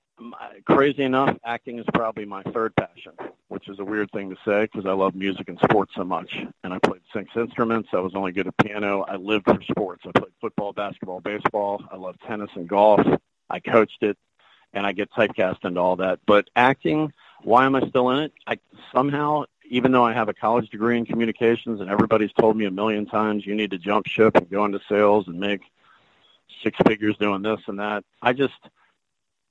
crazy 0.65 1.01
enough, 1.01 1.35
acting 1.43 1.79
is 1.79 1.85
probably 1.91 2.23
my 2.23 2.43
third 2.43 2.75
passion, 2.75 3.13
which 3.47 3.67
is 3.67 3.79
a 3.79 3.83
weird 3.83 4.11
thing 4.11 4.29
to 4.29 4.35
say 4.45 4.65
because 4.71 4.85
I 4.85 4.91
love 4.91 5.15
music 5.15 5.49
and 5.49 5.57
sports 5.63 5.93
so 5.95 6.03
much. 6.03 6.31
And 6.63 6.71
I 6.71 6.77
played 6.77 7.01
six 7.11 7.31
instruments. 7.35 7.89
I 7.91 7.97
was 7.97 8.13
only 8.13 8.31
good 8.31 8.45
at 8.45 8.55
piano. 8.57 9.05
I 9.07 9.15
lived 9.15 9.45
for 9.45 9.59
sports. 9.63 10.03
I 10.07 10.11
played 10.11 10.33
football, 10.39 10.71
basketball, 10.71 11.19
baseball. 11.19 11.81
I 11.91 11.95
love 11.95 12.15
tennis 12.27 12.51
and 12.53 12.69
golf. 12.69 13.01
I 13.49 13.59
coached 13.59 14.03
it, 14.03 14.19
and 14.71 14.85
I 14.85 14.91
get 14.91 15.11
typecast 15.11 15.65
into 15.65 15.79
all 15.79 15.95
that. 15.95 16.19
But 16.27 16.47
acting, 16.55 17.11
why 17.41 17.65
am 17.65 17.73
I 17.73 17.89
still 17.89 18.11
in 18.11 18.19
it? 18.19 18.33
I 18.45 18.59
somehow, 18.93 19.45
even 19.67 19.91
though 19.91 20.05
I 20.05 20.13
have 20.13 20.29
a 20.29 20.33
college 20.35 20.69
degree 20.69 20.99
in 20.99 21.07
communications, 21.07 21.81
and 21.81 21.89
everybody's 21.89 22.33
told 22.33 22.55
me 22.55 22.65
a 22.65 22.71
million 22.71 23.07
times 23.07 23.47
you 23.47 23.55
need 23.55 23.71
to 23.71 23.79
jump 23.79 24.05
ship 24.05 24.35
and 24.35 24.47
go 24.47 24.63
into 24.65 24.79
sales 24.87 25.27
and 25.27 25.39
make 25.39 25.61
six 26.63 26.77
figures 26.87 27.17
doing 27.17 27.41
this 27.41 27.59
and 27.67 27.79
that. 27.79 28.03
I 28.21 28.33
just 28.33 28.53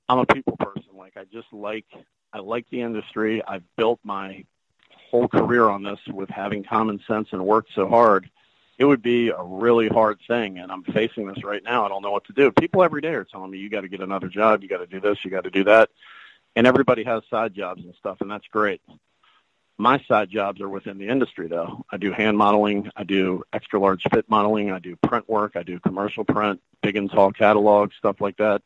I'm 0.07 0.19
a 0.19 0.25
people 0.25 0.57
person. 0.57 0.95
Like 0.97 1.17
I 1.17 1.25
just 1.25 1.51
like 1.51 1.85
I 2.33 2.39
like 2.39 2.65
the 2.69 2.81
industry. 2.81 3.43
I've 3.45 3.63
built 3.75 3.99
my 4.03 4.45
whole 5.09 5.27
career 5.27 5.67
on 5.69 5.83
this 5.83 5.99
with 6.07 6.29
having 6.29 6.63
common 6.63 6.99
sense 7.07 7.29
and 7.31 7.45
worked 7.45 7.71
so 7.73 7.87
hard. 7.87 8.29
It 8.77 8.85
would 8.85 9.01
be 9.01 9.29
a 9.29 9.41
really 9.41 9.89
hard 9.89 10.19
thing, 10.25 10.59
and 10.59 10.71
I'm 10.71 10.83
facing 10.83 11.27
this 11.27 11.43
right 11.43 11.63
now. 11.63 11.85
I 11.85 11.89
don't 11.89 12.01
know 12.01 12.11
what 12.11 12.25
to 12.25 12.33
do. 12.33 12.51
People 12.51 12.81
every 12.81 13.01
day 13.01 13.13
are 13.13 13.25
telling 13.25 13.51
me, 13.51 13.57
"You 13.57 13.69
got 13.69 13.81
to 13.81 13.89
get 13.89 13.99
another 13.99 14.29
job. 14.29 14.63
You 14.63 14.69
got 14.69 14.77
to 14.77 14.87
do 14.87 15.01
this. 15.01 15.23
You 15.25 15.31
got 15.31 15.43
to 15.43 15.49
do 15.49 15.65
that." 15.65 15.89
And 16.55 16.65
everybody 16.65 17.03
has 17.03 17.23
side 17.29 17.53
jobs 17.53 17.83
and 17.83 17.93
stuff, 17.95 18.21
and 18.21 18.31
that's 18.31 18.47
great. 18.47 18.81
My 19.81 20.03
side 20.09 20.29
jobs 20.29 20.59
are 20.59 20.67
within 20.67 20.97
the 20.97 21.07
industry, 21.07 21.47
though. 21.47 21.85
I 21.89 21.95
do 21.95 22.11
hand 22.11 22.37
modeling. 22.37 22.91
I 22.97 23.05
do 23.05 23.43
extra 23.53 23.79
large 23.79 24.03
fit 24.11 24.29
modeling. 24.29 24.71
I 24.71 24.79
do 24.79 24.97
print 24.97 25.29
work. 25.29 25.55
I 25.55 25.63
do 25.63 25.79
commercial 25.79 26.25
print, 26.25 26.61
big 26.83 26.97
and 26.97 27.09
tall 27.09 27.31
catalogs, 27.31 27.95
stuff 27.95 28.19
like 28.19 28.35
that. 28.37 28.61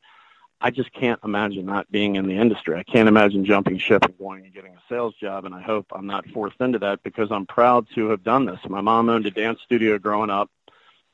I 0.59 0.71
just 0.71 0.91
can't 0.91 1.19
imagine 1.23 1.67
not 1.67 1.91
being 1.91 2.15
in 2.15 2.25
the 2.25 2.35
industry. 2.35 2.75
I 2.75 2.81
can't 2.81 3.07
imagine 3.07 3.45
jumping 3.45 3.77
ship 3.77 4.05
and 4.05 4.17
going 4.17 4.45
and 4.45 4.53
getting 4.55 4.73
a 4.73 4.81
sales 4.89 5.13
job, 5.13 5.45
and 5.45 5.53
I 5.53 5.61
hope 5.61 5.85
I'm 5.91 6.07
not 6.07 6.25
forced 6.29 6.59
into 6.59 6.79
that 6.79 7.03
because 7.03 7.31
I'm 7.31 7.45
proud 7.45 7.85
to 7.93 8.07
have 8.07 8.23
done 8.23 8.45
this. 8.45 8.59
My 8.67 8.81
mom 8.81 9.07
owned 9.07 9.27
a 9.27 9.31
dance 9.31 9.59
studio 9.61 9.99
growing 9.99 10.31
up. 10.31 10.49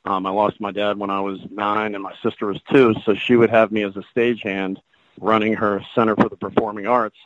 Um, 0.05 0.25
I 0.25 0.29
lost 0.29 0.61
my 0.61 0.71
dad 0.71 0.97
when 0.97 1.09
I 1.09 1.19
was 1.19 1.39
nine, 1.51 1.93
and 1.93 2.01
my 2.01 2.13
sister 2.23 2.45
was 2.45 2.61
two, 2.71 2.95
so 3.03 3.15
she 3.15 3.35
would 3.35 3.49
have 3.49 3.69
me 3.69 3.83
as 3.83 3.97
a 3.97 4.03
stagehand 4.15 4.77
running 5.19 5.55
her 5.55 5.83
Center 5.93 6.15
for 6.15 6.29
the 6.29 6.37
Performing 6.37 6.87
Arts, 6.87 7.17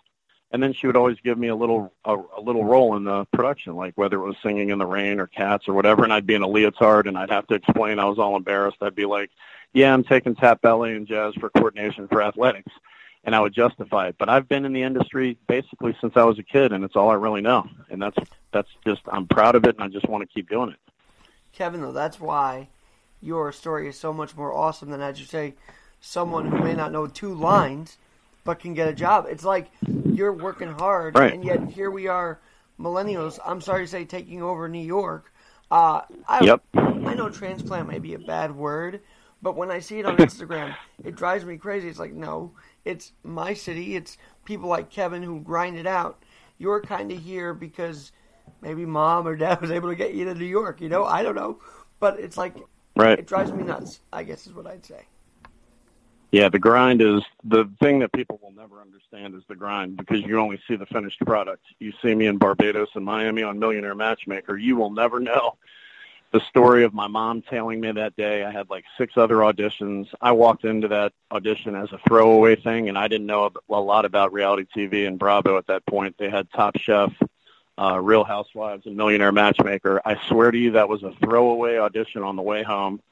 and 0.54 0.62
then 0.62 0.72
she 0.72 0.86
would 0.86 0.96
always 0.96 1.18
give 1.24 1.38
me 1.38 1.48
a 1.48 1.56
little 1.56 1.92
a, 2.06 2.16
a 2.38 2.42
little 2.42 2.64
role 2.64 2.96
in 2.96 3.04
the 3.04 3.26
production, 3.34 3.76
like 3.76 3.94
whether 3.96 4.18
it 4.18 4.26
was 4.26 4.36
singing 4.44 4.70
in 4.70 4.78
the 4.78 4.86
rain 4.86 5.20
or 5.20 5.26
cats 5.26 5.68
or 5.68 5.74
whatever, 5.74 6.04
and 6.04 6.14
I'd 6.14 6.28
be 6.28 6.36
in 6.36 6.44
a 6.44 6.48
leotard 6.48 7.08
and 7.08 7.18
I'd 7.18 7.32
have 7.32 7.48
to 7.48 7.56
explain. 7.56 8.00
I 8.00 8.06
was 8.06 8.20
all 8.20 8.38
embarrassed. 8.38 8.78
I'd 8.82 8.96
be 8.96 9.06
like, 9.06 9.32
yeah, 9.74 9.92
I'm 9.92 10.04
taking 10.04 10.36
tap 10.36 10.62
ballet 10.62 10.96
and 10.96 11.08
jazz 11.08 11.34
for 11.40 11.50
coordination 11.50 12.08
for 12.08 12.22
athletics, 12.22 12.72
and 13.24 13.36
I 13.36 13.40
would 13.40 13.54
justify 13.54 14.10
it. 14.10 14.16
But 14.20 14.30
I've 14.30 14.48
been 14.48 14.64
in 14.64 14.74
the 14.74 14.84
industry 14.84 15.40
basically 15.48 15.98
since 16.00 16.14
I 16.16 16.24
was 16.24 16.38
a 16.38 16.44
kid, 16.44 16.72
and 16.72 16.84
it's 16.84 16.96
all 16.96 17.10
I 17.10 17.16
really 17.16 17.42
know. 17.42 17.68
And 17.90 18.00
that's 18.00 18.18
that's 18.52 18.70
just 18.86 19.02
I'm 19.12 19.28
proud 19.28 19.56
of 19.56 19.66
it, 19.66 19.76
and 19.76 19.84
I 19.84 19.88
just 19.88 20.08
want 20.08 20.22
to 20.22 20.32
keep 20.32 20.50
doing 20.50 20.70
it. 20.70 20.78
Kevin, 21.52 21.82
though, 21.82 21.92
that's 21.92 22.20
why 22.20 22.70
your 23.22 23.52
story 23.52 23.88
is 23.88 24.00
so 24.00 24.14
much 24.14 24.36
more 24.36 24.54
awesome 24.54 24.92
than, 24.92 25.02
as 25.02 25.20
you 25.20 25.26
say, 25.26 25.56
someone 26.00 26.52
who 26.52 26.60
may 26.64 26.74
not 26.74 26.92
know 26.92 27.08
two 27.08 27.34
lines 27.34 27.98
but 28.44 28.60
can 28.60 28.74
get 28.74 28.88
a 28.88 28.94
job. 28.94 29.26
It's 29.30 29.44
like 29.44 29.72
you're 30.06 30.34
working 30.34 30.72
hard, 30.72 31.18
right. 31.18 31.34
and 31.34 31.44
yet 31.44 31.68
here 31.70 31.92
we 31.92 32.08
are, 32.08 32.40
millennials. 32.80 33.40
I'm 33.46 33.62
sorry 33.62 33.86
to 33.86 33.88
say, 33.88 34.06
taking 34.06 34.42
over 34.42 34.68
New 34.68 34.86
York. 34.86 35.32
Uh, 35.72 36.02
I, 36.28 36.44
yep. 36.44 36.62
I 36.76 37.14
know 37.16 37.30
transplant 37.30 37.88
may 37.88 38.00
be 38.00 38.14
a 38.14 38.20
bad 38.20 38.56
word, 38.56 39.02
but 39.42 39.56
when 39.56 39.72
I 39.72 39.80
see 39.80 40.00
it 40.00 40.06
on 40.06 40.18
Instagram, 40.18 40.76
it 41.04 41.16
drives 41.16 41.46
me 41.46 41.58
crazy. 41.58 41.90
It's 41.90 42.00
like, 42.00 42.14
no, 42.14 42.52
it's 42.86 43.14
my 43.24 43.54
city. 43.54 43.96
It's 43.96 44.18
people 44.46 44.70
like 44.70 44.90
Kevin 44.90 45.24
who 45.24 45.42
grind 45.42 45.78
it 45.78 45.88
out. 45.88 46.24
You're 46.58 46.82
kind 46.82 47.12
of 47.12 47.20
here 47.20 47.54
because 47.54 48.12
maybe 48.62 48.86
mom 48.86 49.28
or 49.28 49.36
dad 49.36 49.62
was 49.62 49.72
able 49.72 49.90
to 49.90 49.96
get 49.96 50.14
you 50.14 50.26
to 50.26 50.36
New 50.36 50.46
York. 50.46 50.82
You 50.82 50.90
know, 50.90 51.06
I 51.06 51.24
don't 51.24 51.36
know, 51.36 51.60
but 52.00 52.20
it's 52.20 52.38
like, 52.38 52.56
right. 52.96 53.18
It 53.18 53.28
drives 53.28 53.52
me 53.52 53.64
nuts. 53.64 54.02
I 54.12 54.24
guess 54.24 54.46
is 54.46 54.54
what 54.54 54.68
I'd 54.68 54.86
say. 54.86 55.06
Yeah, 56.34 56.50
the 56.50 56.58
grind 56.58 57.00
is 57.04 57.22
the 57.44 57.70
thing 57.80 58.00
that 58.00 58.12
people 58.12 58.40
will 58.42 58.54
never 58.54 58.82
understand 58.82 59.36
is 59.36 59.44
the 59.48 59.56
grind 59.56 59.98
because 59.98 60.22
you 60.22 60.40
only 60.40 60.60
see 60.68 60.76
the 60.76 60.88
finished 60.88 61.20
product. 61.20 61.64
You 61.78 61.94
see 62.02 62.16
me 62.16 62.26
in 62.26 62.40
Barbados 62.40 62.90
and 62.96 63.06
Miami 63.06 63.44
on 63.44 63.60
Millionaire 63.60 63.94
Matchmaker. 63.94 64.58
You 64.58 64.76
will 64.76 64.90
never 64.90 65.20
know 65.20 65.58
the 66.32 66.40
story 66.40 66.86
of 66.86 66.94
my 66.96 67.06
mom 67.06 67.44
tailing 67.44 67.82
me 67.82 67.92
that 67.92 68.16
day. 68.16 68.44
I 68.44 68.50
had 68.50 68.68
like 68.72 68.84
six 68.98 69.16
other 69.16 69.36
auditions. 69.36 70.08
I 70.22 70.32
walked 70.32 70.66
into 70.66 70.88
that 70.88 71.14
audition 71.32 71.76
as 71.76 71.92
a 71.92 72.00
throwaway 72.08 72.56
thing, 72.56 72.90
and 72.90 72.98
I 72.98 73.08
didn't 73.08 73.28
know 73.28 73.52
a 73.70 73.80
lot 73.80 74.04
about 74.04 74.34
reality 74.34 74.66
TV 74.76 75.08
and 75.08 75.20
Bravo 75.20 75.60
at 75.60 75.68
that 75.68 75.86
point. 75.86 76.18
They 76.18 76.32
had 76.32 76.52
Top 76.52 76.80
Chef, 76.80 77.14
uh, 77.78 78.00
Real 78.00 78.24
Housewives, 78.24 78.88
and 78.88 78.98
Millionaire 78.98 79.32
Matchmaker. 79.32 80.02
I 80.04 80.20
swear 80.30 80.50
to 80.50 80.58
you, 80.58 80.72
that 80.72 80.90
was 80.90 81.04
a 81.04 81.12
throwaway 81.24 81.78
audition 81.78 82.24
on 82.24 82.38
the 82.38 82.42
way 82.42 82.64
home. 82.64 83.04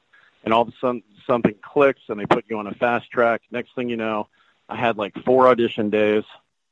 And 0.44 0.52
all 0.52 0.62
of 0.62 0.68
a 0.68 0.72
sudden, 0.80 1.04
something 1.26 1.54
clicks, 1.62 2.02
and 2.08 2.18
they 2.18 2.26
put 2.26 2.44
you 2.48 2.58
on 2.58 2.66
a 2.66 2.74
fast 2.74 3.10
track. 3.10 3.42
Next 3.50 3.74
thing 3.74 3.88
you 3.88 3.96
know, 3.96 4.28
I 4.68 4.76
had 4.76 4.96
like 4.96 5.14
four 5.24 5.48
audition 5.48 5.90
days, 5.90 6.24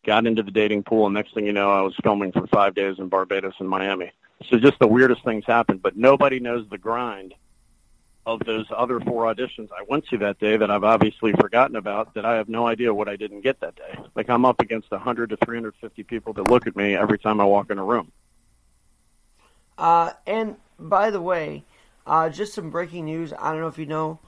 got 0.05 0.27
into 0.27 0.43
the 0.43 0.51
dating 0.51 0.85
pool, 0.85 1.07
and 1.07 1.15
next 1.15 1.35
thing 1.35 1.47
you 1.47 1.53
know, 1.53 1.73
I 1.73 1.83
was 1.83 1.95
filming 2.03 2.33
for 2.33 2.47
five 2.47 2.75
days 2.75 2.99
in 2.99 3.09
Barbados 3.09 3.55
and 3.59 3.69
Miami. 3.69 4.13
So 4.49 4.59
just 4.59 4.79
the 4.79 4.89
weirdest 4.89 5.23
things 5.25 5.45
happen, 5.47 5.79
but 5.79 5.97
nobody 5.97 6.41
knows 6.41 6.67
the 6.71 6.79
grind 6.79 7.35
of 8.27 8.41
those 8.45 8.67
other 8.75 9.01
four 9.01 9.33
auditions 9.33 9.71
I 9.73 9.85
went 9.89 10.07
to 10.09 10.19
that 10.19 10.39
day 10.39 10.57
that 10.57 10.71
I've 10.71 10.85
obviously 10.85 11.33
forgotten 11.33 11.77
about 11.77 12.15
that 12.15 12.25
I 12.25 12.35
have 12.35 12.49
no 12.49 12.67
idea 12.67 12.93
what 12.93 13.09
I 13.09 13.17
didn't 13.17 13.41
get 13.41 13.61
that 13.61 13.77
day. 13.77 13.99
Like 14.15 14.29
I'm 14.29 14.45
up 14.45 14.61
against 14.61 14.91
100 14.91 15.31
to 15.31 15.37
350 15.39 16.03
people 16.05 16.33
that 16.35 16.45
look 16.45 16.67
at 16.67 16.77
me 16.77 16.95
every 16.97 17.19
time 17.19 17.41
I 17.41 17.45
walk 17.45 17.71
in 17.71 17.79
a 17.79 17.85
room. 17.85 18.13
Uh, 19.79 20.13
and 20.27 20.57
by 20.79 21.11
the 21.11 21.21
way, 21.21 21.65
uh, 22.07 22.29
just 22.29 22.53
some 22.55 22.71
breaking 22.71 23.07
news. 23.07 23.33
I 23.39 23.53
don't 23.53 23.61
know 23.61 23.69
if 23.69 23.79
you 23.79 23.87
know 23.87 24.19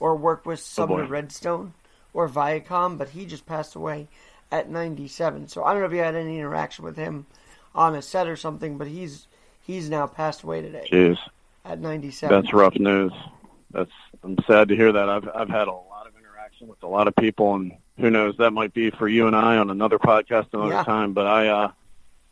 or 0.00 0.14
work 0.16 0.44
with 0.46 0.60
Sumner 0.60 1.04
oh 1.04 1.06
Redstone 1.06 1.74
or 2.12 2.28
Viacom, 2.28 2.96
but 2.98 3.10
he 3.10 3.26
just 3.26 3.46
passed 3.46 3.74
away 3.74 4.08
at 4.50 4.70
97. 4.70 5.48
So 5.48 5.64
I 5.64 5.72
don't 5.72 5.80
know 5.80 5.86
if 5.86 5.92
you 5.92 5.98
had 5.98 6.14
any 6.14 6.38
interaction 6.38 6.84
with 6.84 6.96
him 6.96 7.26
on 7.74 7.94
a 7.94 8.02
set 8.02 8.26
or 8.28 8.36
something, 8.36 8.78
but 8.78 8.86
he's 8.86 9.26
he's 9.60 9.90
now 9.90 10.06
passed 10.06 10.42
away 10.42 10.62
today. 10.62 10.88
Jeez. 10.90 11.18
At 11.64 11.80
97. 11.80 12.42
That's 12.42 12.52
rough 12.54 12.76
news. 12.76 13.12
That's 13.70 13.90
I'm 14.22 14.36
sad 14.46 14.68
to 14.68 14.76
hear 14.76 14.92
that. 14.92 15.08
I've 15.08 15.28
I've 15.34 15.48
had 15.48 15.68
a 15.68 15.72
lot 15.72 16.06
of 16.06 16.12
interaction 16.18 16.68
with 16.68 16.82
a 16.82 16.86
lot 16.86 17.08
of 17.08 17.16
people, 17.16 17.54
and 17.54 17.72
who 17.98 18.10
knows 18.10 18.36
that 18.38 18.52
might 18.52 18.72
be 18.72 18.90
for 18.90 19.08
you 19.08 19.26
and 19.26 19.34
I 19.36 19.56
on 19.56 19.70
another 19.70 19.98
podcast 19.98 20.46
another 20.52 20.70
Yeah. 20.70 20.84
time. 20.84 21.12
But 21.12 21.26
I 21.26 21.48
uh, 21.48 21.72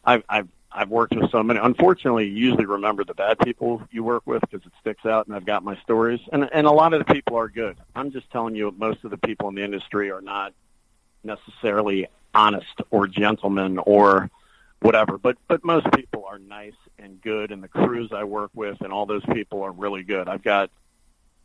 I've 0.05 0.22
I've 0.29 0.48
I've 0.74 0.90
worked 0.90 1.14
with 1.14 1.30
so 1.30 1.42
many. 1.42 1.60
Unfortunately, 1.60 2.26
you 2.26 2.48
usually 2.48 2.66
remember 2.66 3.04
the 3.04 3.14
bad 3.14 3.38
people 3.38 3.82
you 3.92 4.02
work 4.02 4.24
with 4.26 4.40
because 4.40 4.66
it 4.66 4.72
sticks 4.80 5.06
out, 5.06 5.28
and 5.28 5.37
I've 5.37 5.46
got 5.46 5.62
my 5.62 5.76
stories. 5.76 6.20
And 6.32 6.48
and 6.52 6.66
a 6.66 6.72
lot 6.72 6.92
of 6.92 6.98
the 6.98 7.14
people 7.14 7.37
are 7.37 7.48
good. 7.48 7.76
I'm 7.94 8.10
just 8.10 8.28
telling 8.30 8.56
you, 8.56 8.74
most 8.76 9.04
of 9.04 9.10
the 9.10 9.18
people 9.18 9.48
in 9.48 9.54
the 9.54 9.62
industry 9.62 10.10
are 10.10 10.20
not 10.20 10.52
necessarily 11.22 12.08
honest 12.34 12.80
or 12.90 13.06
gentlemen 13.06 13.78
or 13.78 14.30
whatever. 14.80 15.16
But 15.16 15.38
but 15.46 15.64
most 15.64 15.87
people 15.92 16.24
are 16.28 16.40
nice 16.40 16.74
and 16.98 17.20
good, 17.22 17.52
and 17.52 17.62
the 17.62 17.68
crews 17.68 18.10
I 18.12 18.24
work 18.24 18.50
with 18.54 18.80
and 18.80 18.92
all 18.92 19.06
those 19.06 19.24
people 19.26 19.62
are 19.62 19.72
really 19.72 20.02
good. 20.02 20.28
I've 20.28 20.42
got, 20.42 20.70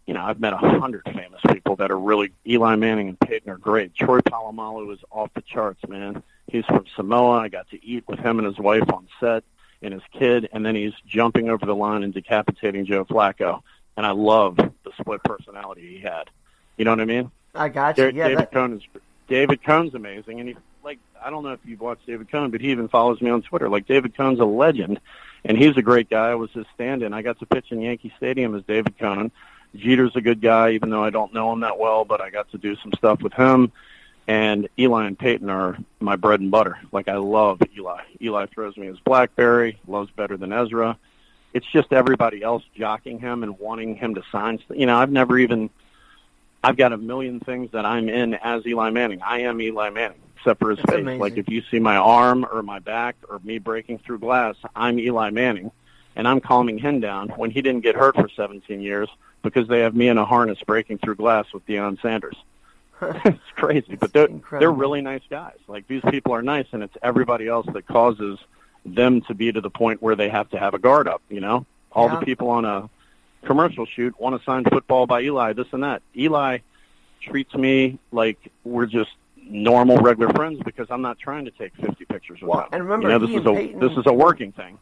you 0.07 0.15
know, 0.15 0.21
I've 0.21 0.39
met 0.39 0.53
a 0.53 0.57
hundred 0.57 1.03
famous 1.05 1.39
people 1.51 1.75
that 1.75 1.91
are 1.91 1.99
really. 1.99 2.31
Eli 2.47 2.75
Manning 2.75 3.09
and 3.09 3.19
Peyton 3.19 3.51
are 3.51 3.57
great. 3.57 3.93
Troy 3.93 4.19
Polamalu 4.21 4.91
is 4.93 4.99
off 5.11 5.29
the 5.35 5.43
charts, 5.43 5.81
man. 5.87 6.23
He's 6.51 6.65
from 6.65 6.85
Samoa. 6.95 7.39
I 7.39 7.47
got 7.47 7.69
to 7.69 7.85
eat 7.85 8.03
with 8.07 8.19
him 8.19 8.39
and 8.39 8.47
his 8.47 8.57
wife 8.57 8.91
on 8.91 9.07
set 9.19 9.43
and 9.81 9.93
his 9.93 10.03
kid, 10.11 10.49
and 10.51 10.65
then 10.65 10.75
he's 10.75 10.93
jumping 11.07 11.49
over 11.49 11.65
the 11.65 11.75
line 11.75 12.03
and 12.03 12.13
decapitating 12.13 12.85
Joe 12.85 13.05
Flacco. 13.05 13.61
And 13.95 14.05
I 14.05 14.11
love 14.11 14.57
the 14.57 14.91
split 14.99 15.23
personality 15.23 15.95
he 15.95 15.99
had. 15.99 16.29
You 16.77 16.85
know 16.85 16.91
what 16.91 17.01
I 17.01 17.05
mean? 17.05 17.31
I 17.55 17.69
got 17.69 17.97
you. 17.97 18.05
David, 18.05 18.15
Yeah, 18.15 18.27
David 18.29 18.39
that, 18.43 18.51
Cone 18.51 18.73
is 18.73 18.83
David 19.27 19.63
Cone's 19.63 19.93
amazing, 19.93 20.39
and 20.39 20.49
he 20.49 20.55
like 20.83 20.99
I 21.21 21.29
don't 21.29 21.43
know 21.43 21.51
if 21.51 21.59
you've 21.65 21.81
watched 21.81 22.05
David 22.05 22.31
Cone, 22.31 22.51
but 22.51 22.61
he 22.61 22.71
even 22.71 22.87
follows 22.87 23.21
me 23.21 23.29
on 23.29 23.41
Twitter. 23.41 23.69
Like 23.69 23.87
David 23.87 24.15
Cone's 24.15 24.39
a 24.39 24.45
legend, 24.45 24.99
and 25.43 25.57
he's 25.57 25.77
a 25.77 25.81
great 25.81 26.09
guy. 26.09 26.29
I 26.29 26.35
was 26.35 26.51
his 26.51 26.65
stand-in. 26.75 27.13
I 27.13 27.21
got 27.21 27.39
to 27.39 27.45
pitch 27.45 27.71
in 27.71 27.81
Yankee 27.81 28.13
Stadium 28.17 28.55
as 28.55 28.63
David 28.63 28.97
Cone. 28.97 29.31
Jeter's 29.75 30.15
a 30.15 30.21
good 30.21 30.41
guy, 30.41 30.71
even 30.71 30.89
though 30.89 31.03
I 31.03 31.09
don't 31.09 31.33
know 31.33 31.51
him 31.53 31.59
that 31.59 31.77
well, 31.77 32.05
but 32.05 32.21
I 32.21 32.29
got 32.29 32.49
to 32.51 32.57
do 32.57 32.75
some 32.77 32.91
stuff 32.97 33.21
with 33.21 33.33
him. 33.33 33.71
And 34.29 34.69
Eli 34.77 35.07
and 35.07 35.17
Peyton 35.17 35.49
are 35.49 35.75
my 35.99 36.15
bread 36.15 36.39
and 36.39 36.51
butter. 36.51 36.77
Like 36.91 37.07
I 37.07 37.15
love 37.15 37.59
Eli. 37.75 38.03
Eli 38.21 38.45
throws 38.45 38.77
me 38.77 38.85
his 38.85 38.99
BlackBerry, 38.99 39.79
loves 39.87 40.11
better 40.11 40.37
than 40.37 40.53
Ezra. 40.53 40.99
It's 41.55 41.65
just 41.65 41.91
everybody 41.91 42.43
else 42.43 42.61
jocking 42.77 43.19
him 43.19 43.41
and 43.41 43.57
wanting 43.57 43.95
him 43.95 44.13
to 44.13 44.23
sign. 44.31 44.59
You 44.69 44.85
know, 44.85 44.99
I've 44.99 45.11
never 45.11 45.39
even 45.39 45.71
I've 46.63 46.77
got 46.77 46.93
a 46.93 46.97
million 46.97 47.39
things 47.39 47.71
that 47.71 47.87
I'm 47.87 48.07
in 48.07 48.35
as 48.35 48.67
Eli 48.67 48.91
Manning. 48.91 49.19
I 49.23 49.39
am 49.39 49.59
Eli 49.59 49.89
Manning, 49.89 50.19
except 50.37 50.59
for 50.59 50.69
his 50.69 50.77
That's 50.77 50.91
face. 50.91 51.01
amazing. 51.01 51.19
Like 51.19 51.37
if 51.37 51.49
you 51.49 51.63
see 51.71 51.79
my 51.79 51.97
arm 51.97 52.45
or 52.51 52.61
my 52.61 52.77
back 52.77 53.15
or 53.27 53.39
me 53.43 53.57
breaking 53.57 53.97
through 53.97 54.19
glass, 54.19 54.55
I'm 54.75 54.99
Eli 54.99 55.31
Manning, 55.31 55.71
and 56.15 56.27
I'm 56.27 56.39
calming 56.39 56.77
him 56.77 56.99
down 56.99 57.29
when 57.29 57.49
he 57.49 57.63
didn't 57.63 57.81
get 57.81 57.95
hurt 57.95 58.13
for 58.13 58.29
17 58.29 58.79
years 58.79 59.09
because 59.41 59.67
they 59.67 59.79
have 59.79 59.95
me 59.95 60.07
in 60.07 60.19
a 60.19 60.25
harness 60.25 60.59
breaking 60.67 60.99
through 60.99 61.15
glass 61.15 61.51
with 61.51 61.65
Deion 61.65 61.99
Sanders. 61.99 62.35
it's 63.25 63.39
crazy, 63.55 63.95
but 63.95 64.11
they're 64.13 64.27
they're 64.51 64.71
really 64.71 65.01
nice 65.01 65.21
guys. 65.29 65.57
Like 65.67 65.87
these 65.87 66.01
people 66.09 66.33
are 66.33 66.41
nice, 66.41 66.67
and 66.71 66.83
it's 66.83 66.95
everybody 67.01 67.47
else 67.47 67.67
that 67.73 67.87
causes 67.87 68.39
them 68.85 69.21
to 69.21 69.33
be 69.33 69.51
to 69.51 69.61
the 69.61 69.69
point 69.69 70.01
where 70.01 70.15
they 70.15 70.29
have 70.29 70.49
to 70.51 70.59
have 70.59 70.73
a 70.73 70.79
guard 70.79 71.07
up. 71.07 71.21
You 71.29 71.39
know, 71.41 71.65
all 71.91 72.07
Yeah. 72.09 72.19
the 72.19 72.25
people 72.25 72.49
on 72.49 72.65
a 72.65 72.89
commercial 73.45 73.85
shoot 73.85 74.19
want 74.19 74.37
to 74.37 74.43
sign 74.43 74.63
football 74.65 75.07
by 75.07 75.21
Eli, 75.21 75.53
this 75.53 75.67
and 75.71 75.83
that. 75.83 76.01
Eli 76.17 76.59
treats 77.21 77.53
me 77.53 77.99
like 78.11 78.37
we're 78.63 78.85
just 78.85 79.11
normal, 79.41 79.97
regular 79.97 80.31
friends 80.33 80.59
because 80.63 80.87
I'm 80.89 81.01
not 81.01 81.17
trying 81.19 81.45
to 81.45 81.51
take 81.51 81.73
50 81.75 82.05
pictures 82.05 82.39
with 82.41 82.51
him. 82.59 82.65
and 82.71 82.83
remember, 82.83 83.07
you 83.09 83.17
know, 83.19 83.25
this 83.25 83.35
is 83.39 83.45
a 83.45 83.53
Peyton- 83.53 83.79
this 83.79 83.91
is 83.93 84.03
a 84.05 84.13
working 84.13 84.51
thing. 84.51 84.77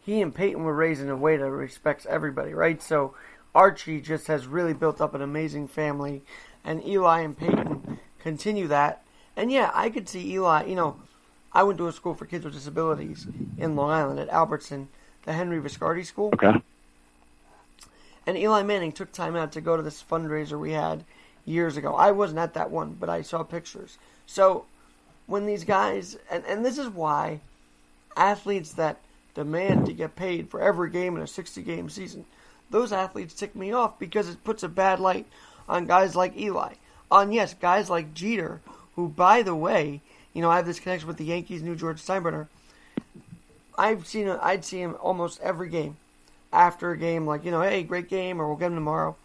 he 0.00 0.20
and 0.20 0.34
Peyton 0.34 0.62
were 0.64 0.74
raised 0.74 1.00
in 1.02 1.08
a 1.08 1.16
way 1.16 1.36
that 1.36 1.50
respects 1.50 2.06
everybody, 2.08 2.52
right? 2.52 2.82
So 2.82 3.14
Archie 3.54 4.00
just 4.00 4.26
has 4.28 4.46
really 4.46 4.74
built 4.74 5.00
up 5.00 5.14
an 5.14 5.22
amazing 5.22 5.68
family, 5.68 6.22
and 6.64 6.84
Eli 6.86 7.20
and 7.20 7.36
Peyton 7.36 7.98
continue 8.18 8.68
that. 8.68 9.02
And 9.36 9.50
yeah, 9.50 9.70
I 9.74 9.90
could 9.90 10.08
see 10.08 10.32
Eli. 10.32 10.66
You 10.66 10.74
know, 10.74 10.96
I 11.52 11.62
went 11.62 11.78
to 11.78 11.88
a 11.88 11.92
school 11.92 12.14
for 12.14 12.26
kids 12.26 12.44
with 12.44 12.54
disabilities 12.54 13.26
in 13.58 13.76
Long 13.76 13.90
Island 13.90 14.20
at 14.20 14.28
Albertson, 14.28 14.88
the 15.24 15.32
Henry 15.32 15.60
Viscardi 15.60 16.04
School. 16.04 16.30
Okay. 16.34 16.62
And 18.26 18.36
Eli 18.36 18.62
Manning 18.62 18.92
took 18.92 19.12
time 19.12 19.34
out 19.34 19.52
to 19.52 19.60
go 19.60 19.76
to 19.76 19.82
this 19.82 20.02
fundraiser 20.02 20.58
we 20.58 20.72
had 20.72 21.04
years 21.44 21.76
ago. 21.76 21.94
I 21.94 22.10
wasn't 22.12 22.38
at 22.38 22.54
that 22.54 22.70
one, 22.70 22.96
but 22.98 23.08
I 23.08 23.22
saw 23.22 23.42
pictures. 23.42 23.98
So 24.26 24.66
when 25.26 25.46
these 25.46 25.64
guys, 25.64 26.16
and, 26.30 26.44
and 26.44 26.64
this 26.64 26.78
is 26.78 26.88
why 26.88 27.40
athletes 28.16 28.72
that 28.74 28.98
demand 29.34 29.86
to 29.86 29.92
get 29.92 30.16
paid 30.16 30.50
for 30.50 30.60
every 30.60 30.90
game 30.90 31.16
in 31.16 31.22
a 31.22 31.26
60 31.26 31.62
game 31.62 31.88
season, 31.88 32.24
those 32.70 32.92
athletes 32.92 33.34
tick 33.34 33.56
me 33.56 33.72
off 33.72 33.98
because 33.98 34.28
it 34.28 34.44
puts 34.44 34.62
a 34.62 34.68
bad 34.68 35.00
light 35.00 35.26
on 35.70 35.86
guys 35.86 36.16
like 36.16 36.36
Eli. 36.36 36.74
On, 37.10 37.32
yes, 37.32 37.54
guys 37.54 37.88
like 37.88 38.12
Jeter, 38.12 38.60
who, 38.96 39.08
by 39.08 39.42
the 39.42 39.54
way, 39.54 40.00
you 40.34 40.42
know, 40.42 40.50
I 40.50 40.56
have 40.56 40.66
this 40.66 40.80
connection 40.80 41.08
with 41.08 41.16
the 41.16 41.24
Yankees, 41.24 41.62
knew 41.62 41.76
George 41.76 42.02
Steinbrenner. 42.02 42.48
I've 43.78 44.06
seen, 44.06 44.28
I'd 44.28 44.64
see 44.64 44.80
him 44.80 44.96
almost 45.00 45.40
every 45.40 45.68
game 45.68 45.96
after 46.52 46.90
a 46.90 46.98
game, 46.98 47.26
like, 47.26 47.44
you 47.44 47.50
know, 47.50 47.62
hey, 47.62 47.82
great 47.82 48.08
game, 48.08 48.40
or 48.40 48.48
we'll 48.48 48.56
get 48.56 48.66
him 48.66 48.74
tomorrow. 48.74 49.16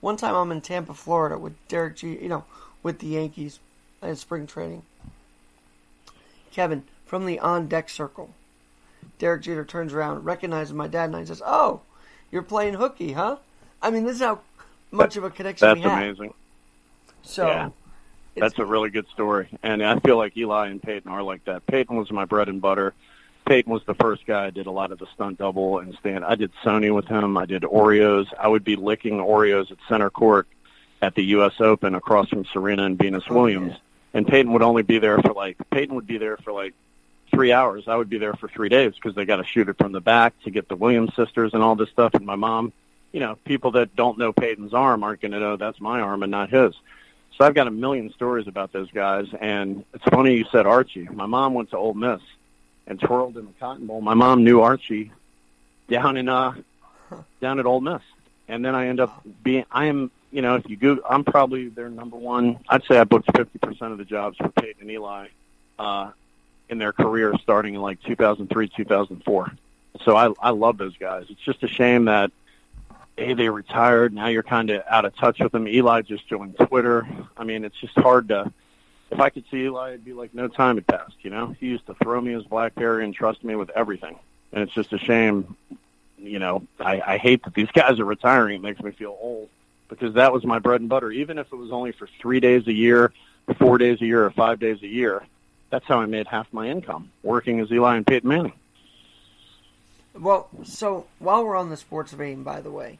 One 0.00 0.16
time 0.16 0.34
I'm 0.34 0.52
in 0.52 0.60
Tampa, 0.60 0.94
Florida 0.94 1.38
with 1.38 1.54
Derek 1.68 1.96
G, 1.96 2.18
you 2.20 2.28
know, 2.28 2.44
with 2.82 2.98
the 2.98 3.06
Yankees 3.06 3.58
in 4.02 4.16
spring 4.16 4.46
training. 4.46 4.82
Kevin, 6.50 6.84
from 7.06 7.24
the 7.24 7.38
on 7.38 7.66
deck 7.66 7.88
circle, 7.88 8.30
Derek 9.18 9.42
Jeter 9.42 9.64
turns 9.64 9.92
around, 9.92 10.24
recognizes 10.24 10.74
my 10.74 10.86
dad, 10.86 11.06
and 11.06 11.16
I 11.16 11.24
says, 11.24 11.42
Oh, 11.44 11.80
you're 12.30 12.42
playing 12.42 12.74
hooky, 12.74 13.12
huh? 13.12 13.36
I 13.80 13.90
mean, 13.90 14.04
this 14.04 14.16
is 14.16 14.22
how 14.22 14.40
much 14.92 15.16
of 15.16 15.24
a 15.24 15.30
connection 15.30 15.66
That's 15.66 15.80
amazing. 15.84 16.34
So, 17.22 17.46
Yeah. 17.46 17.70
That's 18.34 18.58
a 18.58 18.64
really 18.64 18.88
good 18.88 19.06
story, 19.08 19.48
and 19.62 19.84
I 19.84 19.98
feel 19.98 20.16
like 20.16 20.34
Eli 20.38 20.68
and 20.68 20.82
Peyton 20.82 21.10
are 21.10 21.22
like 21.22 21.44
that. 21.44 21.66
Peyton 21.66 21.96
was 21.96 22.10
my 22.10 22.24
bread 22.24 22.48
and 22.48 22.62
butter. 22.62 22.94
Peyton 23.44 23.70
was 23.70 23.82
the 23.84 23.92
first 23.94 24.24
guy 24.24 24.46
I 24.46 24.50
did 24.50 24.66
a 24.66 24.70
lot 24.70 24.90
of 24.90 24.98
the 24.98 25.06
stunt 25.14 25.36
double 25.38 25.80
and 25.80 25.94
stand. 26.00 26.24
I 26.24 26.34
did 26.36 26.50
Sony 26.64 26.94
with 26.94 27.06
him. 27.06 27.36
I 27.36 27.44
did 27.44 27.60
Oreos. 27.62 28.26
I 28.40 28.48
would 28.48 28.64
be 28.64 28.74
licking 28.76 29.18
Oreos 29.18 29.70
at 29.70 29.76
center 29.86 30.08
court 30.08 30.46
at 31.02 31.14
the 31.14 31.22
U.S. 31.36 31.60
Open 31.60 31.94
across 31.94 32.30
from 32.30 32.46
Serena 32.46 32.84
and 32.86 32.96
Venus 32.96 33.24
Oh, 33.28 33.34
Williams. 33.34 33.72
yeah. 33.72 33.78
And 34.14 34.26
Peyton 34.26 34.52
would 34.54 34.62
only 34.62 34.82
be 34.82 34.98
there 34.98 35.18
for 35.18 35.34
like 35.34 35.58
Peyton 35.70 35.94
would 35.96 36.06
be 36.06 36.16
there 36.16 36.38
for 36.38 36.52
like 36.52 36.72
three 37.34 37.52
hours. 37.52 37.84
I 37.86 37.96
would 37.96 38.08
be 38.08 38.16
there 38.18 38.32
for 38.34 38.48
three 38.48 38.70
days 38.70 38.94
because 38.94 39.14
they 39.14 39.26
got 39.26 39.36
to 39.36 39.44
shoot 39.44 39.68
it 39.68 39.76
from 39.76 39.92
the 39.92 40.00
back 40.00 40.32
to 40.44 40.50
get 40.50 40.68
the 40.68 40.76
Williams 40.76 41.14
sisters 41.16 41.52
and 41.52 41.62
all 41.62 41.74
this 41.76 41.90
stuff. 41.90 42.14
And 42.14 42.24
my 42.24 42.36
mom, 42.36 42.72
you 43.12 43.20
know, 43.20 43.36
people 43.44 43.72
that 43.72 43.94
don't 43.94 44.18
know 44.18 44.32
Peyton's 44.32 44.74
arm 44.74 45.04
aren't 45.04 45.20
going 45.20 45.32
to 45.32 45.40
know 45.40 45.56
that's 45.56 45.80
my 45.80 46.00
arm 46.00 46.22
and 46.22 46.30
not 46.30 46.50
his. 46.50 46.74
So 47.36 47.44
I've 47.44 47.54
got 47.54 47.66
a 47.66 47.70
million 47.70 48.12
stories 48.12 48.46
about 48.46 48.72
those 48.72 48.90
guys. 48.90 49.26
And 49.40 49.84
it's 49.94 50.04
funny 50.04 50.36
you 50.36 50.44
said 50.50 50.66
Archie. 50.66 51.08
My 51.08 51.26
mom 51.26 51.54
went 51.54 51.70
to 51.70 51.76
Ole 51.76 51.94
Miss 51.94 52.20
and 52.86 53.00
twirled 53.00 53.36
in 53.36 53.46
the 53.46 53.52
Cotton 53.60 53.86
Bowl. 53.86 54.00
My 54.00 54.14
mom 54.14 54.44
knew 54.44 54.60
Archie 54.60 55.12
down 55.88 56.16
in 56.16 56.28
uh 56.28 56.54
down 57.40 57.58
at 57.58 57.66
Ole 57.66 57.80
Miss, 57.80 58.02
and 58.48 58.64
then 58.64 58.74
I 58.74 58.88
end 58.88 59.00
up 59.00 59.22
being. 59.42 59.64
I 59.70 59.86
am, 59.86 60.10
you 60.30 60.42
know, 60.42 60.56
if 60.56 60.68
you 60.68 60.76
Google, 60.76 61.04
I'm 61.08 61.24
probably 61.24 61.68
their 61.68 61.90
number 61.90 62.16
one. 62.16 62.58
I'd 62.68 62.84
say 62.84 62.98
I 62.98 63.04
booked 63.04 63.30
50 63.36 63.58
percent 63.58 63.92
of 63.92 63.98
the 63.98 64.04
jobs 64.04 64.36
for 64.38 64.48
Peyton 64.48 64.82
and 64.82 64.90
Eli 64.90 65.28
uh, 65.78 66.10
in 66.68 66.78
their 66.78 66.92
career, 66.92 67.34
starting 67.42 67.74
in 67.74 67.80
like 67.82 68.02
2003, 68.02 68.68
2004. 68.68 69.52
So 70.04 70.16
I 70.16 70.32
I 70.40 70.50
love 70.50 70.78
those 70.78 70.96
guys. 70.96 71.26
It's 71.28 71.40
just 71.40 71.62
a 71.62 71.68
shame 71.68 72.06
that 72.06 72.30
a 73.18 73.34
they 73.34 73.48
retired. 73.48 74.12
Now 74.12 74.28
you're 74.28 74.42
kind 74.42 74.70
of 74.70 74.82
out 74.88 75.04
of 75.04 75.16
touch 75.16 75.38
with 75.40 75.52
them. 75.52 75.68
Eli 75.68 76.02
just 76.02 76.26
joined 76.28 76.56
Twitter. 76.56 77.06
I 77.36 77.44
mean, 77.44 77.64
it's 77.64 77.78
just 77.78 77.94
hard 77.94 78.28
to. 78.28 78.52
If 79.10 79.20
I 79.20 79.28
could 79.28 79.44
see 79.50 79.64
Eli, 79.64 79.90
it'd 79.90 80.04
be 80.04 80.14
like 80.14 80.34
no 80.34 80.48
time 80.48 80.76
had 80.76 80.86
passed. 80.86 81.16
You 81.20 81.30
know, 81.30 81.54
he 81.60 81.66
used 81.66 81.86
to 81.86 81.94
throw 82.02 82.20
me 82.20 82.32
his 82.32 82.44
BlackBerry 82.44 83.04
and 83.04 83.14
trust 83.14 83.44
me 83.44 83.54
with 83.54 83.70
everything. 83.70 84.18
And 84.52 84.62
it's 84.62 84.72
just 84.72 84.92
a 84.92 84.98
shame. 84.98 85.56
You 86.16 86.38
know, 86.38 86.66
I, 86.80 87.00
I 87.00 87.18
hate 87.18 87.44
that 87.44 87.54
these 87.54 87.70
guys 87.72 88.00
are 88.00 88.04
retiring. 88.04 88.56
It 88.56 88.62
makes 88.62 88.80
me 88.80 88.92
feel 88.92 89.16
old 89.20 89.50
because 89.88 90.14
that 90.14 90.32
was 90.32 90.44
my 90.44 90.58
bread 90.58 90.80
and 90.80 90.88
butter. 90.88 91.10
Even 91.10 91.36
if 91.38 91.52
it 91.52 91.56
was 91.56 91.70
only 91.70 91.92
for 91.92 92.08
three 92.20 92.40
days 92.40 92.66
a 92.66 92.72
year, 92.72 93.12
four 93.58 93.76
days 93.76 94.00
a 94.00 94.06
year, 94.06 94.24
or 94.24 94.30
five 94.30 94.58
days 94.58 94.82
a 94.82 94.86
year, 94.86 95.22
that's 95.68 95.84
how 95.86 96.00
I 96.00 96.06
made 96.06 96.26
half 96.26 96.46
my 96.52 96.68
income 96.68 97.10
working 97.22 97.60
as 97.60 97.70
Eli 97.70 97.96
and 97.96 98.06
Peyton 98.06 98.28
Manning. 98.28 98.52
Well, 100.18 100.48
so 100.64 101.06
while 101.18 101.44
we're 101.44 101.56
on 101.56 101.70
the 101.70 101.76
sports 101.76 102.12
vein, 102.12 102.42
by 102.42 102.60
the 102.60 102.70
way, 102.70 102.98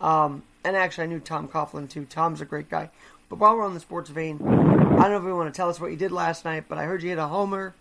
um, 0.00 0.42
and 0.64 0.76
actually 0.76 1.04
I 1.04 1.06
knew 1.08 1.20
Tom 1.20 1.48
Coughlin 1.48 1.88
too. 1.88 2.04
Tom's 2.04 2.40
a 2.40 2.44
great 2.44 2.70
guy. 2.70 2.90
But 3.28 3.38
while 3.38 3.56
we're 3.56 3.64
on 3.64 3.74
the 3.74 3.80
sports 3.80 4.10
vein, 4.10 4.36
I 4.42 4.44
don't 4.44 5.10
know 5.10 5.16
if 5.16 5.24
you 5.24 5.34
want 5.34 5.52
to 5.52 5.56
tell 5.56 5.70
us 5.70 5.80
what 5.80 5.90
you 5.90 5.96
did 5.96 6.12
last 6.12 6.44
night, 6.44 6.64
but 6.68 6.78
I 6.78 6.84
heard 6.84 7.02
you 7.02 7.08
hit 7.08 7.18
a 7.18 7.26
homer, 7.26 7.74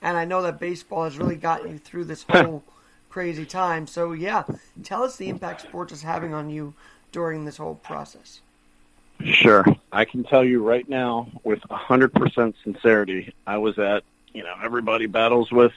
and 0.00 0.16
I 0.16 0.24
know 0.24 0.42
that 0.42 0.60
baseball 0.60 1.04
has 1.04 1.18
really 1.18 1.36
gotten 1.36 1.72
you 1.72 1.78
through 1.78 2.04
this 2.04 2.24
whole 2.28 2.62
crazy 3.10 3.44
time. 3.44 3.86
So 3.86 4.12
yeah, 4.12 4.44
tell 4.84 5.02
us 5.02 5.16
the 5.16 5.28
impact 5.28 5.62
sports 5.62 5.92
is 5.92 6.02
having 6.02 6.32
on 6.32 6.50
you 6.50 6.74
during 7.10 7.44
this 7.44 7.56
whole 7.58 7.74
process. 7.74 8.40
Sure. 9.24 9.64
I 9.92 10.04
can 10.04 10.24
tell 10.24 10.44
you 10.44 10.62
right 10.62 10.88
now 10.88 11.28
with 11.44 11.60
100% 11.60 12.54
sincerity, 12.64 13.34
I 13.46 13.58
was 13.58 13.78
at, 13.78 14.02
you 14.32 14.42
know, 14.42 14.54
everybody 14.62 15.06
battles 15.06 15.52
with 15.52 15.72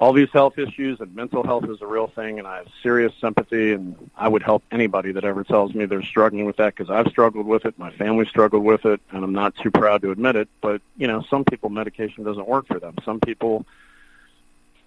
all 0.00 0.14
these 0.14 0.30
health 0.32 0.58
issues 0.58 0.98
and 1.00 1.14
mental 1.14 1.44
health 1.44 1.68
is 1.68 1.82
a 1.82 1.86
real 1.86 2.06
thing 2.06 2.38
and 2.38 2.48
I 2.48 2.56
have 2.56 2.68
serious 2.82 3.12
sympathy 3.20 3.74
and 3.74 4.10
I 4.16 4.28
would 4.28 4.42
help 4.42 4.64
anybody 4.72 5.12
that 5.12 5.24
ever 5.24 5.44
tells 5.44 5.74
me 5.74 5.84
they're 5.84 6.02
struggling 6.02 6.46
with 6.46 6.56
that 6.56 6.74
because 6.74 6.88
I've 6.88 7.08
struggled 7.08 7.46
with 7.46 7.66
it, 7.66 7.78
my 7.78 7.90
family 7.92 8.24
struggled 8.24 8.64
with 8.64 8.86
it 8.86 9.00
and 9.12 9.22
I'm 9.22 9.34
not 9.34 9.54
too 9.56 9.70
proud 9.70 10.00
to 10.02 10.10
admit 10.10 10.36
it, 10.36 10.48
but 10.62 10.80
you 10.96 11.06
know, 11.06 11.22
some 11.28 11.44
people 11.44 11.68
medication 11.68 12.24
doesn't 12.24 12.48
work 12.48 12.66
for 12.66 12.80
them. 12.80 12.94
Some 13.04 13.20
people 13.20 13.66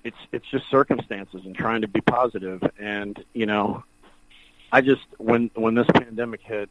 it's 0.04 0.18
it's 0.32 0.48
just 0.50 0.70
circumstances 0.70 1.46
and 1.46 1.56
trying 1.56 1.82
to 1.82 1.88
be 1.88 2.02
positive 2.02 2.64
and 2.80 3.24
you 3.34 3.46
know, 3.46 3.84
I 4.72 4.82
just 4.82 5.06
when 5.20 5.52
when 5.54 5.76
this 5.76 5.88
pandemic 5.94 6.42
hit 6.42 6.70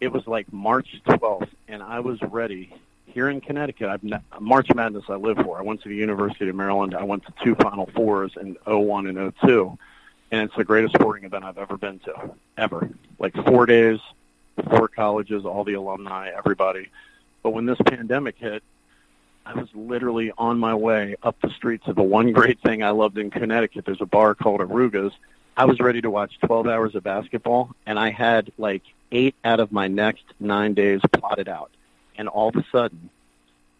it 0.00 0.12
was 0.12 0.26
like 0.26 0.52
March 0.52 1.00
12th, 1.06 1.48
and 1.66 1.82
I 1.82 2.00
was 2.00 2.20
ready 2.22 2.72
here 3.06 3.28
in 3.28 3.40
Connecticut. 3.40 3.88
I've 3.88 4.02
ne- 4.02 4.18
March 4.40 4.68
Madness 4.74 5.04
I 5.08 5.14
live 5.14 5.38
for. 5.38 5.58
I 5.58 5.62
went 5.62 5.82
to 5.82 5.88
the 5.88 5.96
University 5.96 6.48
of 6.48 6.56
Maryland. 6.56 6.94
I 6.94 7.04
went 7.04 7.24
to 7.26 7.32
two 7.42 7.54
Final 7.56 7.86
Fours 7.94 8.32
in 8.40 8.56
01 8.66 9.06
and 9.06 9.32
02, 9.40 9.78
and 10.30 10.42
it's 10.42 10.56
the 10.56 10.64
greatest 10.64 10.94
sporting 10.94 11.24
event 11.24 11.44
I've 11.44 11.58
ever 11.58 11.76
been 11.76 11.98
to, 12.00 12.30
ever. 12.58 12.90
Like 13.18 13.34
four 13.46 13.66
days, 13.66 14.00
four 14.68 14.88
colleges, 14.88 15.44
all 15.44 15.64
the 15.64 15.74
alumni, 15.74 16.30
everybody. 16.36 16.88
But 17.42 17.50
when 17.50 17.66
this 17.66 17.78
pandemic 17.86 18.36
hit, 18.38 18.62
I 19.46 19.54
was 19.54 19.68
literally 19.74 20.32
on 20.38 20.58
my 20.58 20.74
way 20.74 21.16
up 21.22 21.36
the 21.42 21.50
street 21.50 21.84
to 21.84 21.92
the 21.92 22.02
one 22.02 22.32
great 22.32 22.60
thing 22.60 22.82
I 22.82 22.90
loved 22.90 23.18
in 23.18 23.30
Connecticut. 23.30 23.84
There's 23.84 24.00
a 24.00 24.06
bar 24.06 24.34
called 24.34 24.60
Aruga's. 24.60 25.12
I 25.56 25.66
was 25.66 25.78
ready 25.78 26.00
to 26.00 26.10
watch 26.10 26.38
12 26.40 26.66
hours 26.66 26.94
of 26.94 27.04
basketball, 27.04 27.76
and 27.86 27.98
I 27.98 28.10
had 28.10 28.50
like 28.58 28.82
eight 29.12 29.34
out 29.44 29.60
of 29.60 29.70
my 29.70 29.86
next 29.86 30.24
nine 30.40 30.74
days 30.74 31.00
plotted 31.12 31.48
out. 31.48 31.70
And 32.16 32.28
all 32.28 32.48
of 32.48 32.56
a 32.56 32.64
sudden, 32.70 33.10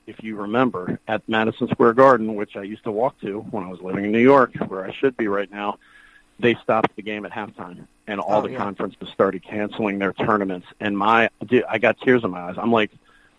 if 0.06 0.22
you 0.22 0.36
remember, 0.36 0.98
at 1.08 1.26
Madison 1.28 1.68
Square 1.68 1.94
Garden, 1.94 2.34
which 2.34 2.56
I 2.56 2.62
used 2.62 2.84
to 2.84 2.90
walk 2.90 3.18
to 3.20 3.40
when 3.50 3.64
I 3.64 3.68
was 3.68 3.80
living 3.80 4.04
in 4.04 4.12
New 4.12 4.18
York, 4.22 4.54
where 4.68 4.84
I 4.84 4.92
should 4.92 5.16
be 5.16 5.28
right 5.28 5.50
now, 5.50 5.78
they 6.38 6.54
stopped 6.56 6.94
the 6.96 7.02
game 7.02 7.24
at 7.24 7.32
halftime, 7.32 7.86
and 8.06 8.20
all 8.20 8.40
Oh, 8.40 8.42
the 8.42 8.50
yeah. 8.50 8.58
conferences 8.58 9.08
started 9.12 9.42
canceling 9.44 9.98
their 9.98 10.12
tournaments. 10.12 10.66
And 10.80 10.98
my, 10.98 11.30
dude, 11.46 11.64
I 11.68 11.78
got 11.78 11.98
tears 12.00 12.24
in 12.24 12.30
my 12.32 12.40
eyes. 12.40 12.56
I'm 12.58 12.72
like, 12.72 12.90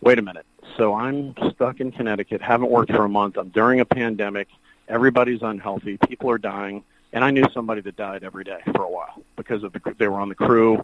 wait 0.02 0.18
a 0.18 0.22
minute. 0.22 0.46
So 0.78 0.96
I'm 0.96 1.36
stuck 1.52 1.80
in 1.82 1.92
Connecticut, 1.92 2.42
haven't 2.42 2.72
worked 2.72 2.92
for 2.92 3.04
a 3.06 3.10
month. 3.10 3.38
I'm 3.38 3.50
during 3.50 3.80
a 3.82 3.86
pandemic. 3.86 4.48
Everybody's 4.88 5.42
unhealthy. 5.42 5.98
People 6.08 6.30
are 6.32 6.38
dying. 6.38 6.84
And 7.14 7.24
I 7.24 7.32
knew 7.32 7.46
somebody 7.54 7.82
that 7.82 7.96
died 7.96 8.24
every 8.24 8.44
day 8.44 8.60
for 8.74 8.84
a 8.84 8.90
while 8.90 9.22
because 9.36 9.64
of 9.64 9.72
the 9.74 9.96
they 9.98 10.08
were 10.08 10.20
on 10.20 10.30
the 10.30 10.36
crew, 10.36 10.84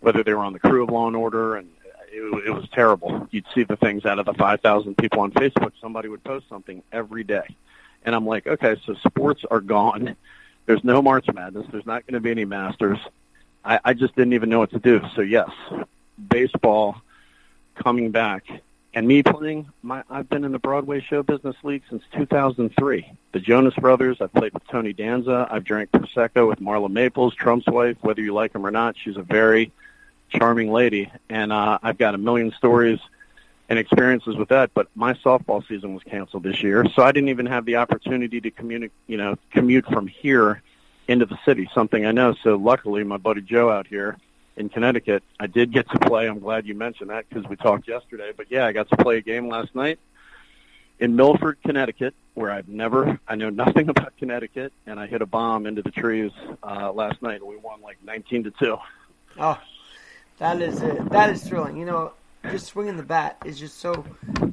whether 0.00 0.22
they 0.22 0.34
were 0.34 0.44
on 0.44 0.52
the 0.52 0.58
crew 0.60 0.82
of 0.84 0.90
Law 0.90 1.06
and 1.06 1.16
Order, 1.16 1.56
and 1.56 1.68
it, 2.16 2.46
it 2.46 2.50
was 2.50 2.68
terrible. 2.72 3.28
You'd 3.30 3.46
see 3.54 3.64
the 3.64 3.76
things 3.76 4.04
out 4.04 4.18
of 4.18 4.26
the 4.26 4.34
5,000 4.34 4.96
people 4.96 5.20
on 5.20 5.32
Facebook. 5.32 5.72
Somebody 5.80 6.08
would 6.08 6.24
post 6.24 6.48
something 6.48 6.82
every 6.92 7.24
day, 7.24 7.56
and 8.04 8.14
I'm 8.14 8.26
like, 8.26 8.46
okay, 8.46 8.76
so 8.84 8.94
sports 8.94 9.44
are 9.50 9.60
gone. 9.60 10.16
There's 10.66 10.82
no 10.82 11.02
March 11.02 11.26
Madness. 11.32 11.66
There's 11.70 11.86
not 11.86 12.06
going 12.06 12.14
to 12.14 12.20
be 12.20 12.30
any 12.30 12.44
Masters. 12.44 12.98
I, 13.64 13.80
I 13.84 13.94
just 13.94 14.16
didn't 14.16 14.32
even 14.32 14.48
know 14.48 14.58
what 14.58 14.70
to 14.70 14.78
do. 14.78 15.00
So 15.14 15.20
yes, 15.20 15.50
baseball 16.28 16.96
coming 17.74 18.10
back 18.10 18.44
and 18.94 19.06
me 19.06 19.22
playing. 19.22 19.68
My 19.82 20.02
I've 20.08 20.28
been 20.28 20.44
in 20.44 20.52
the 20.52 20.58
Broadway 20.58 21.00
show 21.00 21.22
business 21.22 21.56
league 21.62 21.82
since 21.90 22.02
2003. 22.12 23.12
The 23.32 23.40
Jonas 23.40 23.74
Brothers. 23.74 24.20
I've 24.20 24.32
played 24.32 24.54
with 24.54 24.66
Tony 24.68 24.92
Danza. 24.92 25.46
I've 25.50 25.64
drank 25.64 25.90
prosecco 25.92 26.48
with 26.48 26.60
Marla 26.60 26.90
Maples, 26.90 27.34
Trump's 27.34 27.66
wife. 27.66 27.96
Whether 28.00 28.22
you 28.22 28.32
like 28.32 28.54
him 28.54 28.66
or 28.66 28.70
not, 28.70 28.96
she's 28.96 29.16
a 29.16 29.22
very 29.22 29.70
charming 30.30 30.72
lady, 30.72 31.10
and 31.28 31.52
uh, 31.52 31.78
I've 31.82 31.98
got 31.98 32.14
a 32.14 32.18
million 32.18 32.52
stories 32.52 33.00
and 33.68 33.78
experiences 33.78 34.36
with 34.36 34.48
that. 34.50 34.72
But 34.74 34.88
my 34.94 35.14
softball 35.14 35.66
season 35.66 35.94
was 35.94 36.02
canceled 36.02 36.42
this 36.42 36.62
year, 36.62 36.86
so 36.94 37.02
I 37.02 37.12
didn't 37.12 37.30
even 37.30 37.46
have 37.46 37.64
the 37.64 37.76
opportunity 37.76 38.40
to 38.40 38.50
commute, 38.50 38.92
you 39.06 39.16
know, 39.16 39.36
commute 39.50 39.86
from 39.86 40.06
here 40.06 40.62
into 41.08 41.26
the 41.26 41.38
city. 41.44 41.68
Something 41.74 42.06
I 42.06 42.12
know. 42.12 42.34
So 42.42 42.56
luckily, 42.56 43.04
my 43.04 43.16
buddy 43.16 43.40
Joe 43.40 43.70
out 43.70 43.86
here 43.86 44.16
in 44.56 44.68
Connecticut, 44.68 45.22
I 45.38 45.46
did 45.46 45.72
get 45.72 45.88
to 45.90 45.98
play. 45.98 46.28
I'm 46.28 46.40
glad 46.40 46.66
you 46.66 46.74
mentioned 46.74 47.10
that 47.10 47.28
because 47.28 47.48
we 47.48 47.56
talked 47.56 47.88
yesterday. 47.88 48.32
But 48.36 48.50
yeah, 48.50 48.66
I 48.66 48.72
got 48.72 48.88
to 48.90 48.96
play 48.96 49.18
a 49.18 49.22
game 49.22 49.48
last 49.48 49.74
night 49.74 49.98
in 50.98 51.16
Milford, 51.16 51.58
Connecticut, 51.62 52.14
where 52.34 52.50
I've 52.50 52.68
never, 52.68 53.18
I 53.28 53.34
know 53.34 53.50
nothing 53.50 53.88
about 53.90 54.16
Connecticut, 54.18 54.72
and 54.86 54.98
I 54.98 55.06
hit 55.06 55.22
a 55.22 55.26
bomb 55.26 55.66
into 55.66 55.82
the 55.82 55.90
trees 55.90 56.32
uh, 56.62 56.92
last 56.92 57.22
night, 57.22 57.40
and 57.40 57.48
we 57.48 57.56
won 57.56 57.80
like 57.82 57.98
19 58.04 58.44
to 58.44 58.50
two. 58.52 58.78
Oh, 59.38 59.58
that 60.38 60.60
is 60.60 60.82
it. 60.82 61.10
That 61.10 61.30
is 61.30 61.42
thrilling. 61.42 61.76
You 61.76 61.86
know, 61.86 62.12
just 62.50 62.66
swinging 62.66 62.96
the 62.96 63.02
bat 63.02 63.36
is 63.44 63.58
just 63.58 63.78
so 63.78 64.04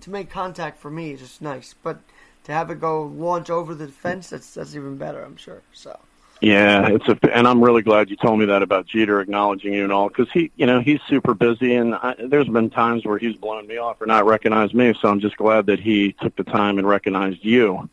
to 0.01 0.09
make 0.09 0.29
contact 0.29 0.79
for 0.79 0.89
me 0.89 1.11
is 1.11 1.19
just 1.19 1.41
nice, 1.41 1.75
but 1.83 1.99
to 2.45 2.51
have 2.51 2.69
it 2.71 2.79
go 2.79 3.03
launch 3.03 3.49
over 3.49 3.73
the 3.73 3.87
fence, 3.87 4.29
that's 4.29 4.53
that's 4.53 4.75
even 4.75 4.97
better. 4.97 5.23
I'm 5.23 5.37
sure. 5.37 5.61
So. 5.73 5.97
Yeah, 6.41 6.89
it's 6.89 7.07
a, 7.07 7.17
and 7.33 7.47
I'm 7.47 7.63
really 7.63 7.83
glad 7.83 8.09
you 8.09 8.17
told 8.17 8.37
me 8.37 8.45
that 8.47 8.61
about 8.61 8.85
Jeter 8.85 9.21
acknowledging 9.21 9.71
you 9.71 9.85
and 9.85 9.93
all, 9.93 10.09
because 10.09 10.29
he, 10.33 10.51
you 10.57 10.65
know, 10.65 10.81
he's 10.81 10.99
super 11.07 11.33
busy, 11.33 11.73
and 11.75 11.95
I, 11.95 12.15
there's 12.19 12.49
been 12.49 12.69
times 12.69 13.05
where 13.05 13.17
he's 13.17 13.37
blown 13.37 13.65
me 13.65 13.77
off 13.77 14.01
or 14.01 14.07
not 14.07 14.25
recognized 14.25 14.73
me. 14.73 14.93
So 15.01 15.07
I'm 15.07 15.21
just 15.21 15.37
glad 15.37 15.67
that 15.67 15.79
he 15.79 16.11
took 16.21 16.35
the 16.35 16.43
time 16.43 16.79
and 16.79 16.85
recognized 16.85 17.45
you, 17.45 17.89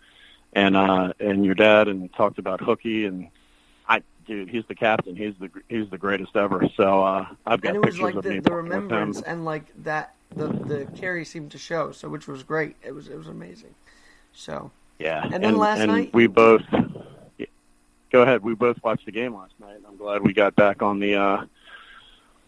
and 0.52 0.76
uh, 0.76 1.12
and 1.20 1.44
your 1.44 1.54
dad, 1.54 1.86
and 1.86 2.12
talked 2.14 2.40
about 2.40 2.60
Hookie, 2.60 3.06
and 3.06 3.28
dude, 4.30 4.48
he's 4.48 4.64
the 4.68 4.74
captain. 4.74 5.16
He's 5.16 5.34
the 5.40 5.50
he's 5.68 5.90
the 5.90 5.98
greatest 5.98 6.36
ever. 6.36 6.62
So 6.76 7.02
uh, 7.02 7.26
I've 7.46 7.60
got 7.60 7.70
and 7.74 7.76
it 7.76 7.80
was 7.86 7.94
pictures 7.96 8.00
like 8.02 8.14
of 8.14 8.22
the, 8.22 8.30
me 8.30 8.38
the 8.40 8.54
remembrance 8.54 9.20
and 9.22 9.44
like 9.44 9.64
that 9.82 10.14
the 10.34 10.46
the 10.46 10.86
carry 10.96 11.24
seemed 11.24 11.50
to 11.50 11.58
show, 11.58 11.90
so 11.90 12.08
which 12.08 12.28
was 12.28 12.42
great. 12.44 12.76
It 12.82 12.92
was 12.94 13.08
it 13.08 13.16
was 13.16 13.26
amazing. 13.26 13.74
So 14.32 14.70
Yeah, 15.00 15.28
And 15.32 15.42
then 15.42 15.56
last 15.56 15.80
and 15.80 15.90
night- 15.90 16.14
we 16.14 16.28
both. 16.28 16.62
Go 18.12 18.22
ahead. 18.22 18.42
We 18.42 18.54
both 18.54 18.82
watched 18.82 19.06
the 19.06 19.12
game 19.12 19.36
last 19.36 19.52
night. 19.60 19.76
and 19.76 19.86
I'm 19.86 19.96
glad 19.96 20.22
we 20.22 20.32
got 20.32 20.56
back 20.56 20.82
on 20.82 20.98
the 20.98 21.14
uh, 21.14 21.44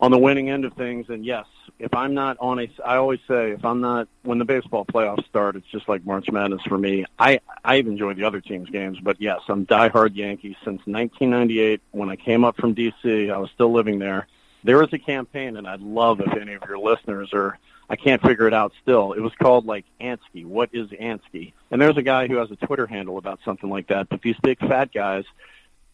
on 0.02 0.10
the 0.10 0.18
winning 0.18 0.50
end 0.50 0.64
of 0.64 0.74
things. 0.74 1.08
And 1.08 1.24
yes, 1.24 1.46
if 1.78 1.94
I'm 1.94 2.12
not 2.12 2.36
on 2.40 2.58
a, 2.58 2.68
I 2.84 2.96
always 2.96 3.20
say 3.28 3.52
if 3.52 3.64
I'm 3.64 3.80
not 3.80 4.08
when 4.24 4.38
the 4.38 4.44
baseball 4.44 4.84
playoffs 4.84 5.24
start, 5.26 5.54
it's 5.54 5.66
just 5.68 5.88
like 5.88 6.04
March 6.04 6.30
Madness 6.30 6.60
for 6.68 6.76
me. 6.76 7.06
I 7.20 7.40
I've 7.64 7.86
enjoyed 7.86 8.16
the 8.16 8.24
other 8.24 8.40
teams' 8.40 8.68
games, 8.68 8.98
but 9.00 9.20
yes, 9.20 9.40
I'm 9.48 9.64
diehard 9.64 10.16
Yankees 10.16 10.56
since 10.64 10.80
1998 10.86 11.80
when 11.92 12.10
I 12.10 12.16
came 12.16 12.44
up 12.44 12.56
from 12.56 12.74
DC. 12.74 13.32
I 13.32 13.38
was 13.38 13.50
still 13.54 13.72
living 13.72 14.00
there. 14.00 14.26
There 14.64 14.78
was 14.78 14.92
a 14.92 14.98
campaign, 14.98 15.56
and 15.56 15.66
I'd 15.66 15.80
love 15.80 16.20
if 16.20 16.36
any 16.36 16.54
of 16.54 16.62
your 16.68 16.78
listeners 16.78 17.30
are. 17.32 17.58
I 17.88 17.96
can't 17.96 18.22
figure 18.22 18.46
it 18.46 18.54
out 18.54 18.72
still. 18.80 19.12
It 19.12 19.20
was 19.20 19.32
called 19.34 19.66
like 19.66 19.84
Ansky. 20.00 20.46
What 20.46 20.70
is 20.72 20.88
Ansky? 20.90 21.52
And 21.70 21.80
there's 21.80 21.96
a 21.96 22.02
guy 22.02 22.26
who 22.26 22.36
has 22.36 22.50
a 22.50 22.56
Twitter 22.56 22.86
handle 22.86 23.18
about 23.18 23.40
something 23.44 23.68
like 23.68 23.88
that. 23.88 24.08
But 24.08 24.22
these 24.22 24.36
big 24.42 24.58
fat 24.60 24.92
guys 24.92 25.24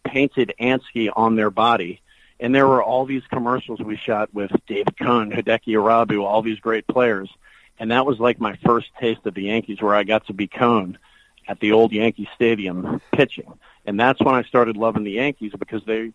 painted 0.05 0.55
Ansky 0.61 1.11
on 1.15 1.35
their 1.35 1.51
body. 1.51 2.01
And 2.41 2.55
there 2.55 2.67
were 2.67 2.83
all 2.83 3.05
these 3.05 3.25
commercials 3.31 3.81
we 3.81 3.97
shot 3.97 4.33
with 4.33 4.53
David 4.67 4.97
Cone, 4.97 5.31
Hideki 5.31 5.75
Irabu, 5.75 6.23
all 6.23 6.43
these 6.43 6.61
great 6.61 6.87
players. 6.87 7.29
And 7.79 7.91
that 7.91 8.07
was 8.07 8.19
like 8.19 8.41
my 8.41 8.57
first 8.65 8.89
taste 9.01 9.27
of 9.27 9.35
the 9.35 9.45
Yankees 9.45 9.81
where 9.81 9.95
I 9.95 10.05
got 10.05 10.27
to 10.27 10.33
be 10.33 10.47
Cone 10.47 10.99
at 11.47 11.61
the 11.61 11.73
old 11.73 11.93
Yankee 11.93 12.29
Stadium 12.35 13.01
pitching. 13.13 13.53
And 13.87 13.99
that's 13.99 14.21
when 14.21 14.35
I 14.35 14.43
started 14.43 14.77
loving 14.77 15.05
the 15.05 15.13
Yankees 15.13 15.53
because 15.59 15.83
they, 15.85 16.13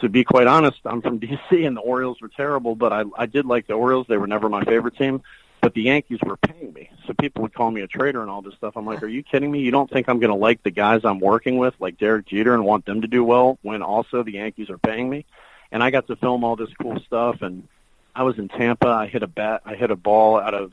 to 0.00 0.08
be 0.08 0.24
quite 0.24 0.46
honest, 0.46 0.78
I'm 0.84 1.02
from 1.02 1.20
DC 1.20 1.66
and 1.66 1.76
the 1.76 1.80
Orioles 1.80 2.20
were 2.20 2.28
terrible, 2.28 2.74
but 2.74 2.92
I, 2.92 3.04
I 3.16 3.26
did 3.26 3.46
like 3.46 3.66
the 3.66 3.74
Orioles. 3.74 4.06
They 4.08 4.16
were 4.16 4.26
never 4.26 4.48
my 4.48 4.64
favorite 4.64 4.96
team, 4.96 5.22
but 5.62 5.74
the 5.74 5.82
Yankees 5.82 6.18
were 6.24 6.36
paying 6.36 6.72
me. 6.72 6.90
So 7.06 7.12
people 7.14 7.42
would 7.42 7.54
call 7.54 7.70
me 7.70 7.80
a 7.82 7.86
traitor 7.86 8.22
and 8.22 8.30
all 8.30 8.42
this 8.42 8.54
stuff. 8.54 8.74
I'm 8.76 8.86
like, 8.86 9.02
are 9.02 9.08
you 9.08 9.22
kidding 9.22 9.50
me? 9.50 9.60
You 9.60 9.70
don't 9.70 9.90
think 9.90 10.08
I'm 10.08 10.18
going 10.18 10.30
to 10.30 10.36
like 10.36 10.62
the 10.62 10.70
guys 10.70 11.04
I'm 11.04 11.20
working 11.20 11.58
with, 11.58 11.74
like 11.80 11.98
Derek 11.98 12.26
Jeter, 12.26 12.54
and 12.54 12.64
want 12.64 12.86
them 12.86 13.02
to 13.02 13.06
do 13.08 13.24
well 13.24 13.58
when 13.62 13.82
also 13.82 14.22
the 14.22 14.32
Yankees 14.32 14.70
are 14.70 14.78
paying 14.78 15.08
me? 15.10 15.24
And 15.72 15.82
I 15.82 15.90
got 15.90 16.06
to 16.08 16.16
film 16.16 16.44
all 16.44 16.56
this 16.56 16.70
cool 16.80 16.98
stuff. 17.00 17.42
And 17.42 17.68
I 18.14 18.22
was 18.22 18.38
in 18.38 18.48
Tampa. 18.48 18.88
I 18.88 19.06
hit 19.06 19.22
a 19.22 19.26
bat. 19.28 19.62
I 19.64 19.74
hit 19.74 19.90
a 19.90 19.96
ball 19.96 20.38
out 20.40 20.54
of 20.54 20.72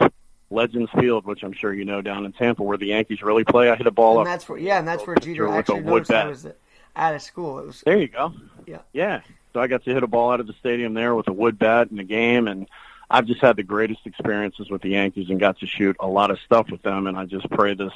Legends 0.49 0.89
Field, 0.99 1.25
which 1.25 1.43
I'm 1.43 1.53
sure 1.53 1.73
you 1.73 1.85
know 1.85 2.01
down 2.01 2.25
in 2.25 2.31
Tampa, 2.33 2.63
where 2.63 2.77
the 2.77 2.88
Yankees 2.88 3.21
really 3.21 3.43
play. 3.43 3.69
I 3.69 3.75
hit 3.75 3.88
a 3.88 3.91
ball 3.91 4.19
and 4.19 4.27
up. 4.27 4.33
that's 4.33 4.47
where 4.47 4.57
yeah, 4.57 4.79
and 4.79 4.88
that's 4.88 5.05
where 5.05 5.15
Jeter 5.17 5.47
actually 5.49 5.81
noticed 5.81 6.11
I 6.11 6.21
bat. 6.23 6.27
was 6.29 6.47
out 6.95 7.13
of 7.15 7.21
school. 7.21 7.59
It 7.59 7.67
was 7.67 7.81
There 7.85 7.97
you 7.97 8.07
go. 8.07 8.33
yeah. 8.65 8.79
Yeah. 8.93 9.21
So 9.53 9.59
I 9.61 9.67
got 9.67 9.83
to 9.85 9.93
hit 9.93 10.03
a 10.03 10.07
ball 10.07 10.31
out 10.31 10.39
of 10.39 10.47
the 10.47 10.53
stadium 10.53 10.93
there 10.93 11.15
with 11.15 11.27
a 11.27 11.33
wood 11.33 11.57
bat 11.59 11.89
in 11.91 11.97
the 11.97 12.03
game, 12.03 12.47
and 12.47 12.67
I've 13.10 13.26
just 13.26 13.41
had 13.41 13.55
the 13.55 13.64
greatest 13.64 14.01
experiences 14.05 14.70
with 14.70 14.82
the 14.82 14.89
Yankees 14.89 15.30
and 15.30 15.39
got 15.39 15.60
to 15.60 15.66
shoot 15.68 15.95
a 15.99 16.08
lot 16.08 16.32
of 16.32 16.39
stuff 16.39 16.70
with 16.70 16.82
them. 16.82 17.08
And 17.08 17.18
I 17.18 17.26
just 17.26 17.49
pray 17.49 17.74
this 17.74 17.93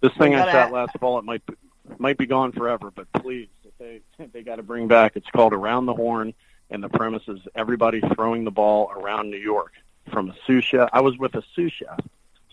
this 0.00 0.12
thing 0.16 0.34
I 0.34 0.50
shot 0.50 0.72
last 0.72 0.96
fall 1.00 1.18
it 1.18 1.24
might 1.24 1.44
be, 1.44 1.54
might 1.98 2.18
be 2.18 2.26
gone 2.26 2.52
forever, 2.52 2.92
but 2.94 3.10
please, 3.12 3.48
if 3.64 3.76
they 3.78 4.00
they 4.32 4.42
got 4.42 4.56
to 4.56 4.62
bring 4.62 4.88
back. 4.88 5.16
It's 5.16 5.28
called 5.30 5.52
Around 5.52 5.86
the 5.86 5.94
Horn, 5.94 6.34
and 6.70 6.82
the 6.82 6.88
premise 6.88 7.22
is 7.26 7.40
everybody 7.54 8.00
throwing 8.14 8.44
the 8.44 8.50
ball 8.50 8.92
around 8.94 9.30
New 9.30 9.38
York 9.38 9.72
from 10.12 10.30
a 10.30 10.34
sous 10.46 10.64
chef. 10.64 10.88
I 10.92 11.00
was 11.00 11.18
with 11.18 11.34
a 11.34 11.42
sous 11.54 11.72
chef, 11.72 12.00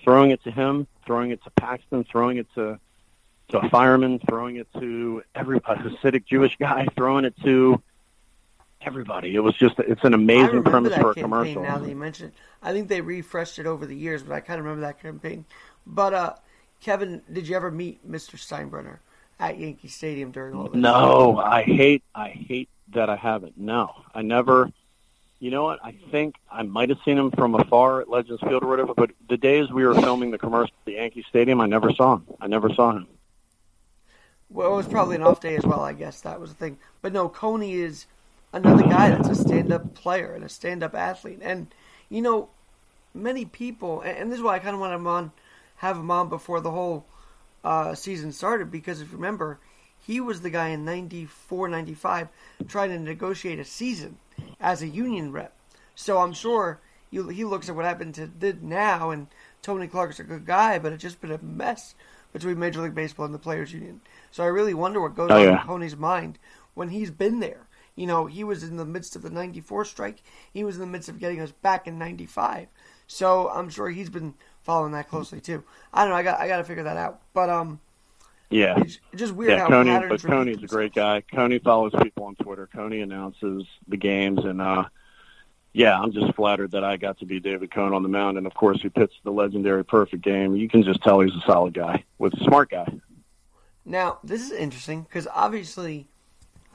throwing 0.04 0.32
it 0.32 0.44
to 0.44 0.52
him, 0.52 0.88
throwing 1.06 1.32
it 1.32 1.44
to 1.44 1.50
Paxton, 1.52 2.04
throwing 2.04 2.38
it 2.38 2.48
to 2.56 2.80
to 3.50 3.60
a 3.60 3.70
fireman, 3.70 4.20
throwing 4.28 4.56
it 4.56 4.68
to 4.80 5.22
every 5.36 5.58
a 5.58 5.62
Hasidic 5.62 6.26
Jewish 6.26 6.58
guy, 6.58 6.88
throwing 6.96 7.26
it 7.26 7.36
to 7.44 7.82
everybody. 8.86 9.36
It 9.36 9.40
was 9.40 9.56
just 9.56 9.80
it's 9.80 10.04
an 10.04 10.14
amazing 10.14 10.64
premise 10.64 10.96
for 10.96 11.12
a 11.12 11.16
commercial. 11.16 11.64
now 11.64 11.78
that 11.78 11.90
you 11.90 11.96
mention 11.96 12.28
it. 12.28 12.34
I 12.62 12.72
think 12.72 12.88
they 12.88 13.02
refreshed 13.02 13.60
it 13.60 13.66
over 13.66 13.86
the 13.86 13.96
years, 13.96 14.24
but 14.24 14.34
I 14.34 14.40
kind 14.40 14.60
of 14.60 14.66
remember 14.66 14.86
that 14.88 15.02
campaign. 15.02 15.46
But 15.86 16.14
uh, 16.14 16.34
Kevin, 16.82 17.22
did 17.32 17.48
you 17.48 17.56
ever 17.56 17.72
meet 17.72 18.10
Mr. 18.10 18.38
Steinbrenner 18.38 19.00
at 19.40 19.60
Yankee 19.60 19.88
Stadium 19.88 20.32
during 20.32 20.56
all 20.56 20.70
this? 20.70 20.76
No, 20.76 21.38
I 21.38 21.64
hate 21.64 22.04
I 22.14 22.30
hate 22.30 22.70
that 22.94 23.10
I 23.10 23.16
haven't. 23.16 23.58
No, 23.58 23.92
I 24.14 24.22
never. 24.22 24.72
You 25.40 25.52
know 25.52 25.64
what? 25.64 25.80
I 25.84 25.94
think 26.12 26.36
I 26.50 26.64
might 26.64 26.90
have 26.90 26.98
seen 27.04 27.18
him 27.18 27.30
from 27.32 27.56
afar 27.56 28.02
at 28.02 28.10
Legends 28.10 28.42
Field 28.42 28.64
or 28.64 28.68
whatever. 28.68 28.94
But 28.96 29.12
the 29.30 29.38
days 29.38 29.70
we 29.70 29.86
were 29.86 29.94
filming 29.94 30.32
the 30.32 30.38
commercial 30.38 30.74
at 30.80 30.86
the 30.86 30.94
Yankee 30.94 31.26
Stadium, 31.30 31.60
I 31.60 31.66
never 31.66 31.92
saw 31.92 32.16
him. 32.16 32.26
I 32.40 32.48
never 32.48 32.74
saw 32.74 32.92
him. 32.92 33.08
Well, 34.50 34.74
it 34.74 34.78
was 34.78 34.88
probably 34.88 35.18
an 35.18 35.24
off 35.24 35.42
day 35.42 35.56
as 35.58 35.66
well. 35.66 35.82
I 35.82 35.94
guess 35.94 36.22
that 36.22 36.40
was 36.40 36.52
the 36.52 36.56
thing. 36.56 36.78
But 37.02 37.12
no, 37.12 37.28
Coney 37.28 37.74
is 37.74 38.06
another 38.56 38.84
guy 38.84 39.10
that's 39.10 39.28
a 39.30 39.36
stand-up 39.36 39.94
player 39.94 40.34
and 40.34 40.44
a 40.44 40.50
stand-up 40.50 40.96
athlete. 40.96 41.40
And 41.42 41.68
you 42.10 42.22
know, 42.22 42.50
many 43.14 43.46
people, 43.46 44.02
and 44.02 44.32
this 44.32 44.38
is 44.38 44.44
why 44.44 44.56
I 44.56 44.60
kind 44.60 44.74
of 44.74 44.80
want 44.80 44.94
him 44.94 45.06
on, 45.08 45.32
have 45.78 45.98
him 45.98 46.10
on 46.10 46.30
before 46.30 46.62
the 46.62 46.72
whole 46.72 47.06
uh, 47.64 47.94
season 47.96 48.32
started. 48.32 48.72
Because 48.72 49.02
if 49.02 49.12
you 49.12 49.18
remember, 49.18 49.60
he 50.00 50.20
was 50.20 50.42
the 50.42 50.50
guy 50.50 50.70
in 50.70 50.86
94, 50.86 51.68
95 51.68 52.30
trying 52.68 52.90
to 52.90 53.00
negotiate 53.00 53.60
a 53.60 53.66
season 53.66 54.18
as 54.60 54.82
a 54.82 54.88
union 54.88 55.32
rep. 55.32 55.54
So 55.96 56.20
I'm 56.20 56.34
sure 56.34 56.80
you, 57.12 57.28
he 57.30 57.44
looks 57.44 57.70
at 57.70 57.76
what 57.76 57.86
happened 57.86 58.16
to 58.16 58.28
did 58.28 58.64
now, 58.64 59.10
and 59.12 59.28
Tony 59.62 59.88
Clark's 59.88 60.20
a 60.20 60.24
good 60.24 60.46
guy, 60.46 60.80
but 60.80 60.94
it's 60.94 61.02
just 61.02 61.22
been 61.22 61.32
a 61.32 61.42
mess 61.42 61.96
between 62.34 62.60
Major 62.60 62.82
League 62.82 62.96
Baseball 62.96 63.26
and 63.26 63.34
the 63.34 63.40
Players 63.40 63.74
Union. 63.74 64.02
So 64.32 64.44
I 64.44 64.48
really 64.48 64.74
wonder 64.74 65.02
what 65.02 65.16
goes 65.16 65.32
Oh, 65.32 65.36
on 65.36 65.58
in 65.58 65.66
Tony's 65.66 65.96
mind 65.96 66.38
when 66.74 66.90
he's 66.90 67.12
been 67.12 67.40
there. 67.40 67.66
You 67.96 68.08
know, 68.08 68.26
he 68.26 68.44
was 68.44 68.64
in 68.64 68.78
the 68.78 68.86
midst 68.86 69.16
of 69.16 69.22
the 69.22 69.30
94 69.30 69.86
strike. 69.86 70.22
He 70.54 70.64
was 70.64 70.76
in 70.76 70.82
the 70.82 70.88
midst 70.88 71.08
of 71.10 71.20
getting 71.20 71.40
us 71.40 71.52
back 71.52 71.88
in 71.88 71.98
95. 71.98 72.68
So 73.08 73.50
I'm 73.50 73.70
sure 73.70 73.90
he's 73.90 74.10
been 74.10 74.34
following 74.64 74.92
that 74.94 75.10
closely 75.10 75.40
too. 75.40 75.64
I 75.94 76.02
don't 76.02 76.10
know. 76.10 76.18
I 76.18 76.24
got 76.24 76.40
I 76.40 76.48
got 76.48 76.58
to 76.58 76.64
figure 76.64 76.84
that 76.84 76.98
out. 76.98 77.22
But 77.34 77.50
um, 77.50 77.80
Yeah, 78.50 78.80
it's 78.80 79.00
just 79.16 79.34
weird 79.34 79.52
yeah. 79.52 79.60
how 79.60 79.68
Coney, 79.68 80.08
but 80.08 80.22
Coney's 80.22 80.64
a 80.64 80.68
great 80.68 80.94
guy. 80.94 81.22
Coney 81.22 81.60
follows 81.60 81.94
people 82.02 82.26
on 82.26 82.36
Twitter. 82.36 82.68
Coney 82.68 83.02
announces 83.02 83.64
the 83.88 83.98
games, 83.98 84.44
and 84.44 84.62
uh, 84.62 84.86
yeah, 85.72 86.00
I'm 86.00 86.12
just 86.12 86.34
flattered 86.36 86.72
that 86.72 86.84
I 86.84 86.98
got 86.98 87.20
to 87.20 87.26
be 87.26 87.40
David 87.40 87.72
Cone 87.72 87.94
on 87.94 88.04
the 88.04 88.10
mound, 88.10 88.38
and 88.38 88.48
of 88.48 88.54
course, 88.54 88.82
he 88.82 88.90
pitched 88.90 89.24
the 89.24 89.32
legendary 89.32 89.86
perfect 89.86 90.24
game. 90.24 90.56
You 90.56 90.68
can 90.68 90.84
just 90.84 91.02
tell 91.04 91.20
he's 91.20 91.36
a 91.36 91.42
solid 91.46 91.74
guy, 91.74 92.04
with 92.18 92.34
a 92.34 92.44
smart 92.44 92.72
guy. 92.72 92.92
Now, 93.86 94.18
this 94.24 94.42
is 94.42 94.52
interesting 94.52 95.04
because 95.04 95.28
obviously 95.32 96.08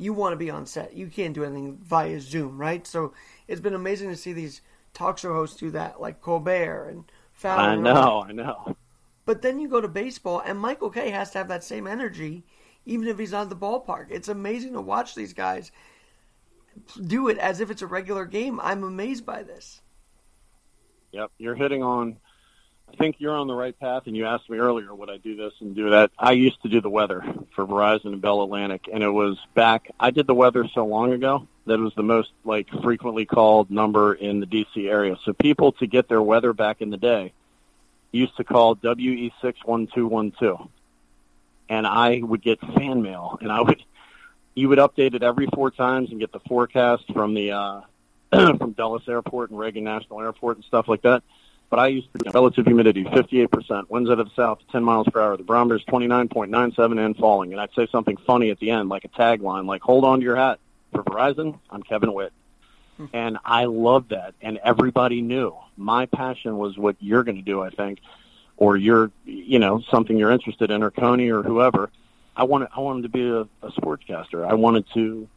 you 0.01 0.13
want 0.13 0.33
to 0.33 0.37
be 0.37 0.51
on 0.51 0.67
set. 0.67 0.95
You 0.95 1.09
can't 1.09 1.35
do 1.35 1.45
anything 1.45 1.79
via 1.83 2.21
Zoom, 2.21 2.59
right? 2.59 2.87
So 2.87 3.13
it's 3.47 3.61
been 3.61 3.75
amazing 3.75 4.09
to 4.11 4.17
see 4.17 4.33
these 4.33 4.63
talk 4.95 5.19
show 5.19 5.33
hosts 5.33 5.59
do 5.59 5.71
that, 5.73 6.01
like 6.01 6.21
Colbert 6.21 6.89
and 6.89 7.05
Fallon. 7.33 7.65
I 7.65 7.75
and 7.75 7.89
all 7.89 8.25
that. 8.25 8.35
know, 8.35 8.45
I 8.45 8.47
know. 8.47 8.77
But 9.27 9.43
then 9.43 9.61
you 9.61 9.69
go 9.69 9.81
to 9.81 9.89
baseball, 9.89 10.43
and 10.45 10.59
Michael 10.59 10.91
Kay 10.91 11.11
has 11.11 11.31
to 11.33 11.39
have 11.39 11.49
that 11.49 11.63
same 11.63 11.87
energy, 11.87 12.45
even 12.87 13.07
if 13.07 13.19
he's 13.19 13.33
not 13.33 13.43
at 13.43 13.51
the 13.51 13.57
ballpark. 13.57 14.07
It's 14.11 14.29
amazing 14.29 14.73
to 14.73 14.81
watch 14.81 15.15
these 15.15 15.33
guys 15.33 15.71
do 17.07 17.29
it 17.29 17.39
as 17.39 17.61
if 17.61 17.71
it's 17.71 17.83
a 17.83 17.87
regular 17.87 18.25
game. 18.25 18.61
I'm 18.61 18.83
amazed 18.83 19.27
by 19.27 19.43
this. 19.43 19.83
Yep, 21.13 21.31
you're 21.39 21.55
hitting 21.55 21.83
on. 21.83 22.17
I 22.93 22.97
think 22.97 23.17
you're 23.19 23.37
on 23.37 23.47
the 23.47 23.55
right 23.55 23.79
path. 23.79 24.05
And 24.07 24.17
you 24.17 24.27
asked 24.27 24.51
me 24.51 24.59
earlier, 24.59 24.95
would 24.95 25.11
I 25.11 25.19
do 25.19 25.37
this 25.37 25.53
and 25.61 25.75
do 25.75 25.91
that? 25.91 26.11
I 26.19 26.33
used 26.33 26.61
to 26.63 26.69
do 26.69 26.81
the 26.81 26.91
weather 26.91 27.25
for 27.55 27.67
Verizon 27.67 28.07
and 28.07 28.21
Bell 28.21 28.43
Atlantic, 28.43 28.89
and 28.93 29.03
it 29.03 29.11
was 29.11 29.39
back. 29.55 29.91
I 29.99 30.11
did 30.11 30.27
the 30.27 30.35
weather 30.35 30.67
so 30.75 30.85
long 30.87 31.13
ago 31.13 31.47
that 31.67 31.75
it 31.75 31.83
was 31.83 31.95
the 31.95 32.03
most 32.03 32.31
like 32.45 32.69
frequently 32.83 33.27
called 33.27 33.71
number 33.71 34.15
in 34.15 34.41
the 34.41 34.47
DC 34.47 34.89
area. 34.89 35.17
So 35.25 35.33
people 35.33 35.73
to 35.73 35.87
get 35.87 36.09
their 36.09 36.23
weather 36.23 36.53
back 36.53 36.81
in 36.81 36.91
the 36.91 36.97
day 36.97 37.33
used 38.13 38.37
to 38.39 38.45
call 38.45 38.77
WE 38.83 39.33
six 39.41 39.59
one 39.65 39.87
two 39.87 40.07
one 40.07 40.33
two, 40.33 40.59
and 41.69 41.87
I 41.87 42.21
would 42.23 42.43
get 42.43 42.61
fan 42.61 43.03
mail, 43.03 43.39
and 43.41 43.53
I 43.53 43.61
would 43.61 43.83
you 44.55 44.69
would 44.69 44.79
update 44.79 45.15
it 45.15 45.23
every 45.23 45.47
four 45.55 45.71
times 45.71 46.11
and 46.11 46.19
get 46.19 46.33
the 46.33 46.41
forecast 46.41 47.05
from 47.13 47.35
the 47.35 47.53
uh, 47.53 47.81
from 48.33 48.73
Dulles 48.73 49.09
Airport 49.09 49.51
and 49.51 49.59
Reagan 49.59 49.85
National 49.85 50.21
Airport 50.21 50.57
and 50.57 50.65
stuff 50.65 50.89
like 50.89 51.03
that. 51.03 51.23
But 51.71 51.79
I 51.79 51.87
used 51.87 52.09
to 52.19 52.31
relative 52.33 52.67
humidity, 52.67 53.05
58%, 53.05 53.89
winds 53.89 54.11
out 54.11 54.19
of 54.19 54.29
the 54.29 54.35
south, 54.35 54.59
10 54.73 54.83
miles 54.83 55.07
per 55.09 55.21
hour. 55.21 55.37
The 55.37 55.45
barometer's 55.45 55.85
29.97 55.85 57.05
and 57.05 57.17
falling. 57.17 57.53
And 57.53 57.61
I'd 57.61 57.73
say 57.75 57.87
something 57.93 58.17
funny 58.27 58.51
at 58.51 58.59
the 58.59 58.73
end, 58.73 58.89
like 58.89 59.05
a 59.05 59.09
tagline, 59.09 59.67
like 59.67 59.81
"Hold 59.83 60.05
on 60.05 60.19
to 60.19 60.25
your 60.25 60.37
hat." 60.37 60.59
For 60.93 61.05
Verizon, 61.05 61.57
I'm 61.71 61.85
Kevin 61.85 62.13
Witt, 62.13 62.33
hmm. 62.97 63.07
and 63.13 63.39
I 63.45 63.67
loved 63.67 64.11
that. 64.11 64.35
And 64.43 64.59
everybody 64.65 65.23
knew 65.23 65.57
my 65.77 66.07
passion 66.07 66.59
was 66.59 66.77
what 66.77 66.97
you're 66.99 67.23
going 67.23 67.37
to 67.37 67.43
do. 67.43 67.63
I 67.63 67.71
think, 67.71 68.01
or 68.57 68.77
you're, 68.77 69.13
you 69.25 69.61
know, 69.61 69.81
something 69.89 70.19
you're 70.19 70.33
interested 70.33 70.73
in, 70.73 70.83
or 70.83 70.91
Coney, 70.91 71.31
or 71.31 71.45
whoever. 71.45 71.91
I 72.37 72.43
wanted, 72.43 72.71
I 72.77 72.81
wanted 72.81 73.03
to 73.03 73.09
be 73.09 73.29
a, 73.29 73.43
a 73.65 73.71
sportscaster. 73.73 74.45
I 74.45 74.55
wanted 74.55 74.87
to 74.95 75.29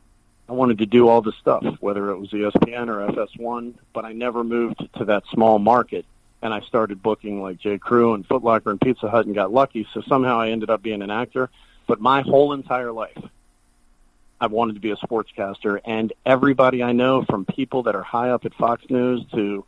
I 0.50 0.54
wanted 0.54 0.80
to 0.80 0.86
do 0.86 1.08
all 1.08 1.22
the 1.22 1.32
stuff, 1.40 1.64
whether 1.80 2.10
it 2.10 2.18
was 2.18 2.30
ESPN 2.30 2.88
or 2.90 3.12
FS1, 3.12 3.76
but 3.94 4.06
I 4.06 4.12
never 4.12 4.44
moved 4.44 4.88
to 4.98 5.06
that 5.06 5.24
small 5.32 5.58
market. 5.58 6.06
And 6.44 6.54
I 6.54 6.60
started 6.62 7.02
booking 7.02 7.42
like 7.42 7.58
J. 7.58 7.78
Crew 7.78 8.14
and 8.14 8.28
Foot 8.28 8.44
Locker 8.44 8.70
and 8.70 8.80
Pizza 8.80 9.10
Hut 9.10 9.26
and 9.26 9.34
got 9.34 9.54
lucky. 9.54 9.88
So 9.94 10.02
somehow 10.02 10.40
I 10.42 10.50
ended 10.50 10.70
up 10.70 10.84
being 10.84 11.02
an 11.02 11.10
actor. 11.10 11.50
But 11.88 12.02
my 12.02 12.22
whole 12.22 12.52
entire 12.52 12.92
life, 12.92 13.18
I 14.42 14.48
wanted 14.48 14.74
to 14.74 14.82
be 14.82 14.92
a 14.92 14.98
sportscaster. 14.98 15.80
And 15.86 16.12
everybody 16.26 16.84
I 16.84 16.92
know, 16.92 17.24
from 17.24 17.46
people 17.46 17.84
that 17.84 17.96
are 17.96 18.04
high 18.04 18.30
up 18.30 18.44
at 18.44 18.54
Fox 18.56 18.84
News 18.90 19.26
to 19.34 19.64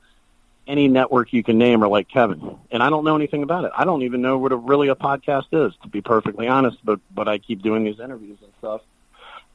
any 0.68 0.90
network 0.90 1.32
you 1.32 1.44
can 1.44 1.58
name, 1.58 1.82
are 1.82 1.88
like 1.88 2.10
Kevin. 2.10 2.58
And 2.72 2.84
I 2.84 2.90
don't 2.90 3.06
know 3.06 3.16
anything 3.16 3.44
about 3.44 3.64
it. 3.64 3.72
I 3.74 3.86
don't 3.86 4.02
even 4.02 4.22
know 4.22 4.38
what 4.38 4.52
a, 4.52 4.58
really 4.58 4.90
a 4.90 4.96
podcast 4.96 5.46
is, 5.54 5.74
to 5.84 5.88
be 5.88 6.02
perfectly 6.02 6.50
honest. 6.50 6.78
But 6.84 7.00
but 7.10 7.30
I 7.30 7.38
keep 7.38 7.62
doing 7.62 7.86
these 7.86 8.02
interviews 8.02 8.40
and 8.44 8.52
stuff. 8.58 8.82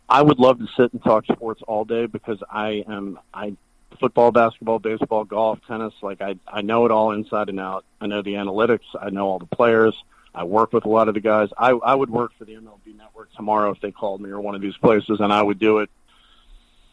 I 0.08 0.22
would 0.22 0.38
love 0.38 0.58
to 0.58 0.66
sit 0.74 0.92
and 0.94 1.02
talk 1.02 1.26
sports 1.26 1.60
all 1.68 1.84
day 1.84 2.06
because 2.06 2.42
I 2.50 2.84
am 2.88 3.18
I 3.34 3.56
football, 3.98 4.30
basketball, 4.30 4.78
baseball, 4.78 5.24
golf, 5.24 5.58
tennis, 5.66 5.94
like 6.02 6.20
I 6.20 6.36
I 6.46 6.62
know 6.62 6.84
it 6.86 6.90
all 6.90 7.12
inside 7.12 7.48
and 7.48 7.60
out. 7.60 7.84
I 8.00 8.06
know 8.06 8.22
the 8.22 8.34
analytics, 8.34 8.84
I 9.00 9.10
know 9.10 9.26
all 9.26 9.38
the 9.38 9.46
players. 9.46 9.94
I 10.32 10.44
work 10.44 10.72
with 10.72 10.84
a 10.84 10.88
lot 10.88 11.08
of 11.08 11.14
the 11.14 11.20
guys. 11.20 11.48
I 11.58 11.70
I 11.70 11.94
would 11.94 12.10
work 12.10 12.32
for 12.38 12.44
the 12.44 12.54
MLB 12.54 12.96
network 12.96 13.32
tomorrow 13.34 13.70
if 13.70 13.80
they 13.80 13.90
called 13.90 14.20
me 14.20 14.30
or 14.30 14.40
one 14.40 14.54
of 14.54 14.60
these 14.60 14.76
places 14.76 15.20
and 15.20 15.32
I 15.32 15.42
would 15.42 15.58
do 15.58 15.78
it 15.78 15.90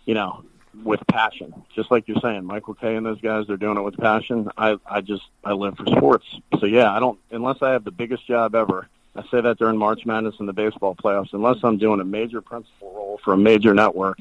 you 0.08 0.16
know, 0.16 0.44
with 0.84 1.06
passion. 1.08 1.54
Just 1.76 1.92
like 1.92 2.08
you're 2.08 2.20
saying, 2.22 2.44
Michael 2.44 2.74
Kay 2.74 2.96
and 2.96 3.06
those 3.06 3.22
guys, 3.22 3.46
they're 3.46 3.58
doing 3.58 3.78
it 3.78 3.82
with 3.82 3.98
passion. 3.98 4.50
I 4.58 4.78
I 4.90 5.02
just 5.02 5.24
I 5.44 5.52
live 5.54 5.78
for 5.78 5.86
sports. 5.86 6.26
So 6.60 6.66
yeah, 6.66 6.92
I 6.92 7.00
don't 7.00 7.20
unless 7.30 7.62
I 7.62 7.74
have 7.74 7.84
the 7.84 7.92
biggest 7.92 8.26
job 8.26 8.56
ever. 8.56 8.88
I 9.16 9.24
say 9.30 9.42
that 9.42 9.58
during 9.58 9.78
March 9.78 10.06
Madness 10.06 10.36
and 10.40 10.48
the 10.48 10.54
baseball 10.54 10.96
playoffs. 10.96 11.34
Unless 11.34 11.58
I'm 11.64 11.78
doing 11.78 12.00
a 12.00 12.06
major 12.06 12.42
principal 12.42 12.94
role 12.94 13.20
for 13.24 13.34
a 13.34 13.38
major 13.38 13.74
network, 13.74 14.20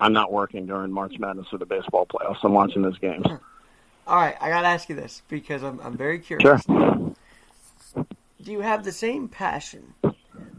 I'm 0.00 0.12
not 0.12 0.32
working 0.32 0.66
during 0.66 0.92
March 0.92 1.18
Madness 1.18 1.46
or 1.52 1.58
the 1.58 1.66
baseball 1.66 2.06
playoffs. 2.06 2.38
I'm 2.42 2.52
watching 2.52 2.82
those 2.82 2.98
games. 2.98 3.26
All 4.06 4.16
right, 4.16 4.36
I 4.40 4.48
got 4.48 4.62
to 4.62 4.68
ask 4.68 4.88
you 4.88 4.94
this 4.94 5.22
because 5.28 5.62
I'm, 5.62 5.80
I'm 5.80 5.96
very 5.96 6.18
curious. 6.18 6.62
Sure. 6.64 7.14
Do 8.40 8.52
you 8.52 8.60
have 8.60 8.84
the 8.84 8.92
same 8.92 9.28
passion 9.28 9.94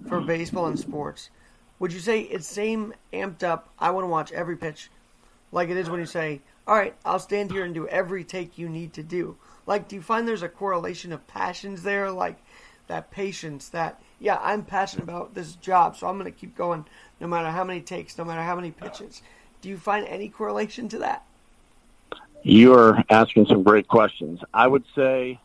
for 0.08 0.22
baseball 0.22 0.68
and 0.68 0.78
sports? 0.78 1.30
Would 1.80 1.94
you 1.94 2.00
say 2.00 2.22
it's 2.22 2.46
same 2.46 2.94
amped 3.14 3.44
up? 3.44 3.70
I 3.80 3.92
want 3.92 4.04
to 4.04 4.10
watch 4.10 4.32
every 4.34 4.58
pitch, 4.58 4.90
like 5.52 5.70
it 5.70 5.78
is 5.78 5.90
when 5.90 6.02
you 6.02 6.06
say, 6.06 6.42
"All 6.68 6.76
right, 6.76 6.94
I'll 7.06 7.20
stand 7.20 7.52
here 7.52 7.64
and 7.64 7.74
do 7.74 7.88
every 7.88 8.26
take 8.26 8.58
you 8.58 8.68
need 8.68 8.94
to 8.94 9.04
do." 9.04 9.38
Like, 9.66 9.88
do 9.88 9.96
you 9.96 10.02
find 10.02 10.28
there's 10.28 10.44
a 10.44 10.50
correlation 10.50 11.14
of 11.14 11.26
passions 11.26 11.84
there, 11.84 12.12
like 12.12 12.38
that 12.88 13.12
patience? 13.12 13.70
That 13.70 14.02
yeah, 14.20 14.38
I'm 14.42 14.64
passionate 14.64 15.04
about 15.04 15.34
this 15.34 15.56
job, 15.56 15.96
so 15.96 16.08
I'm 16.08 16.18
going 16.20 16.32
to 16.32 16.38
keep 16.38 16.56
going 16.56 16.86
no 17.20 17.28
matter 17.28 17.50
how 17.50 17.64
many 17.64 17.82
takes, 17.82 18.18
no 18.18 18.26
matter 18.26 18.42
how 18.42 18.56
many 18.56 18.72
pitches. 18.72 19.22
Do 19.62 19.70
you 19.70 19.78
find 19.78 20.06
any 20.08 20.30
correlation 20.30 20.90
to 20.90 21.00
that? 21.00 21.26
You 22.44 22.74
are 22.74 23.04
asking 23.10 23.48
some 23.48 23.64
great 23.64 23.88
questions. 23.88 24.40
I 24.54 24.68
would 24.68 24.86
say 24.96 25.40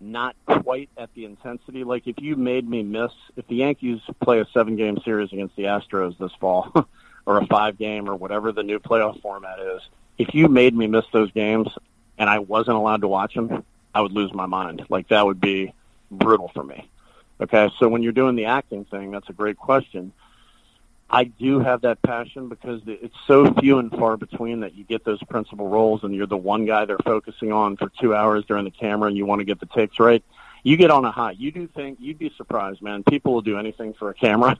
not 0.00 0.36
quite 0.46 0.90
at 0.96 1.12
the 1.14 1.24
intensity. 1.24 1.84
Like 1.84 2.06
if 2.06 2.16
you 2.20 2.36
made 2.36 2.68
me 2.68 2.82
miss, 2.82 3.12
if 3.36 3.46
the 3.48 3.56
Yankees 3.56 4.00
play 4.22 4.40
a 4.40 4.46
seven 4.52 4.76
game 4.76 4.98
series 5.04 5.32
against 5.32 5.56
the 5.56 5.64
Astros 5.64 6.16
this 6.18 6.32
fall, 6.40 6.72
or 7.26 7.38
a 7.38 7.46
five 7.46 7.78
game, 7.78 8.08
or 8.08 8.14
whatever 8.14 8.52
the 8.52 8.62
new 8.62 8.78
playoff 8.78 9.20
format 9.22 9.58
is, 9.58 9.82
if 10.18 10.34
you 10.34 10.48
made 10.48 10.74
me 10.74 10.86
miss 10.86 11.04
those 11.12 11.30
games 11.32 11.68
and 12.18 12.28
I 12.30 12.38
wasn't 12.38 12.76
allowed 12.76 13.00
to 13.00 13.08
watch 13.08 13.34
them, 13.34 13.64
I 13.94 14.00
would 14.00 14.12
lose 14.12 14.32
my 14.32 14.46
mind. 14.46 14.84
Like 14.88 15.08
that 15.08 15.24
would 15.24 15.40
be 15.40 15.72
brutal 16.10 16.50
for 16.54 16.64
me. 16.64 16.88
Okay, 17.40 17.70
so 17.78 17.88
when 17.88 18.02
you're 18.02 18.12
doing 18.12 18.36
the 18.36 18.46
acting 18.46 18.84
thing, 18.84 19.10
that's 19.10 19.28
a 19.28 19.32
great 19.32 19.56
question. 19.56 20.12
I 21.10 21.24
do 21.24 21.60
have 21.60 21.82
that 21.82 22.00
passion 22.02 22.48
because 22.48 22.80
it's 22.86 23.14
so 23.26 23.52
few 23.54 23.78
and 23.78 23.90
far 23.90 24.16
between 24.16 24.60
that 24.60 24.74
you 24.74 24.84
get 24.84 25.04
those 25.04 25.22
principal 25.24 25.68
roles 25.68 26.02
and 26.02 26.14
you're 26.14 26.26
the 26.26 26.36
one 26.36 26.64
guy 26.64 26.86
they're 26.86 26.98
focusing 26.98 27.52
on 27.52 27.76
for 27.76 27.90
two 28.00 28.14
hours 28.14 28.44
during 28.46 28.64
the 28.64 28.70
camera 28.70 29.08
and 29.08 29.16
you 29.16 29.26
want 29.26 29.40
to 29.40 29.44
get 29.44 29.60
the 29.60 29.66
takes 29.66 29.98
right. 29.98 30.24
You 30.62 30.76
get 30.76 30.90
on 30.90 31.04
a 31.04 31.10
high. 31.10 31.32
You 31.32 31.52
do 31.52 31.66
think 31.68 31.98
you'd 32.00 32.18
be 32.18 32.32
surprised, 32.36 32.80
man. 32.80 33.04
People 33.04 33.34
will 33.34 33.42
do 33.42 33.58
anything 33.58 33.92
for 33.92 34.08
a 34.10 34.14
camera. 34.14 34.58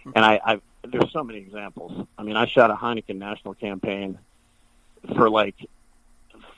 Mm-hmm. 0.00 0.10
And 0.14 0.24
I, 0.24 0.40
I 0.44 0.60
there's 0.84 1.10
so 1.10 1.24
many 1.24 1.38
examples. 1.38 2.06
I 2.18 2.22
mean, 2.22 2.36
I 2.36 2.46
shot 2.46 2.70
a 2.70 2.74
Heineken 2.74 3.16
national 3.16 3.54
campaign 3.54 4.18
for 5.16 5.30
like 5.30 5.56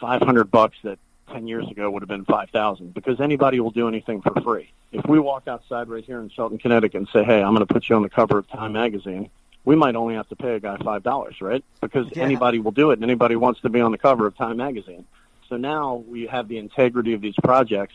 500 0.01 0.51
bucks 0.51 0.77
that 0.83 0.99
10 1.35 1.49
years 1.49 1.68
ago 1.68 1.91
would 1.91 2.01
have 2.01 2.09
been 2.09 2.24
5,000 2.24 2.95
because 2.95 3.20
anybody 3.20 3.59
will 3.59 3.72
do 3.72 3.89
anything 3.89 4.22
for 4.22 4.41
free. 4.41 4.70
If 4.93 5.05
we 5.07 5.18
walk 5.18 5.49
outside 5.49 5.89
right 5.89 6.05
here 6.05 6.20
in 6.20 6.28
Shelton, 6.30 6.59
Connecticut 6.59 6.97
and 6.97 7.09
say, 7.09 7.24
"Hey, 7.24 7.43
I'm 7.43 7.53
going 7.55 7.66
to 7.66 7.72
put 7.74 7.89
you 7.89 7.97
on 7.97 8.03
the 8.03 8.09
cover 8.09 8.39
of 8.39 8.49
Time 8.49 8.72
magazine." 8.72 9.28
We 9.64 9.74
might 9.74 9.97
only 9.97 10.14
have 10.14 10.28
to 10.28 10.37
pay 10.37 10.55
a 10.55 10.61
guy 10.61 10.76
$5, 10.76 11.41
right? 11.41 11.64
Because 11.80 12.07
Yeah. 12.14 12.22
anybody 12.22 12.61
will 12.61 12.70
do 12.70 12.91
it 12.91 12.95
and 12.95 13.03
anybody 13.03 13.35
wants 13.35 13.61
to 13.62 13.70
be 13.70 13.80
on 13.80 13.91
the 13.91 13.99
cover 13.99 14.26
of 14.26 14.37
Time 14.37 14.59
magazine. 14.59 15.07
So 15.49 15.57
now 15.57 16.05
we 16.07 16.26
have 16.26 16.47
the 16.49 16.59
integrity 16.59 17.14
of 17.14 17.20
these 17.20 17.35
projects. 17.43 17.95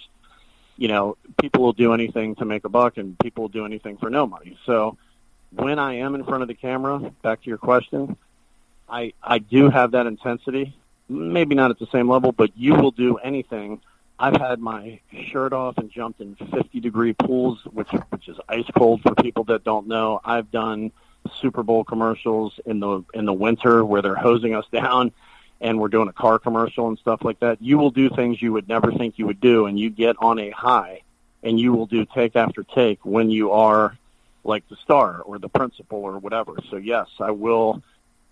You 0.78 0.88
know, 0.90 1.16
people 1.40 1.64
will 1.64 1.74
do 1.74 1.94
anything 1.94 2.36
to 2.36 2.46
make 2.46 2.66
a 2.66 2.70
buck 2.70 2.98
and 2.98 3.18
people 3.20 3.44
will 3.44 3.50
do 3.50 3.66
anything 3.66 3.98
for 3.98 4.10
no 4.10 4.26
money. 4.28 4.58
So 4.66 4.98
when 5.52 5.80
I 5.80 5.94
am 5.96 6.16
in 6.16 6.24
front 6.26 6.42
of 6.42 6.48
the 6.48 6.56
camera, 6.56 7.00
back 7.22 7.44
to 7.44 7.48
your 7.48 7.60
question, 7.60 8.18
I 8.90 9.14
I 9.24 9.38
do 9.38 9.70
have 9.70 9.92
that 9.92 10.08
intensity. 10.08 10.76
Maybe 11.10 11.56
not 11.56 11.72
at 11.72 11.80
the 11.80 11.88
same 11.88 12.08
level, 12.08 12.32
but 12.32 12.52
you 12.56 12.76
will 12.76 12.92
do 12.92 13.18
anything. 13.18 13.82
I've 14.20 14.36
had 14.36 14.60
my 14.60 15.00
shirt 15.32 15.54
off 15.54 15.78
and 15.78 15.90
jumped 15.90 16.22
in 16.22 16.36
50 16.36 16.80
degree 16.80 17.14
pools, 17.14 17.64
which 17.66 17.90
which 18.10 18.28
is 18.28 18.38
ice 18.48 18.70
cold 18.78 19.02
for 19.02 19.16
people 19.16 19.46
that 19.46 19.64
don't 19.64 19.88
know. 19.88 20.20
I've 20.24 20.52
done 20.52 20.92
Super 21.36 21.64
Bowl 21.64 21.84
commercials 21.84 22.60
in 22.66 22.80
the 22.80 23.04
in 23.14 23.26
the 23.26 23.34
winter 23.34 23.84
where 23.84 24.02
they're 24.02 24.16
hosing 24.16 24.56
us 24.56 24.66
down 24.72 25.12
and 25.62 25.80
we're 25.80 25.90
doing 25.90 26.08
a 26.08 26.14
car 26.14 26.40
commercial 26.40 26.88
and 26.88 26.98
stuff 27.00 27.24
like 27.24 27.40
that. 27.40 27.62
You 27.62 27.78
will 27.78 27.92
do 27.92 28.10
things 28.10 28.42
you 28.42 28.54
would 28.54 28.68
never 28.68 28.92
think 28.92 29.18
you 29.20 29.26
would 29.28 29.42
do 29.42 29.66
and 29.66 29.80
you 29.80 29.90
get 29.90 30.16
on 30.20 30.40
a 30.40 30.50
high 30.52 31.02
and 31.44 31.60
you 31.60 31.74
will 31.74 31.86
do 31.86 32.06
take 32.06 32.36
after 32.36 32.64
take 32.64 33.04
when 33.04 33.30
you 33.30 33.52
are 33.52 33.98
like 34.44 34.68
the 34.70 34.78
star 34.78 35.22
or 35.22 35.38
the 35.38 35.50
principal 35.50 36.00
or 36.00 36.18
whatever. 36.18 36.56
So 36.70 36.78
yes, 36.78 37.08
I 37.20 37.32
will 37.32 37.84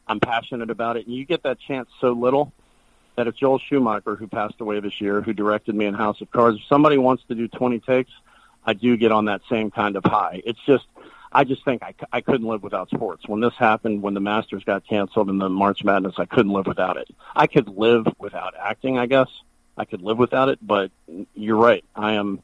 I'm 0.07 0.19
passionate 0.19 0.69
about 0.69 0.97
it 0.97 1.05
and 1.05 1.15
you 1.15 1.25
get 1.25 1.43
that 1.43 1.59
chance 1.59 1.89
so 1.99 2.13
little 2.13 2.53
that 3.17 3.27
if 3.27 3.35
Joel 3.35 3.59
Schumacher, 3.59 4.15
who 4.15 4.27
passed 4.27 4.61
away 4.61 4.79
this 4.79 5.01
year, 5.01 5.21
who 5.21 5.33
directed 5.33 5.75
me 5.75 5.85
in 5.85 5.95
House 5.95 6.21
of 6.21 6.31
Cards, 6.31 6.57
if 6.57 6.63
somebody 6.67 6.97
wants 6.97 7.23
to 7.27 7.35
do 7.35 7.47
20 7.47 7.79
takes, 7.79 8.11
I 8.63 8.73
do 8.73 8.95
get 8.95 9.11
on 9.11 9.25
that 9.25 9.41
same 9.49 9.71
kind 9.71 9.95
of 9.95 10.03
high. 10.05 10.41
It's 10.45 10.59
just, 10.65 10.85
I 11.31 11.43
just 11.43 11.65
think 11.65 11.81
I, 11.81 11.95
I 12.13 12.21
couldn't 12.21 12.47
live 12.47 12.61
without 12.61 12.89
sports. 12.89 13.27
When 13.27 13.41
this 13.41 13.55
happened, 13.55 14.03
when 14.03 14.13
the 14.13 14.19
Masters 14.19 14.63
got 14.63 14.85
canceled 14.87 15.29
in 15.29 15.39
the 15.39 15.49
March 15.49 15.83
Madness, 15.83 16.13
I 16.19 16.25
couldn't 16.25 16.53
live 16.53 16.67
without 16.67 16.97
it. 16.97 17.09
I 17.35 17.47
could 17.47 17.67
live 17.67 18.07
without 18.19 18.53
acting, 18.55 18.99
I 18.99 19.07
guess. 19.07 19.29
I 19.75 19.85
could 19.85 20.03
live 20.03 20.19
without 20.19 20.49
it, 20.49 20.59
but 20.61 20.91
you're 21.33 21.57
right. 21.57 21.83
I 21.95 22.13
am, 22.13 22.41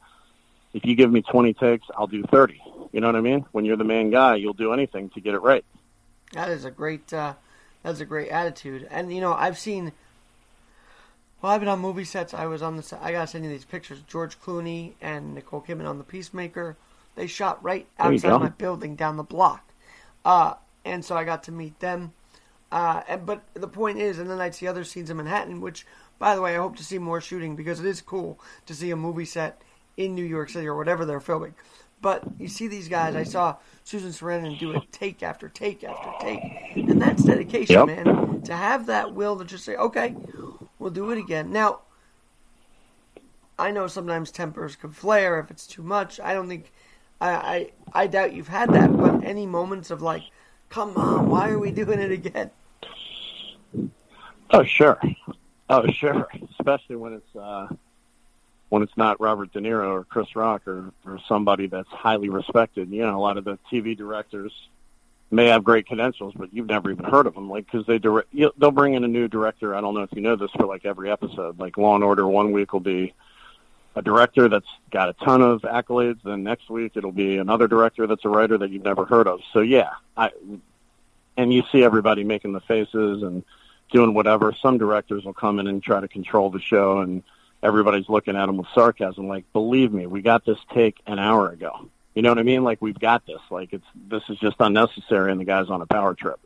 if 0.72 0.84
you 0.84 0.96
give 0.96 1.10
me 1.10 1.22
20 1.22 1.54
takes, 1.54 1.86
I'll 1.96 2.08
do 2.08 2.24
30. 2.24 2.60
You 2.92 3.00
know 3.00 3.06
what 3.06 3.16
I 3.16 3.20
mean? 3.20 3.44
When 3.52 3.64
you're 3.64 3.76
the 3.76 3.84
main 3.84 4.10
guy, 4.10 4.36
you'll 4.36 4.54
do 4.54 4.72
anything 4.72 5.10
to 5.10 5.20
get 5.20 5.34
it 5.34 5.40
right. 5.40 5.64
That 6.32 6.48
is 6.48 6.64
a 6.64 6.70
great. 6.70 7.12
Uh, 7.12 7.34
that's 7.82 8.00
a 8.00 8.04
great 8.04 8.30
attitude. 8.30 8.88
And 8.90 9.12
you 9.14 9.20
know, 9.20 9.34
I've 9.34 9.58
seen. 9.58 9.92
Well, 11.44 11.52
I've 11.52 11.60
been 11.60 11.68
on 11.68 11.80
movie 11.80 12.06
sets. 12.06 12.32
I 12.32 12.46
was 12.46 12.62
on 12.62 12.78
the. 12.78 12.82
set- 12.82 13.02
I 13.02 13.12
gotta 13.12 13.26
send 13.26 13.44
you 13.44 13.50
these 13.50 13.66
pictures. 13.66 14.00
George 14.06 14.40
Clooney 14.40 14.94
and 15.02 15.34
Nicole 15.34 15.60
Kidman 15.60 15.86
on 15.86 15.98
The 15.98 16.04
Peacemaker. 16.04 16.78
They 17.16 17.26
shot 17.26 17.62
right 17.62 17.86
outside 17.98 18.40
my 18.40 18.48
building 18.48 18.96
down 18.96 19.18
the 19.18 19.24
block, 19.24 19.62
uh, 20.24 20.54
and 20.86 21.04
so 21.04 21.14
I 21.14 21.24
got 21.24 21.42
to 21.42 21.52
meet 21.52 21.78
them. 21.80 22.14
Uh, 22.72 23.02
and, 23.06 23.26
but 23.26 23.42
the 23.52 23.68
point 23.68 23.98
is, 23.98 24.18
and 24.18 24.30
then 24.30 24.40
I'd 24.40 24.54
see 24.54 24.66
other 24.66 24.84
scenes 24.84 25.10
in 25.10 25.18
Manhattan, 25.18 25.60
which, 25.60 25.86
by 26.18 26.34
the 26.34 26.40
way, 26.40 26.54
I 26.54 26.60
hope 26.60 26.76
to 26.76 26.82
see 26.82 26.96
more 26.98 27.20
shooting 27.20 27.56
because 27.56 27.78
it 27.78 27.84
is 27.84 28.00
cool 28.00 28.40
to 28.64 28.74
see 28.74 28.90
a 28.90 28.96
movie 28.96 29.26
set 29.26 29.60
in 29.98 30.14
New 30.14 30.24
York 30.24 30.48
City 30.48 30.66
or 30.66 30.76
whatever 30.78 31.04
they're 31.04 31.20
filming. 31.20 31.54
But 32.00 32.24
you 32.38 32.48
see 32.48 32.68
these 32.68 32.88
guys. 32.88 33.14
I 33.14 33.24
saw 33.24 33.56
Susan 33.84 34.12
Sarandon 34.12 34.58
do 34.58 34.72
it 34.72 34.90
take 34.92 35.22
after 35.22 35.50
take 35.50 35.84
after 35.84 36.10
take, 36.24 36.42
and 36.74 37.02
that's 37.02 37.22
dedication, 37.22 37.86
Yep. 37.86 37.86
man. 37.86 38.42
To 38.44 38.56
have 38.56 38.86
that 38.86 39.12
will 39.12 39.36
to 39.36 39.44
just 39.44 39.66
say, 39.66 39.76
okay, 39.76 40.16
we'll 40.78 40.90
do 40.90 41.10
it 41.10 41.18
again. 41.18 41.52
Now, 41.52 41.80
I 43.58 43.70
know 43.70 43.86
sometimes 43.86 44.30
tempers 44.30 44.76
can 44.76 44.90
flare 44.90 45.38
if 45.38 45.50
it's 45.50 45.66
too 45.66 45.82
much. 45.82 46.18
I 46.20 46.34
don't 46.34 46.48
think, 46.48 46.72
I, 47.20 47.30
I, 47.30 47.70
I 47.92 48.06
doubt 48.06 48.34
you've 48.34 48.48
had 48.48 48.72
that. 48.74 48.96
But 48.96 49.24
any 49.24 49.46
moments 49.46 49.90
of 49.90 50.02
like, 50.02 50.22
come 50.68 50.96
on, 50.96 51.28
why 51.28 51.50
are 51.50 51.58
we 51.58 51.70
doing 51.70 51.98
it 51.98 52.10
again? 52.10 52.50
Oh 54.50 54.62
sure, 54.62 55.00
oh 55.68 55.86
sure. 55.88 56.28
Especially 56.58 56.96
when 56.96 57.14
it's 57.14 57.36
uh, 57.36 57.68
when 58.68 58.82
it's 58.82 58.96
not 58.96 59.20
Robert 59.20 59.52
De 59.52 59.58
Niro 59.58 59.88
or 59.88 60.04
Chris 60.04 60.36
Rock 60.36 60.68
or 60.68 60.92
or 61.04 61.18
somebody 61.26 61.66
that's 61.66 61.88
highly 61.88 62.28
respected. 62.28 62.90
You 62.90 63.02
know, 63.02 63.18
a 63.18 63.20
lot 63.20 63.36
of 63.36 63.44
the 63.44 63.58
TV 63.72 63.96
directors 63.96 64.52
may 65.34 65.46
have 65.46 65.64
great 65.64 65.86
credentials, 65.86 66.32
but 66.34 66.52
you've 66.52 66.66
never 66.66 66.90
even 66.90 67.04
heard 67.04 67.26
of 67.26 67.34
them. 67.34 67.50
Like 67.50 67.66
because 67.66 67.86
they 67.86 67.98
direct, 67.98 68.28
you, 68.32 68.52
they'll 68.56 68.70
bring 68.70 68.94
in 68.94 69.04
a 69.04 69.08
new 69.08 69.28
director. 69.28 69.74
I 69.74 69.80
don't 69.80 69.94
know 69.94 70.02
if 70.02 70.12
you 70.12 70.22
know 70.22 70.36
this 70.36 70.50
for 70.52 70.66
like 70.66 70.84
every 70.84 71.10
episode. 71.10 71.58
Like 71.58 71.76
Law 71.76 71.94
and 71.94 72.04
Order, 72.04 72.26
one 72.26 72.52
week 72.52 72.72
will 72.72 72.80
be 72.80 73.14
a 73.96 74.02
director 74.02 74.48
that's 74.48 74.68
got 74.90 75.08
a 75.08 75.12
ton 75.12 75.42
of 75.42 75.62
accolades. 75.62 76.22
Then 76.24 76.42
next 76.42 76.70
week 76.70 76.92
it'll 76.94 77.12
be 77.12 77.36
another 77.36 77.68
director 77.68 78.06
that's 78.06 78.24
a 78.24 78.28
writer 78.28 78.58
that 78.58 78.70
you've 78.70 78.84
never 78.84 79.04
heard 79.04 79.28
of. 79.28 79.40
So 79.52 79.60
yeah, 79.60 79.90
I 80.16 80.30
and 81.36 81.52
you 81.52 81.62
see 81.72 81.82
everybody 81.82 82.24
making 82.24 82.52
the 82.52 82.60
faces 82.60 83.22
and 83.22 83.44
doing 83.90 84.14
whatever. 84.14 84.52
Some 84.52 84.78
directors 84.78 85.24
will 85.24 85.34
come 85.34 85.58
in 85.58 85.66
and 85.66 85.82
try 85.82 86.00
to 86.00 86.08
control 86.08 86.50
the 86.50 86.60
show, 86.60 86.98
and 86.98 87.22
everybody's 87.62 88.08
looking 88.08 88.36
at 88.36 88.46
them 88.46 88.56
with 88.56 88.68
sarcasm. 88.74 89.28
Like, 89.28 89.44
believe 89.52 89.92
me, 89.92 90.06
we 90.06 90.22
got 90.22 90.44
this 90.44 90.58
take 90.72 90.96
an 91.06 91.18
hour 91.18 91.50
ago. 91.50 91.88
You 92.14 92.22
know 92.22 92.28
what 92.30 92.38
I 92.38 92.44
mean? 92.44 92.62
Like, 92.62 92.80
we've 92.80 92.98
got 92.98 93.26
this. 93.26 93.40
Like, 93.50 93.72
it's 93.72 93.86
this 94.08 94.22
is 94.28 94.38
just 94.38 94.56
unnecessary, 94.60 95.32
and 95.32 95.40
the 95.40 95.44
guy's 95.44 95.68
on 95.68 95.82
a 95.82 95.86
power 95.86 96.14
trip, 96.14 96.38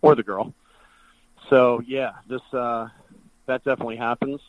or 0.00 0.14
the 0.14 0.22
girl. 0.22 0.54
So 1.48 1.82
yeah, 1.86 2.12
this 2.28 2.42
uh, 2.52 2.88
that 3.46 3.64
definitely 3.64 3.96
happens. 3.96 4.40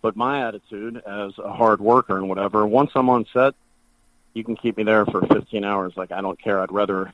But 0.00 0.16
my 0.16 0.46
attitude 0.46 1.02
as 1.04 1.32
a 1.38 1.52
hard 1.52 1.80
worker 1.80 2.16
and 2.16 2.28
whatever, 2.28 2.66
once 2.66 2.92
I'm 2.94 3.10
on 3.10 3.26
set, 3.32 3.54
you 4.32 4.44
can 4.44 4.54
keep 4.54 4.76
me 4.76 4.84
there 4.84 5.04
for 5.06 5.26
15 5.26 5.64
hours. 5.64 5.94
Like 5.96 6.12
I 6.12 6.20
don't 6.20 6.40
care. 6.40 6.60
I'd 6.60 6.70
rather 6.70 7.12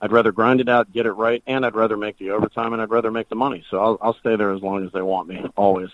I'd 0.00 0.12
rather 0.12 0.32
grind 0.32 0.60
it 0.60 0.68
out, 0.68 0.92
get 0.92 1.06
it 1.06 1.12
right, 1.12 1.42
and 1.46 1.64
I'd 1.64 1.74
rather 1.74 1.96
make 1.96 2.18
the 2.18 2.30
overtime, 2.30 2.72
and 2.72 2.80
I'd 2.80 2.90
rather 2.90 3.10
make 3.10 3.28
the 3.28 3.36
money. 3.36 3.64
So 3.70 3.80
I'll, 3.80 3.98
I'll 4.00 4.14
stay 4.14 4.36
there 4.36 4.52
as 4.52 4.62
long 4.62 4.84
as 4.84 4.92
they 4.92 5.02
want 5.02 5.28
me, 5.28 5.44
always. 5.56 5.90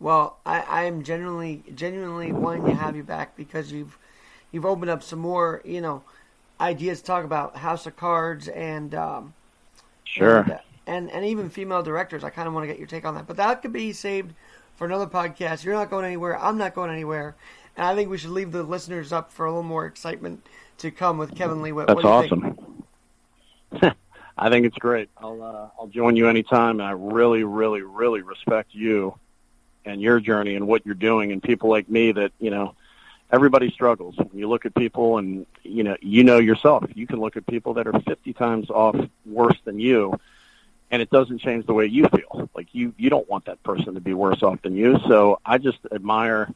Well, 0.00 0.38
I, 0.44 0.60
I 0.60 0.84
am 0.84 1.04
genuinely 1.04 1.62
genuinely 1.74 2.32
wanting 2.32 2.66
to 2.66 2.74
have 2.74 2.96
you 2.96 3.02
back 3.02 3.36
because 3.36 3.72
you've 3.72 3.96
you've 4.54 4.64
opened 4.64 4.90
up 4.90 5.02
some 5.02 5.18
more, 5.18 5.60
you 5.64 5.80
know, 5.80 6.02
ideas 6.60 7.00
to 7.00 7.06
talk 7.06 7.24
about 7.24 7.56
House 7.56 7.86
of 7.86 7.96
Cards 7.96 8.48
and 8.48 8.94
um, 8.94 9.34
Sure. 10.04 10.38
and, 10.38 10.52
uh, 10.52 10.58
and 10.86 11.10
and 11.10 11.24
even 11.24 11.50
female 11.50 11.82
directors. 11.82 12.22
I 12.24 12.30
kind 12.30 12.46
of 12.46 12.54
want 12.54 12.64
to 12.64 12.68
get 12.68 12.78
your 12.78 12.86
take 12.86 13.04
on 13.04 13.14
that, 13.16 13.26
but 13.26 13.36
that 13.36 13.62
could 13.62 13.72
be 13.72 13.92
saved 13.92 14.32
for 14.76 14.86
another 14.86 15.06
podcast. 15.06 15.64
You're 15.64 15.74
not 15.74 15.90
going 15.90 16.04
anywhere. 16.04 16.38
I'm 16.38 16.56
not 16.56 16.74
going 16.74 16.90
anywhere, 16.90 17.34
and 17.76 17.86
I 17.86 17.94
think 17.96 18.10
we 18.10 18.18
should 18.18 18.30
leave 18.30 18.52
the 18.52 18.62
listeners 18.62 19.12
up 19.12 19.32
for 19.32 19.46
a 19.46 19.50
little 19.50 19.62
more 19.64 19.86
excitement 19.86 20.46
to 20.78 20.90
come 20.90 21.18
with 21.18 21.34
Kevin. 21.34 21.62
That's 21.62 21.92
what 21.92 22.04
do 22.04 22.08
you 22.08 22.14
think? 22.14 22.38
awesome. 23.72 23.94
I 24.38 24.50
think 24.50 24.66
it's 24.66 24.76
great. 24.78 25.10
I'll 25.16 25.42
uh, 25.42 25.68
I'll 25.80 25.88
join 25.88 26.16
you 26.16 26.28
anytime, 26.28 26.80
and 26.80 26.82
I 26.82 26.92
really, 26.92 27.44
really, 27.44 27.82
really 27.82 28.22
respect 28.22 28.74
you 28.74 29.18
and 29.84 30.00
your 30.00 30.20
journey 30.20 30.54
and 30.54 30.66
what 30.66 30.84
you're 30.86 30.94
doing, 30.94 31.32
and 31.32 31.42
people 31.42 31.70
like 31.70 31.88
me 31.88 32.12
that 32.12 32.32
you 32.38 32.50
know. 32.50 32.74
Everybody 33.32 33.70
struggles. 33.70 34.16
You 34.32 34.48
look 34.48 34.66
at 34.66 34.74
people, 34.74 35.18
and 35.18 35.46
you 35.62 35.82
know, 35.82 35.96
you 36.00 36.24
know 36.24 36.38
yourself. 36.38 36.84
You 36.94 37.06
can 37.06 37.20
look 37.20 37.36
at 37.36 37.46
people 37.46 37.74
that 37.74 37.86
are 37.86 37.98
50 38.00 38.32
times 38.34 38.70
off 38.70 38.96
worse 39.26 39.56
than 39.64 39.80
you, 39.80 40.18
and 40.90 41.02
it 41.02 41.10
doesn't 41.10 41.38
change 41.38 41.66
the 41.66 41.74
way 41.74 41.86
you 41.86 42.06
feel. 42.08 42.48
Like 42.54 42.68
you, 42.72 42.94
you 42.96 43.10
don't 43.10 43.28
want 43.28 43.46
that 43.46 43.62
person 43.62 43.94
to 43.94 44.00
be 44.00 44.14
worse 44.14 44.42
off 44.42 44.62
than 44.62 44.76
you. 44.76 44.98
So 45.08 45.40
I 45.44 45.58
just 45.58 45.78
admire 45.90 46.48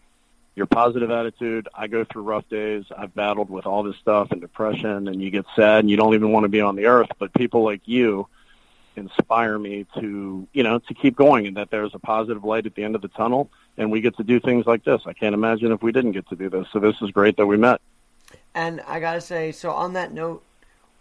your 0.55 0.67
positive 0.67 1.11
attitude. 1.11 1.69
I 1.75 1.87
go 1.87 2.05
through 2.05 2.23
rough 2.23 2.49
days. 2.49 2.85
I've 2.97 3.15
battled 3.15 3.49
with 3.49 3.65
all 3.65 3.83
this 3.83 3.97
stuff 3.97 4.33
and 4.33 4.41
depression, 4.41 5.09
and 5.09 5.23
you 5.23 5.31
get 5.31 5.47
sad, 5.57 5.81
and 5.81 5.91
you 5.91 5.97
don't 5.97 6.15
even 6.15 6.33
want 6.33 6.45
to 6.45 6.49
be 6.49 6.61
on 6.61 6.77
the 6.77 6.87
earth. 6.87 7.09
But 7.19 7.33
people 7.33 7.65
like 7.65 7.83
you 7.87 8.29
inspire 8.97 9.59
me 9.59 9.87
to, 9.99 10.47
you 10.53 10.63
know, 10.63 10.81
to 10.81 10.95
keep 10.95 11.17
going, 11.17 11.47
and 11.47 11.57
that 11.57 11.71
there's 11.71 11.95
a 11.95 11.99
positive 11.99 12.45
light 12.45 12.67
at 12.67 12.75
the 12.75 12.85
end 12.85 12.95
of 12.97 13.03
the 13.03 13.09
tunnel, 13.09 13.51
and 13.79 13.91
we 13.91 14.01
get 14.03 14.17
to 14.19 14.25
do 14.25 14.39
things 14.41 14.67
like 14.67 14.85
this. 14.85 15.03
I 15.07 15.15
can't 15.15 15.35
imagine 15.35 15.73
if 15.73 15.83
we 15.83 15.93
didn't 15.93 16.13
get 16.13 16.29
to 16.29 16.37
do 16.37 16.51
this. 16.51 16.67
So 16.73 16.79
this 16.79 16.97
is 17.01 17.11
great 17.11 17.37
that 17.39 17.47
we 17.47 17.57
met. 17.57 17.81
And 18.55 18.83
I 18.87 19.01
gotta 19.01 19.21
say, 19.21 19.53
so 19.53 19.71
on 19.71 19.95
that 19.95 20.13
note, 20.13 20.43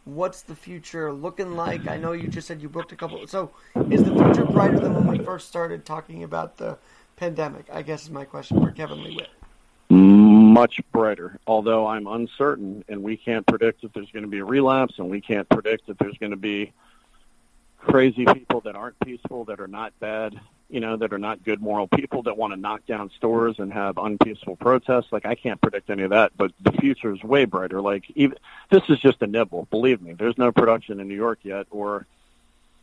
what's 0.06 0.44
the 0.44 0.56
future 0.56 1.12
looking 1.12 1.56
like? 1.56 1.88
I 1.88 1.98
know 1.98 2.14
you 2.14 2.28
just 2.28 2.48
said 2.48 2.62
you 2.62 2.70
booked 2.70 2.94
a 2.94 2.96
couple. 2.96 3.28
So 3.28 3.52
is 3.90 4.04
the 4.04 4.16
future 4.16 4.46
brighter 4.46 4.80
than 4.80 4.94
when 4.94 5.08
we 5.08 5.20
first 5.20 5.50
started 5.50 5.86
talking 5.86 6.24
about 6.24 6.58
the 6.58 6.78
pandemic? 7.18 7.66
I 7.74 7.82
guess 7.82 8.04
is 8.04 8.12
my 8.12 8.24
question 8.24 8.62
for 8.62 8.72
Kevin 8.72 9.18
much 9.90 10.82
brighter. 10.92 11.40
Although 11.46 11.88
I'm 11.88 12.08
uncertain, 12.08 12.84
and 12.90 13.04
we 13.04 13.16
can't 13.16 13.46
predict 13.46 13.84
if 13.84 13.94
there's 13.94 14.12
going 14.12 14.24
to 14.24 14.30
be 14.30 14.40
a 14.40 14.46
relapse, 14.46 14.96
and 14.98 15.10
we 15.10 15.22
can't 15.22 15.48
predict 15.50 15.88
if 15.88 15.98
there's 15.98 16.18
going 16.18 16.32
to 16.32 16.38
be 16.38 16.74
crazy 17.78 18.26
people 18.26 18.62
that 18.62 18.76
aren't 18.76 19.00
peaceful, 19.00 19.46
that 19.46 19.60
are 19.60 19.68
not 19.68 19.98
bad, 20.00 20.40
you 20.70 20.80
know, 20.80 20.98
that 20.98 21.14
are 21.14 21.18
not 21.18 21.44
good 21.44 21.62
moral 21.62 21.88
people 21.88 22.24
that 22.24 22.38
want 22.38 22.54
to 22.54 22.60
knock 22.60 22.86
down 22.86 23.10
stores 23.16 23.56
and 23.60 23.72
have 23.72 23.98
unpeaceful 23.98 24.56
protests. 24.58 25.08
Like 25.12 25.26
I 25.26 25.36
can't 25.36 25.62
predict 25.62 25.90
any 25.90 26.04
of 26.04 26.10
that, 26.10 26.32
but 26.36 26.52
the 26.62 26.74
future 26.74 27.14
is 27.14 27.24
way 27.24 27.46
brighter. 27.46 27.82
Like 27.82 28.06
even 28.16 28.38
this 28.70 28.84
is 28.90 29.00
just 29.00 29.22
a 29.22 29.28
nibble. 29.28 29.68
Believe 29.72 30.02
me, 30.02 30.14
there's 30.14 30.38
no 30.38 30.52
production 30.52 31.00
in 31.00 31.08
New 31.08 31.16
York 31.16 31.40
yet, 31.44 31.68
or 31.72 32.06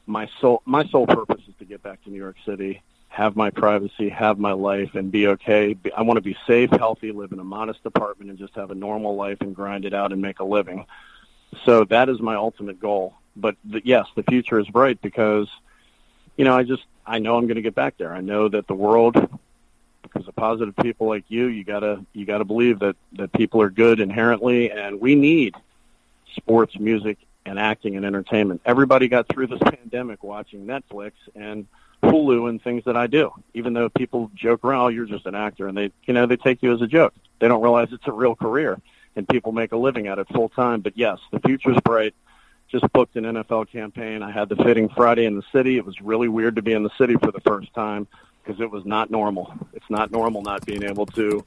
my 0.06 0.28
sole 0.40 0.62
my 0.64 0.84
sole 0.86 1.06
purpose 1.06 1.42
is 1.48 1.54
to 1.58 1.64
get 1.64 1.82
back 1.82 2.02
to 2.04 2.10
New 2.10 2.18
York 2.18 2.36
City, 2.44 2.82
have 3.08 3.36
my 3.36 3.50
privacy, 3.50 4.08
have 4.08 4.38
my 4.38 4.52
life, 4.52 4.94
and 4.94 5.12
be 5.12 5.28
okay. 5.28 5.76
I 5.96 6.02
want 6.02 6.16
to 6.16 6.22
be 6.22 6.36
safe, 6.46 6.70
healthy, 6.70 7.12
live 7.12 7.32
in 7.32 7.38
a 7.38 7.44
modest 7.44 7.80
apartment, 7.84 8.30
and 8.30 8.38
just 8.38 8.54
have 8.54 8.70
a 8.70 8.74
normal 8.74 9.14
life 9.16 9.40
and 9.40 9.54
grind 9.54 9.84
it 9.84 9.94
out 9.94 10.12
and 10.12 10.20
make 10.20 10.40
a 10.40 10.44
living. 10.44 10.86
So 11.64 11.84
that 11.84 12.08
is 12.08 12.20
my 12.20 12.34
ultimate 12.34 12.80
goal. 12.80 13.14
But 13.36 13.56
the, 13.64 13.82
yes, 13.84 14.06
the 14.14 14.22
future 14.24 14.58
is 14.58 14.68
bright 14.68 15.00
because, 15.00 15.48
you 16.36 16.44
know, 16.44 16.56
I 16.56 16.62
just 16.62 16.84
I 17.06 17.18
know 17.18 17.36
I'm 17.36 17.46
going 17.46 17.56
to 17.56 17.62
get 17.62 17.74
back 17.74 17.96
there. 17.98 18.12
I 18.12 18.20
know 18.20 18.48
that 18.48 18.66
the 18.66 18.74
world, 18.74 19.14
because 20.02 20.26
of 20.26 20.34
positive 20.36 20.74
people 20.76 21.08
like 21.08 21.24
you, 21.28 21.46
you 21.46 21.64
gotta 21.64 22.04
you 22.12 22.24
gotta 22.24 22.44
believe 22.44 22.80
that 22.80 22.96
that 23.12 23.32
people 23.32 23.60
are 23.62 23.70
good 23.70 24.00
inherently, 24.00 24.70
and 24.70 25.00
we 25.00 25.14
need 25.14 25.54
sports, 26.36 26.78
music, 26.78 27.18
and 27.46 27.58
acting 27.58 27.96
and 27.96 28.04
entertainment. 28.04 28.62
Everybody 28.64 29.08
got 29.08 29.28
through 29.28 29.48
this 29.48 29.58
pandemic 29.64 30.22
watching 30.22 30.66
Netflix 30.66 31.12
and 31.34 31.66
Hulu 32.02 32.48
and 32.48 32.62
things 32.62 32.84
that 32.84 32.96
I 32.96 33.06
do. 33.06 33.32
Even 33.54 33.72
though 33.72 33.88
people 33.88 34.30
joke 34.34 34.64
around, 34.64 34.80
oh, 34.80 34.88
you're 34.88 35.06
just 35.06 35.26
an 35.26 35.34
actor, 35.34 35.68
and 35.68 35.76
they 35.76 35.90
you 36.04 36.14
know 36.14 36.26
they 36.26 36.36
take 36.36 36.62
you 36.62 36.72
as 36.72 36.80
a 36.80 36.86
joke. 36.86 37.14
They 37.38 37.48
don't 37.48 37.62
realize 37.62 37.88
it's 37.92 38.06
a 38.06 38.12
real 38.12 38.34
career, 38.34 38.80
and 39.16 39.28
people 39.28 39.52
make 39.52 39.72
a 39.72 39.76
living 39.76 40.06
at 40.06 40.18
it 40.18 40.28
full 40.28 40.48
time. 40.48 40.80
But 40.80 40.96
yes, 40.96 41.18
the 41.32 41.40
future's 41.40 41.78
bright. 41.84 42.14
Just 42.74 42.92
booked 42.92 43.14
an 43.14 43.22
NFL 43.22 43.70
campaign. 43.70 44.20
I 44.20 44.32
had 44.32 44.48
the 44.48 44.56
fitting 44.56 44.88
Friday 44.88 45.26
in 45.26 45.36
the 45.36 45.44
city. 45.52 45.76
It 45.76 45.86
was 45.86 46.00
really 46.00 46.26
weird 46.26 46.56
to 46.56 46.62
be 46.62 46.72
in 46.72 46.82
the 46.82 46.90
city 46.98 47.14
for 47.14 47.30
the 47.30 47.40
first 47.42 47.72
time 47.72 48.08
because 48.42 48.60
it 48.60 48.68
was 48.68 48.84
not 48.84 49.12
normal. 49.12 49.54
It's 49.74 49.88
not 49.88 50.10
normal 50.10 50.42
not 50.42 50.66
being 50.66 50.82
able 50.82 51.06
to 51.06 51.44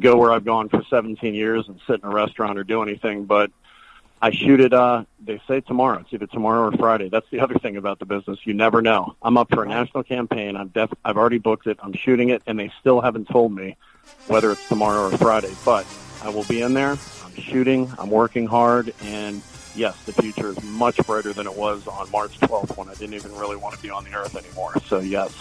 go 0.00 0.16
where 0.16 0.32
I've 0.32 0.44
gone 0.44 0.68
for 0.68 0.82
17 0.82 1.32
years 1.32 1.68
and 1.68 1.80
sit 1.86 2.00
in 2.02 2.10
a 2.10 2.12
restaurant 2.12 2.58
or 2.58 2.64
do 2.64 2.82
anything. 2.82 3.24
But 3.24 3.52
I 4.20 4.32
shoot 4.32 4.58
it. 4.58 4.72
Uh, 4.72 5.04
they 5.24 5.40
say 5.46 5.60
tomorrow. 5.60 6.00
It's 6.00 6.12
either 6.12 6.26
tomorrow 6.26 6.66
or 6.66 6.72
Friday. 6.72 7.08
That's 7.08 7.30
the 7.30 7.38
other 7.38 7.54
thing 7.54 7.76
about 7.76 8.00
the 8.00 8.06
business. 8.06 8.40
You 8.42 8.54
never 8.54 8.82
know. 8.82 9.14
I'm 9.22 9.36
up 9.36 9.50
for 9.52 9.62
a 9.62 9.68
national 9.68 10.02
campaign. 10.02 10.56
I'm 10.56 10.70
def- 10.70 10.92
I've 11.04 11.16
already 11.16 11.38
booked 11.38 11.68
it. 11.68 11.78
I'm 11.84 11.92
shooting 11.92 12.30
it, 12.30 12.42
and 12.48 12.58
they 12.58 12.72
still 12.80 13.00
haven't 13.00 13.28
told 13.28 13.52
me 13.52 13.76
whether 14.26 14.50
it's 14.50 14.68
tomorrow 14.68 15.06
or 15.06 15.16
Friday. 15.18 15.54
But 15.64 15.86
I 16.24 16.30
will 16.30 16.42
be 16.42 16.62
in 16.62 16.74
there. 16.74 16.98
I'm 17.24 17.34
shooting. 17.38 17.92
I'm 17.96 18.10
working 18.10 18.48
hard, 18.48 18.92
and 19.04 19.40
yes, 19.76 20.00
the 20.04 20.12
future 20.12 20.48
is 20.50 20.62
much 20.62 20.96
brighter 21.06 21.32
than 21.32 21.46
it 21.46 21.54
was 21.54 21.86
on 21.86 22.10
March 22.10 22.38
12th 22.40 22.76
when 22.76 22.88
I 22.88 22.94
didn't 22.94 23.14
even 23.14 23.34
really 23.36 23.56
want 23.56 23.74
to 23.76 23.82
be 23.82 23.90
on 23.90 24.04
the 24.04 24.14
earth 24.14 24.36
anymore. 24.36 24.74
So 24.86 24.98
yes, 25.00 25.32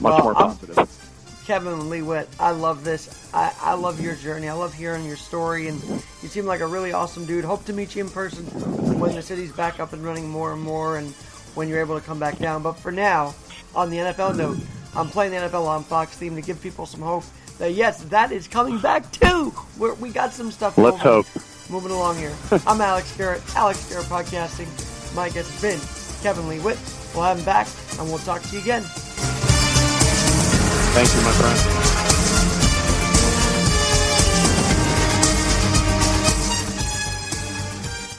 much 0.00 0.12
Well, 0.14 0.22
more 0.24 0.36
I'm- 0.38 0.56
positive. 0.56 0.98
Kevin 1.46 1.90
Leawitt, 1.90 2.28
I 2.38 2.52
love 2.52 2.84
this. 2.84 3.28
I, 3.34 3.52
I 3.60 3.74
love 3.74 4.00
your 4.00 4.14
journey. 4.14 4.48
I 4.48 4.52
love 4.52 4.72
hearing 4.72 5.04
your 5.04 5.16
story, 5.16 5.66
and 5.66 5.82
you 6.22 6.28
seem 6.28 6.46
like 6.46 6.60
a 6.60 6.66
really 6.66 6.92
awesome 6.92 7.24
dude. 7.26 7.44
Hope 7.44 7.64
to 7.64 7.72
meet 7.72 7.96
you 7.96 8.04
in 8.04 8.10
person 8.10 8.44
when 9.00 9.16
the 9.16 9.22
city's 9.22 9.50
back 9.50 9.80
up 9.80 9.92
and 9.92 10.04
running 10.04 10.28
more 10.28 10.52
and 10.52 10.62
more, 10.62 10.98
and 10.98 11.10
when 11.56 11.68
you're 11.68 11.80
able 11.80 11.98
to 11.98 12.06
come 12.06 12.20
back 12.20 12.38
down. 12.38 12.62
But 12.62 12.74
for 12.74 12.92
now, 12.92 13.34
on 13.74 13.90
the 13.90 13.96
NFL 13.96 14.36
note, 14.36 14.58
I'm 14.94 15.08
playing 15.08 15.32
the 15.32 15.38
NFL 15.38 15.66
on 15.66 15.82
Fox 15.82 16.12
theme 16.16 16.36
to 16.36 16.42
give 16.42 16.62
people 16.62 16.86
some 16.86 17.00
hope 17.00 17.24
that 17.58 17.72
yes, 17.72 18.04
that 18.04 18.30
is 18.30 18.46
coming 18.46 18.78
back 18.78 19.10
too. 19.10 19.52
We're, 19.78 19.94
we 19.94 20.10
got 20.10 20.32
some 20.32 20.52
stuff. 20.52 20.78
Let's 20.78 20.98
hope. 20.98 21.26
Moving 21.72 21.92
along 21.92 22.18
here. 22.18 22.36
I'm 22.66 22.82
Alex 22.82 23.16
Garrett, 23.16 23.40
Alex 23.56 23.88
Garrett 23.88 24.04
Podcasting. 24.06 24.68
My 25.16 25.30
guest 25.30 25.50
has 25.50 25.62
been 25.62 25.80
Kevin 26.22 26.44
Leawitt. 26.44 26.76
We'll 27.14 27.24
have 27.24 27.38
him 27.38 27.46
back, 27.46 27.66
and 27.98 28.06
we'll 28.08 28.18
talk 28.18 28.42
to 28.42 28.54
you 28.54 28.60
again. 28.60 28.82
Thank 30.92 31.08
you, 31.08 31.22
my 31.22 31.32
friend. 31.32 32.21